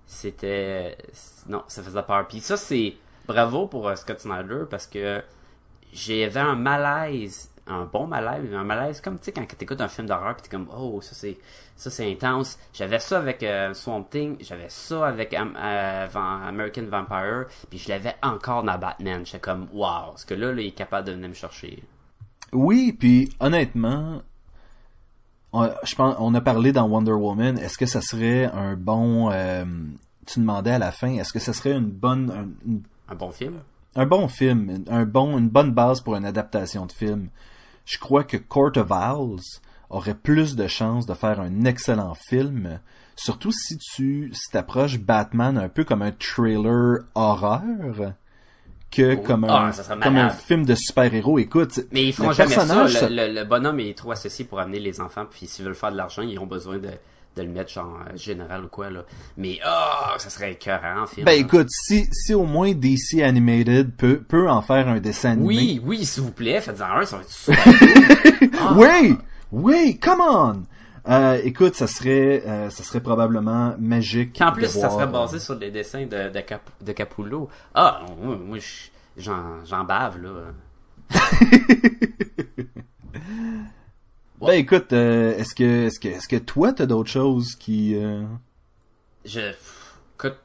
C'était. 0.06 0.98
Non, 1.48 1.64
ça 1.68 1.84
faisait 1.84 2.02
peur. 2.04 2.28
Puis 2.28 2.40
ça, 2.40 2.58
c'est. 2.58 2.96
Bravo 3.28 3.68
pour 3.68 3.88
euh, 3.88 3.96
Scott 3.96 4.20
Snyder 4.20 4.64
parce 4.70 4.88
que 4.88 5.22
j'avais 5.94 6.40
un 6.40 6.56
malaise, 6.56 7.50
un 7.68 7.86
bon 7.86 8.08
malaise, 8.08 8.54
un 8.54 8.64
malaise 8.64 9.00
comme, 9.02 9.18
tu 9.20 9.26
sais, 9.26 9.32
quand 9.32 9.46
t'écoutes 9.48 9.82
un 9.82 9.88
film 9.88 10.08
d'horreur 10.08 10.36
pis 10.36 10.44
t'es 10.44 10.50
comme, 10.50 10.68
oh, 10.76 11.00
ça 11.02 11.14
c'est. 11.14 11.38
Ça 11.76 11.90
c'est 11.90 12.12
intense. 12.12 12.60
J'avais 12.74 13.00
ça 13.00 13.20
avec 13.20 13.42
euh, 13.42 13.74
Swamp 13.74 14.04
Thing, 14.12 14.36
j'avais 14.42 14.68
ça 14.68 15.08
avec 15.08 15.34
euh, 15.34 16.08
American 16.14 16.84
Vampire, 16.92 17.46
puis 17.70 17.80
je 17.80 17.88
l'avais 17.88 18.16
encore 18.22 18.64
dans 18.64 18.78
Batman. 18.78 19.26
J'étais 19.26 19.40
comme, 19.40 19.68
wow, 19.72 20.18
ce 20.18 20.26
que 20.26 20.34
là, 20.34 20.52
là, 20.52 20.62
il 20.62 20.68
est 20.68 20.72
capable 20.72 21.08
de 21.08 21.14
venir 21.14 21.30
me 21.30 21.34
chercher. 21.34 21.82
Oui, 22.52 22.92
puis 22.92 23.30
honnêtement, 23.40 24.22
on, 25.54 25.70
je 25.84 25.96
pense, 25.96 26.16
on 26.20 26.34
a 26.36 26.42
parlé 26.42 26.74
dans 26.74 26.86
Wonder 26.88 27.14
Woman. 27.14 27.58
Est-ce 27.58 27.78
que 27.78 27.86
ça 27.86 28.02
serait 28.02 28.46
un 28.46 28.76
bon 28.76 29.32
euh, 29.32 29.64
Tu 30.26 30.40
demandais 30.42 30.72
à 30.72 30.80
la 30.80 30.92
fin, 30.92 31.14
est-ce 31.14 31.32
que 31.32 31.40
ça 31.40 31.54
serait 31.54 31.72
une 31.72 31.90
bonne, 31.90 32.30
un, 32.30 32.68
une- 32.70 32.82
Un 33.08 33.16
bon 33.16 33.32
film? 33.32 33.54
Un 34.02 34.06
bon 34.06 34.28
film, 34.28 34.84
un 34.90 35.06
bon, 35.06 35.38
une 35.38 35.50
bonne 35.50 35.72
base 35.72 36.02
pour 36.02 36.16
une 36.16 36.26
adaptation 36.26 36.86
de 36.86 36.92
film 36.92 37.30
Je 37.86 37.98
crois 38.00 38.24
que 38.24 38.38
Court 38.38 38.72
of 38.78 38.92
Owls 38.92 39.42
aurait 39.90 40.14
plus 40.16 40.56
de 40.56 40.68
chances 40.68 41.06
de 41.06 41.14
faire 41.14 41.40
un 41.40 41.66
excellent 41.66 42.14
film, 42.14 42.80
surtout 43.16 43.52
si 43.52 43.78
tu 43.78 44.30
si 44.34 44.52
t'approches 44.52 45.00
Batman 45.00 45.58
un 45.58 45.70
peu 45.70 45.84
comme 45.84 46.02
un 46.02 46.12
trailer 46.12 47.00
horreur 47.16 48.14
que 48.92 49.16
Oh, 49.16 49.22
comme 49.22 49.44
ah, 49.50 49.72
un 49.90 50.00
comme 50.00 50.18
un 50.18 50.30
film 50.30 50.66
de 50.66 50.76
super-héros. 50.76 51.38
Écoute, 51.40 51.80
Mais 51.92 52.06
ils 52.08 52.14
feront 52.14 52.30
le 52.30 52.34
jamais 52.36 52.56
ça. 52.56 53.08
le- 53.10 53.34
le 53.34 53.44
bonhomme 53.44 53.80
est 53.80 53.96
trop 53.98 54.12
associé 54.12 54.46
pour 54.46 54.60
amener 54.60 54.80
les 54.80 55.00
enfants. 55.02 55.26
Puis 55.30 55.46
s'ils 55.48 55.64
veulent 55.66 55.76
faire 55.76 55.92
de 55.92 55.98
l'argent, 55.98 56.22
ils 56.24 56.40
ont 56.40 56.48
besoin 56.48 56.78
de, 56.80 56.90
de 57.36 57.44
le 57.44 57.50
mettre 57.50 57.72
genre 57.72 58.00
euh, 58.12 58.18
général 58.18 58.66
ou 58.66 58.68
quoi 58.68 58.90
là. 58.90 59.04
Mais 59.38 59.60
ah, 59.64 60.16
ça 60.18 60.30
serait 60.30 60.54
écœurant 60.54 61.04
en 61.04 61.08
film. 61.08 61.26
Ben 61.26 61.32
là. 61.34 61.38
écoute, 61.38 61.68
si, 61.70 62.08
si 62.12 62.34
au 62.34 62.44
moins 62.44 62.74
DC 62.74 63.22
Animated 63.24 63.96
peut, 63.96 64.20
peut 64.22 64.50
en 64.50 64.62
faire 64.62 64.88
un 64.88 65.00
dessin 65.00 65.32
animé. 65.32 65.48
Oui, 65.48 65.82
oui, 65.84 66.06
s'il 66.06 66.24
vous 66.24 66.32
plaît, 66.32 66.60
faites-en 66.60 66.98
un, 67.00 67.06
ça 67.06 67.18
va 67.18 67.22
être 67.24 67.30
super 67.30 67.64
cool. 67.80 68.50
Ah. 68.60 68.76
Oui! 68.78 69.18
Oui! 69.52 70.00
Come 70.02 70.22
on! 70.22 70.64
Euh, 71.08 71.40
écoute, 71.44 71.76
ça 71.76 71.88
serait, 71.88 72.44
euh, 72.46 72.70
ça 72.70 72.84
serait 72.84 73.00
probablement 73.00 73.74
magique. 73.80 74.38
En 74.42 74.50
de 74.50 74.56
plus, 74.56 74.68
ça 74.68 74.80
voir, 74.80 74.92
serait 74.92 75.04
euh, 75.04 75.08
basé 75.08 75.40
sur 75.40 75.56
les 75.56 75.72
dessins 75.72 76.06
de, 76.06 76.30
de, 76.30 76.40
Cap- 76.42 76.70
de 76.82 76.92
Capullo. 76.92 77.50
Ah, 77.74 78.02
moi, 78.22 78.36
moi, 78.38 78.58
je- 78.60 79.22
j'en 79.22 79.64
j'en 79.66 79.84
bave 79.86 80.22
là. 80.22 80.30
Ben 84.42 84.54
écoute, 84.54 84.94
euh, 84.94 85.36
est-ce 85.38 85.54
que, 85.54 85.88
est-ce 85.88 86.00
que, 86.00 86.08
est-ce 86.08 86.28
que 86.28 86.38
toi 86.38 86.72
t'as 86.72 86.86
d'autres 86.86 87.10
choses 87.10 87.56
qui, 87.56 87.96
euh, 87.96 88.24
Je, 89.26 89.52
écoute, 90.16 90.38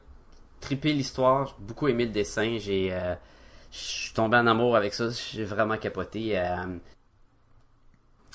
trippé 0.59 0.91
l'histoire, 0.91 1.47
j'ai 1.47 1.65
beaucoup 1.65 1.87
aimé 1.87 2.05
le 2.05 2.11
dessin, 2.11 2.57
j'ai, 2.59 2.93
euh, 2.93 3.15
je 3.71 3.77
suis 3.77 4.13
tombé 4.13 4.35
en 4.37 4.47
amour 4.47 4.75
avec 4.75 4.93
ça, 4.93 5.09
j'ai 5.31 5.45
vraiment 5.45 5.77
capoté. 5.77 6.37
euh, 6.37 6.77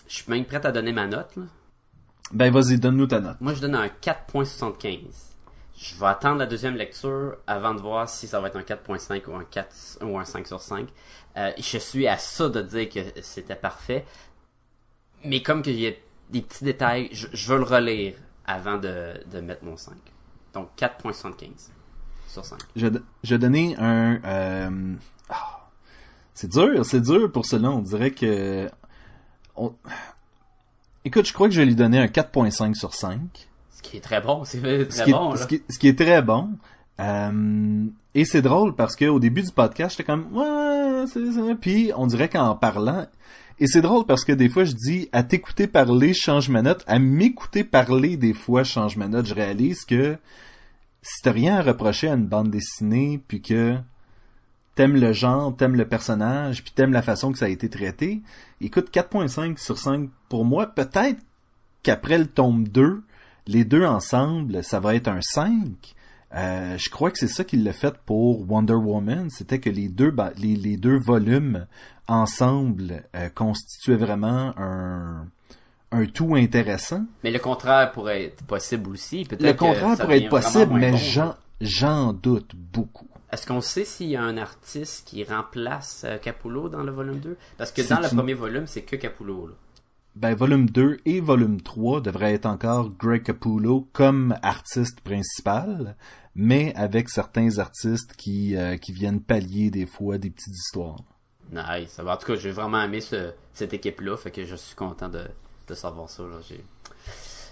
je 0.08 0.14
suis 0.16 0.30
même 0.30 0.44
prêt 0.44 0.64
à 0.64 0.72
donner 0.72 0.92
ma 0.92 1.06
note. 1.06 1.36
Là. 1.36 1.42
ben 2.32 2.50
vas-y, 2.52 2.78
donne-nous 2.78 3.06
ta 3.06 3.20
note. 3.20 3.36
Moi, 3.40 3.54
je 3.54 3.60
donne 3.60 3.76
un 3.76 3.86
4.75. 3.86 4.98
Je 5.78 5.94
vais 5.94 6.06
attendre 6.06 6.38
la 6.38 6.46
deuxième 6.46 6.74
lecture 6.74 7.36
avant 7.46 7.74
de 7.74 7.80
voir 7.80 8.08
si 8.08 8.26
ça 8.26 8.40
va 8.40 8.48
être 8.48 8.56
un 8.56 8.62
4.5 8.62 9.26
ou 9.28 9.34
un 9.36 9.44
4 9.44 9.98
ou 10.02 10.18
un 10.18 10.24
5 10.24 10.46
sur 10.46 10.60
5. 10.60 10.88
Euh, 11.36 11.52
je 11.58 11.78
suis 11.78 12.08
à 12.08 12.18
ça 12.18 12.48
de 12.48 12.60
dire 12.60 12.88
que 12.88 12.98
c'était 13.22 13.54
parfait. 13.54 14.04
Mais 15.24 15.42
comme 15.42 15.62
qu'il 15.62 15.78
y 15.78 15.86
a 15.86 15.92
des 16.30 16.42
petits 16.42 16.64
détails, 16.64 17.08
je, 17.12 17.26
je 17.32 17.52
veux 17.52 17.58
le 17.58 17.64
relire 17.64 18.14
avant 18.46 18.78
de, 18.78 19.14
de 19.30 19.40
mettre 19.40 19.64
mon 19.64 19.76
5. 19.76 19.94
Donc 20.54 20.68
4.75 20.76 21.70
sur 22.28 22.44
5. 22.44 22.58
Je, 22.76 22.86
je 23.22 23.36
donné 23.36 23.76
un, 23.78 24.20
euh, 24.24 24.94
ah, 25.28 25.68
c'est 26.34 26.50
dur, 26.50 26.84
c'est 26.84 27.00
dur 27.00 27.30
pour 27.30 27.46
cela. 27.46 27.70
On 27.70 27.82
dirait 27.82 28.10
que, 28.10 28.68
on... 29.56 29.74
écoute, 31.04 31.26
je 31.26 31.32
crois 31.32 31.48
que 31.48 31.54
je 31.54 31.60
vais 31.60 31.66
lui 31.66 31.74
donner 31.76 31.98
un 31.98 32.06
4.5 32.06 32.74
sur 32.74 32.94
5. 32.94 33.20
Ce 33.70 33.82
qui 33.82 33.96
est 33.96 34.00
très 34.00 34.20
bon, 34.20 34.44
c'est 34.44 34.60
très 34.60 34.90
ce 34.90 35.02
qui, 35.04 35.12
bon. 35.12 35.30
est, 35.30 35.36
là. 35.36 35.42
ce, 35.42 35.46
qui, 35.46 35.62
ce 35.68 35.78
qui 35.78 35.88
est 35.88 35.98
très 35.98 36.22
bon. 36.22 36.50
Euh, 37.00 37.86
et 38.14 38.24
c'est 38.24 38.42
drôle 38.42 38.74
parce 38.74 38.96
que 38.96 39.06
au 39.06 39.18
début 39.20 39.42
du 39.42 39.52
podcast, 39.52 39.96
j'étais 39.96 40.04
comme 40.04 40.26
ouais, 40.36 41.04
c'est 41.06 41.32
ça. 41.32 41.42
Puis 41.60 41.92
on 41.96 42.06
dirait 42.06 42.28
qu'en 42.28 42.54
parlant, 42.56 43.06
et 43.60 43.66
c'est 43.66 43.82
drôle 43.82 44.06
parce 44.06 44.24
que 44.24 44.32
des 44.32 44.48
fois 44.48 44.64
je 44.64 44.72
dis 44.72 45.08
à 45.12 45.22
t'écouter 45.22 45.66
parler, 45.66 46.14
change 46.14 46.48
ma 46.48 46.62
note. 46.62 46.82
À 46.86 46.98
m'écouter 46.98 47.62
parler, 47.62 48.16
des 48.16 48.32
fois, 48.32 48.64
change 48.64 48.96
ma 48.96 49.06
note. 49.06 49.26
Je 49.26 49.34
réalise 49.34 49.84
que 49.84 50.16
si 51.02 51.22
t'as 51.22 51.32
rien 51.32 51.56
à 51.56 51.62
reprocher 51.62 52.08
à 52.08 52.14
une 52.14 52.26
bande 52.26 52.50
dessinée, 52.50 53.20
puis 53.28 53.42
que 53.42 53.76
t'aimes 54.74 54.96
le 54.96 55.12
genre, 55.12 55.54
t'aimes 55.54 55.76
le 55.76 55.86
personnage, 55.86 56.62
puis 56.62 56.72
t'aimes 56.74 56.92
la 56.92 57.02
façon 57.02 57.32
que 57.32 57.38
ça 57.38 57.46
a 57.46 57.48
été 57.48 57.68
traité, 57.68 58.22
écoute, 58.60 58.90
4.5 58.92 59.58
sur 59.58 59.78
5 59.78 60.08
pour 60.28 60.44
moi, 60.44 60.66
peut-être 60.66 61.20
qu'après 61.82 62.18
le 62.18 62.26
tome 62.26 62.66
2, 62.66 63.02
les 63.46 63.64
deux 63.64 63.84
ensemble, 63.84 64.62
ça 64.64 64.80
va 64.80 64.94
être 64.94 65.08
un 65.08 65.20
5. 65.20 65.94
Euh, 66.34 66.78
je 66.78 66.90
crois 66.90 67.10
que 67.10 67.18
c'est 67.18 67.26
ça 67.28 67.42
qu'il 67.44 67.64
l'a 67.64 67.72
fait 67.72 67.94
pour 68.06 68.48
Wonder 68.50 68.74
Woman, 68.74 69.30
c'était 69.30 69.58
que 69.58 69.70
les 69.70 69.88
deux 69.88 70.14
les, 70.38 70.54
les 70.56 70.76
deux 70.76 70.98
volumes 70.98 71.66
ensemble 72.06 73.02
euh, 73.16 73.28
constituaient 73.30 73.96
vraiment 73.96 74.52
un 74.56 75.26
un 75.92 76.06
tout 76.06 76.36
intéressant. 76.36 77.04
Mais 77.24 77.32
le 77.32 77.40
contraire 77.40 77.90
pourrait 77.90 78.26
être 78.26 78.44
possible 78.44 78.90
aussi. 78.90 79.24
Peut-être 79.24 79.42
Le 79.42 79.54
contraire 79.54 79.96
pourrait 79.98 80.22
être 80.22 80.28
possible, 80.28 80.74
mais 80.74 80.92
bon. 80.92 80.96
j'en 80.96 81.34
j'en 81.60 82.12
doute 82.12 82.52
beaucoup. 82.54 83.08
Est-ce 83.32 83.44
qu'on 83.46 83.60
sait 83.60 83.84
s'il 83.84 84.06
y 84.08 84.16
a 84.16 84.22
un 84.22 84.36
artiste 84.36 85.08
qui 85.08 85.24
remplace 85.24 86.02
euh, 86.04 86.18
Capullo 86.18 86.68
dans 86.68 86.82
le 86.84 86.92
volume 86.92 87.18
2? 87.18 87.36
Parce 87.58 87.72
que 87.72 87.82
dans 87.88 87.98
le 87.98 88.04
une- 88.08 88.16
premier 88.16 88.34
volume, 88.34 88.66
c'est 88.68 88.82
que 88.82 88.94
Capullo. 88.96 89.48
Là. 89.48 89.54
ben, 90.14 90.34
volume 90.34 90.68
2 90.70 90.98
et 91.06 91.20
volume 91.20 91.60
3 91.60 92.00
devraient 92.00 92.34
être 92.34 92.46
encore 92.46 92.90
Greg 92.96 93.24
Capullo 93.24 93.88
comme 93.92 94.36
artiste 94.42 95.00
principal, 95.00 95.96
mais 96.34 96.74
avec 96.76 97.08
certains 97.08 97.58
artistes 97.58 98.14
qui, 98.16 98.56
euh, 98.56 98.76
qui 98.76 98.92
viennent 98.92 99.20
pallier 99.20 99.70
des 99.70 99.86
fois 99.86 100.18
des 100.18 100.30
petites 100.30 100.54
histoires. 100.54 100.96
Nice. 101.52 101.98
En 101.98 102.16
tout 102.16 102.26
cas, 102.26 102.36
j'ai 102.36 102.52
vraiment 102.52 102.80
aimé 102.82 103.00
ce, 103.00 103.32
cette 103.52 103.72
équipe-là, 103.74 104.16
fait 104.16 104.30
que 104.30 104.44
je 104.44 104.54
suis 104.54 104.76
content 104.76 105.08
de, 105.08 105.24
de 105.66 105.74
savoir 105.74 106.08
ça. 106.08 106.22
J'ai, 106.48 106.62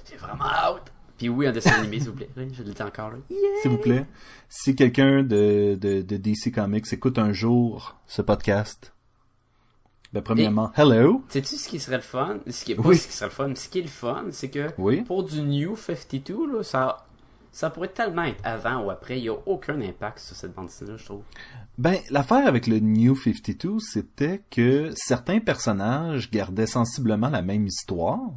j'ai 0.09 0.17
vraiment 0.17 0.45
hâte. 0.45 0.93
Puis 1.17 1.29
oui, 1.29 1.49
un 1.49 1.53
dessin 1.53 1.73
animé, 1.81 1.99
s'il 1.99 2.11
vous 2.11 2.15
plaît. 2.17 2.29
Je 2.37 2.63
le 2.63 2.73
dis 2.73 2.83
encore 2.83 3.11
là. 3.11 3.17
S'il 3.61 3.73
vous 3.73 3.79
plaît, 3.79 4.07
si 4.49 4.77
quelqu'un 4.77 5.25
de, 5.25 5.77
de, 5.81 6.01
de 6.03 6.17
DC 6.17 6.55
Comics 6.55 6.93
écoute 6.93 7.19
un 7.19 7.33
jour 7.33 7.97
ce 8.07 8.23
podcast, 8.23 8.93
ben, 10.13 10.23
premièrement, 10.23 10.71
hello! 10.77 11.25
Sais-tu 11.29 11.57
ce 11.57 11.69
qui 11.69 11.81
serait 11.81 11.97
le 11.97 12.03
fun? 12.03 12.39
Ce 12.49 12.65
qui 12.65 12.73
est 12.73 12.75
pas 12.77 12.83
Oui. 12.83 12.97
ce 12.97 13.09
qui 13.09 13.13
serait 13.13 13.27
le 13.27 13.33
fun. 13.33 13.53
Ce 13.57 13.69
qui 13.69 13.81
est 13.81 13.83
le 13.83 13.89
fun, 13.89 14.27
c'est 14.31 14.49
que 14.49 14.69
Oui. 14.79 15.03
pour 15.03 15.25
du 15.25 15.43
New 15.43 15.77
52, 15.77 16.53
là, 16.59 16.63
ça, 16.63 17.05
ça 17.53 17.71
pourrait 17.71 17.89
tellement 17.89 18.25
être 18.25 18.41
avant 18.45 18.85
ou 18.85 18.91
après. 18.91 19.19
Il 19.19 19.23
n'y 19.23 19.29
a 19.29 19.37
aucun 19.47 19.81
impact 19.81 20.19
sur 20.21 20.37
cette 20.37 20.55
bande 20.55 20.67
dessinée, 20.67 20.93
je 20.97 21.05
trouve. 21.05 21.23
Ben, 21.77 21.97
l'affaire 22.11 22.47
avec 22.47 22.67
le 22.67 22.79
New 22.79 23.15
52, 23.17 23.79
c'était 23.81 24.43
que 24.51 24.91
certains 24.95 25.41
personnages 25.41 26.31
gardaient 26.31 26.67
sensiblement 26.67 27.29
la 27.31 27.43
même 27.43 27.67
histoire, 27.67 28.31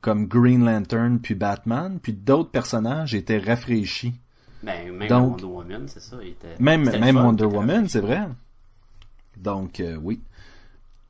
comme 0.00 0.26
Green 0.26 0.64
Lantern 0.64 1.20
puis 1.20 1.34
Batman, 1.34 1.98
puis 2.02 2.12
d'autres 2.12 2.50
personnages 2.50 3.14
étaient 3.14 3.38
rafraîchis. 3.38 4.14
Ben, 4.62 4.92
même 4.92 5.08
Donc- 5.08 5.30
Wonder 5.32 5.44
Woman, 5.44 5.88
c'est 5.88 6.00
ça. 6.00 6.16
il 6.22 6.28
était- 6.30 6.56
Même, 6.58 6.84
même 6.88 7.16
Wonder 7.16 7.44
Woman, 7.44 7.88
c'est 7.88 8.00
vrai. 8.00 8.28
Donc, 9.36 9.80
euh, 9.80 9.96
oui. 9.96 10.20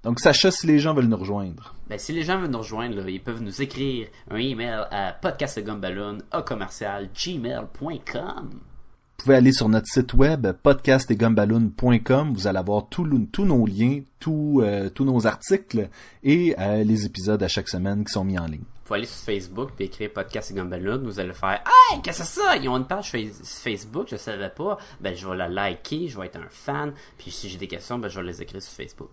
Donc, 0.03 0.19
Sacha, 0.19 0.51
si 0.51 0.67
les 0.67 0.79
gens 0.79 0.95
veulent 0.95 1.07
nous 1.09 1.17
rejoindre. 1.17 1.75
Ben, 1.89 1.99
si 1.99 2.13
les 2.13 2.23
gens 2.23 2.41
veulent 2.41 2.51
nous 2.51 2.59
rejoindre, 2.59 2.97
là, 2.97 3.11
ils 3.11 3.21
peuvent 3.23 3.43
nous 3.43 3.61
écrire 3.61 4.09
un 4.31 4.37
email 4.37 4.87
à 4.91 5.13
podcastgumballoon 5.13 6.19
à 6.31 6.41
commercial 6.43 7.11
gmail.com. 7.15 8.49
Vous 8.51 9.25
pouvez 9.25 9.37
aller 9.37 9.53
sur 9.53 9.69
notre 9.69 9.87
site 9.87 10.15
web 10.15 10.47
podcastetgumballoon.com. 10.63 12.33
Vous 12.33 12.47
allez 12.47 12.59
avoir 12.59 12.87
tous 12.89 13.05
nos 13.05 13.67
liens, 13.67 14.01
tous 14.19 14.63
euh, 14.63 14.89
tous 14.89 15.05
nos 15.05 15.27
articles 15.27 15.91
et 16.23 16.55
euh, 16.59 16.83
les 16.85 17.05
épisodes 17.05 17.43
à 17.43 17.49
chaque 17.49 17.69
semaine 17.69 18.03
qui 18.05 18.13
sont 18.13 18.25
mis 18.25 18.39
en 18.39 18.47
ligne. 18.47 18.61
Vous 18.63 18.83
pouvez 18.87 19.01
aller 19.01 19.07
sur 19.07 19.23
Facebook 19.27 19.73
et 19.79 19.85
écrire 19.85 20.11
Podcast 20.15 20.51
et 20.51 20.55
Gumballoon. 20.55 21.03
Vous 21.05 21.21
allez 21.21 21.35
faire 21.35 21.63
Hey, 21.93 22.01
qu'est-ce 22.01 22.21
que 22.21 22.25
c'est 22.25 22.41
ça? 22.41 22.57
Ils 22.57 22.69
ont 22.71 22.79
une 22.79 22.87
page 22.87 23.11
Face- 23.11 23.61
Facebook, 23.63 24.09
je 24.11 24.17
savais 24.17 24.49
pas. 24.49 24.79
Ben, 25.03 25.15
je 25.15 25.29
vais 25.29 25.37
la 25.37 25.49
liker, 25.49 26.09
je 26.09 26.19
vais 26.19 26.27
être 26.27 26.37
un 26.39 26.49
fan. 26.49 26.95
Puis 27.19 27.31
si 27.31 27.51
j'ai 27.51 27.59
des 27.59 27.69
questions, 27.69 27.99
ben, 27.99 28.09
je 28.09 28.19
vais 28.21 28.27
les 28.27 28.41
écrire 28.41 28.63
sur 28.63 28.73
Facebook. 28.73 29.11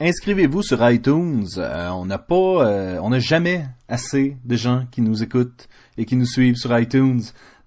Inscrivez-vous 0.00 0.62
sur 0.62 0.88
iTunes. 0.88 1.46
Euh, 1.58 1.88
on 1.90 2.06
n'a 2.06 2.18
pas, 2.18 2.34
euh, 2.34 2.98
on 3.02 3.10
n'a 3.10 3.18
jamais 3.18 3.66
assez 3.88 4.36
de 4.44 4.56
gens 4.56 4.86
qui 4.90 5.02
nous 5.02 5.22
écoutent 5.22 5.68
et 5.98 6.06
qui 6.06 6.16
nous 6.16 6.24
suivent 6.24 6.56
sur 6.56 6.76
iTunes. 6.78 7.20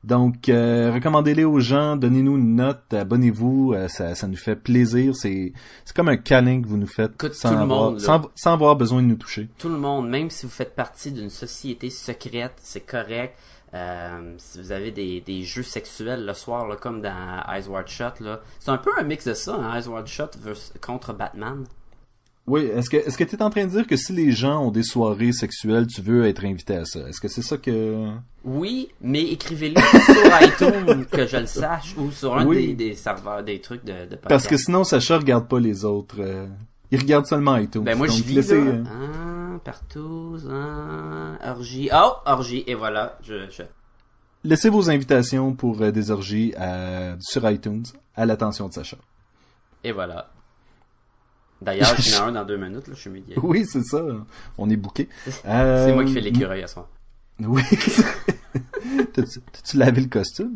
Donc, 0.03 0.49
euh, 0.49 0.91
recommandez-les 0.93 1.45
aux 1.45 1.59
gens, 1.59 1.95
donnez-nous 1.95 2.35
une 2.37 2.55
note, 2.55 2.93
abonnez-vous, 2.93 3.73
euh, 3.73 3.87
ça, 3.87 4.15
ça 4.15 4.27
nous 4.27 4.35
fait 4.35 4.55
plaisir. 4.55 5.15
C'est, 5.15 5.53
c'est 5.85 5.95
comme 5.95 6.09
un 6.09 6.17
câlin 6.17 6.61
que 6.61 6.67
vous 6.67 6.75
nous 6.77 6.87
faites 6.87 7.11
Écoute, 7.13 7.35
sans, 7.35 7.49
tout 7.49 7.55
le 7.55 7.61
avoir, 7.61 7.91
monde, 7.91 8.01
sans, 8.01 8.21
sans 8.35 8.53
avoir 8.53 8.75
besoin 8.75 9.01
de 9.01 9.07
nous 9.07 9.15
toucher. 9.15 9.47
Tout 9.59 9.69
le 9.69 9.77
monde, 9.77 10.09
même 10.09 10.29
si 10.29 10.45
vous 10.45 10.51
faites 10.51 10.75
partie 10.75 11.11
d'une 11.11 11.29
société 11.29 11.89
secrète, 11.89 12.53
c'est 12.57 12.85
correct. 12.85 13.37
Euh, 13.75 14.33
si 14.37 14.59
vous 14.59 14.71
avez 14.71 14.91
des, 14.91 15.21
des 15.21 15.43
jeux 15.43 15.63
sexuels 15.63 16.25
le 16.25 16.33
soir, 16.33 16.67
là, 16.67 16.75
comme 16.75 17.01
dans 17.01 17.43
Eyes 17.49 17.67
Wide 17.69 17.87
Shut, 17.87 18.19
là, 18.19 18.41
c'est 18.59 18.71
un 18.71 18.77
peu 18.77 18.91
un 18.99 19.03
mix 19.03 19.25
de 19.25 19.33
ça, 19.33 19.55
hein, 19.55 19.73
Eyes 19.79 19.87
Wide 19.87 20.07
Shut 20.07 20.37
versus- 20.41 20.73
contre 20.81 21.13
Batman. 21.13 21.63
Oui, 22.45 22.63
est-ce 22.63 22.89
que 22.89 22.97
est-ce 22.97 23.17
que 23.17 23.23
tu 23.23 23.35
es 23.37 23.41
en 23.41 23.49
train 23.49 23.63
de 23.65 23.69
dire 23.71 23.87
que 23.87 23.95
si 23.95 24.11
les 24.11 24.31
gens 24.31 24.65
ont 24.65 24.71
des 24.71 24.83
soirées 24.83 25.31
sexuelles, 25.31 25.87
tu 25.87 26.01
veux 26.01 26.25
être 26.25 26.43
invité 26.43 26.75
à 26.75 26.83
ça? 26.83 26.99
Est-ce 27.07 27.21
que 27.21 27.29
c'est 27.29 27.41
ça 27.41 27.55
que 27.57 28.09
Oui, 28.43 28.89
mais 28.99 29.21
écrivez-le 29.23 29.79
sur 29.79 30.41
iTunes 30.41 31.05
que 31.05 31.25
je 31.25 31.37
le 31.37 31.45
sache 31.45 31.95
ou 31.97 32.11
sur 32.11 32.35
un 32.37 32.45
Oui. 32.45 32.67
des, 32.75 32.89
des 32.89 32.95
serveurs, 32.95 33.43
des 33.43 33.61
trucs 33.61 33.85
de. 33.85 33.93
Parce 34.27 34.45
que 34.45 34.57
sinon 34.57 34.83
Sacha 34.83 35.17
regarde 35.19 35.47
pas 35.47 35.59
les 35.61 35.85
autres. 35.85 36.17
euh, 36.19 36.47
il 36.91 36.99
regarde 36.99 37.25
seulement 37.25 37.55
iTunes. 37.55 37.83
Ben 37.85 37.97
moi 37.97 38.07
je 38.07 38.21
lis 38.23 38.33
laissez, 38.35 38.55
là. 38.61 38.71
euh, 38.71 38.83
Ah, 39.55 39.59
partout, 39.63 40.37
ah, 40.51 41.49
orgie. 41.51 41.89
Oh, 41.93 42.11
orgie, 42.25 42.65
et 42.67 42.75
voilà. 42.75 43.17
Je, 43.23 43.49
je... 43.49 43.63
laissez 44.43 44.67
vos 44.69 44.89
invitations 44.89 45.53
pour 45.53 45.81
euh, 45.81 45.91
des 45.91 46.11
orgies 46.11 46.53
à- 46.57 47.15
sur 47.21 47.49
iTunes 47.49 47.85
à 48.15 48.25
l'attention 48.25 48.67
de 48.67 48.73
Sacha. 48.73 48.97
Et 49.85 49.93
voilà. 49.93 50.29
D'ailleurs, 51.63 51.95
il 51.97 52.11
y 52.11 52.15
en 52.15 52.23
a 52.23 52.27
un 52.27 52.31
dans 52.33 52.45
deux 52.45 52.57
minutes, 52.57 52.87
là, 52.87 52.93
je 52.93 52.99
suis 52.99 53.09
midi. 53.09 53.33
Oui, 53.37 53.65
c'est 53.65 53.83
ça. 53.83 54.01
On 54.57 54.69
est 54.69 54.75
bouqué. 54.75 55.07
C'est 55.25 55.93
moi 55.93 56.03
qui 56.03 56.13
fais 56.13 56.21
l'écureuil 56.21 56.63
à 56.63 56.67
soir. 56.67 56.87
Oui. 57.39 57.63
T'as-tu 59.13 59.77
lavé 59.77 60.01
le 60.01 60.07
costume? 60.07 60.55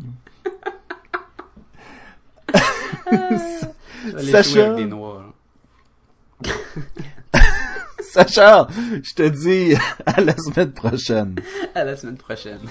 Sacha. 4.32 4.66
avec 4.66 4.76
des 4.78 4.86
noix. 4.86 5.34
Sacha, 8.00 8.68
je 9.04 9.14
te 9.14 9.28
dis 9.28 9.76
à 10.06 10.22
la 10.22 10.36
semaine 10.38 10.72
prochaine. 10.72 11.36
À 11.76 11.84
la 11.84 11.96
semaine 11.96 12.18
prochaine. 12.18 12.62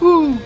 Ouh. 0.00 0.36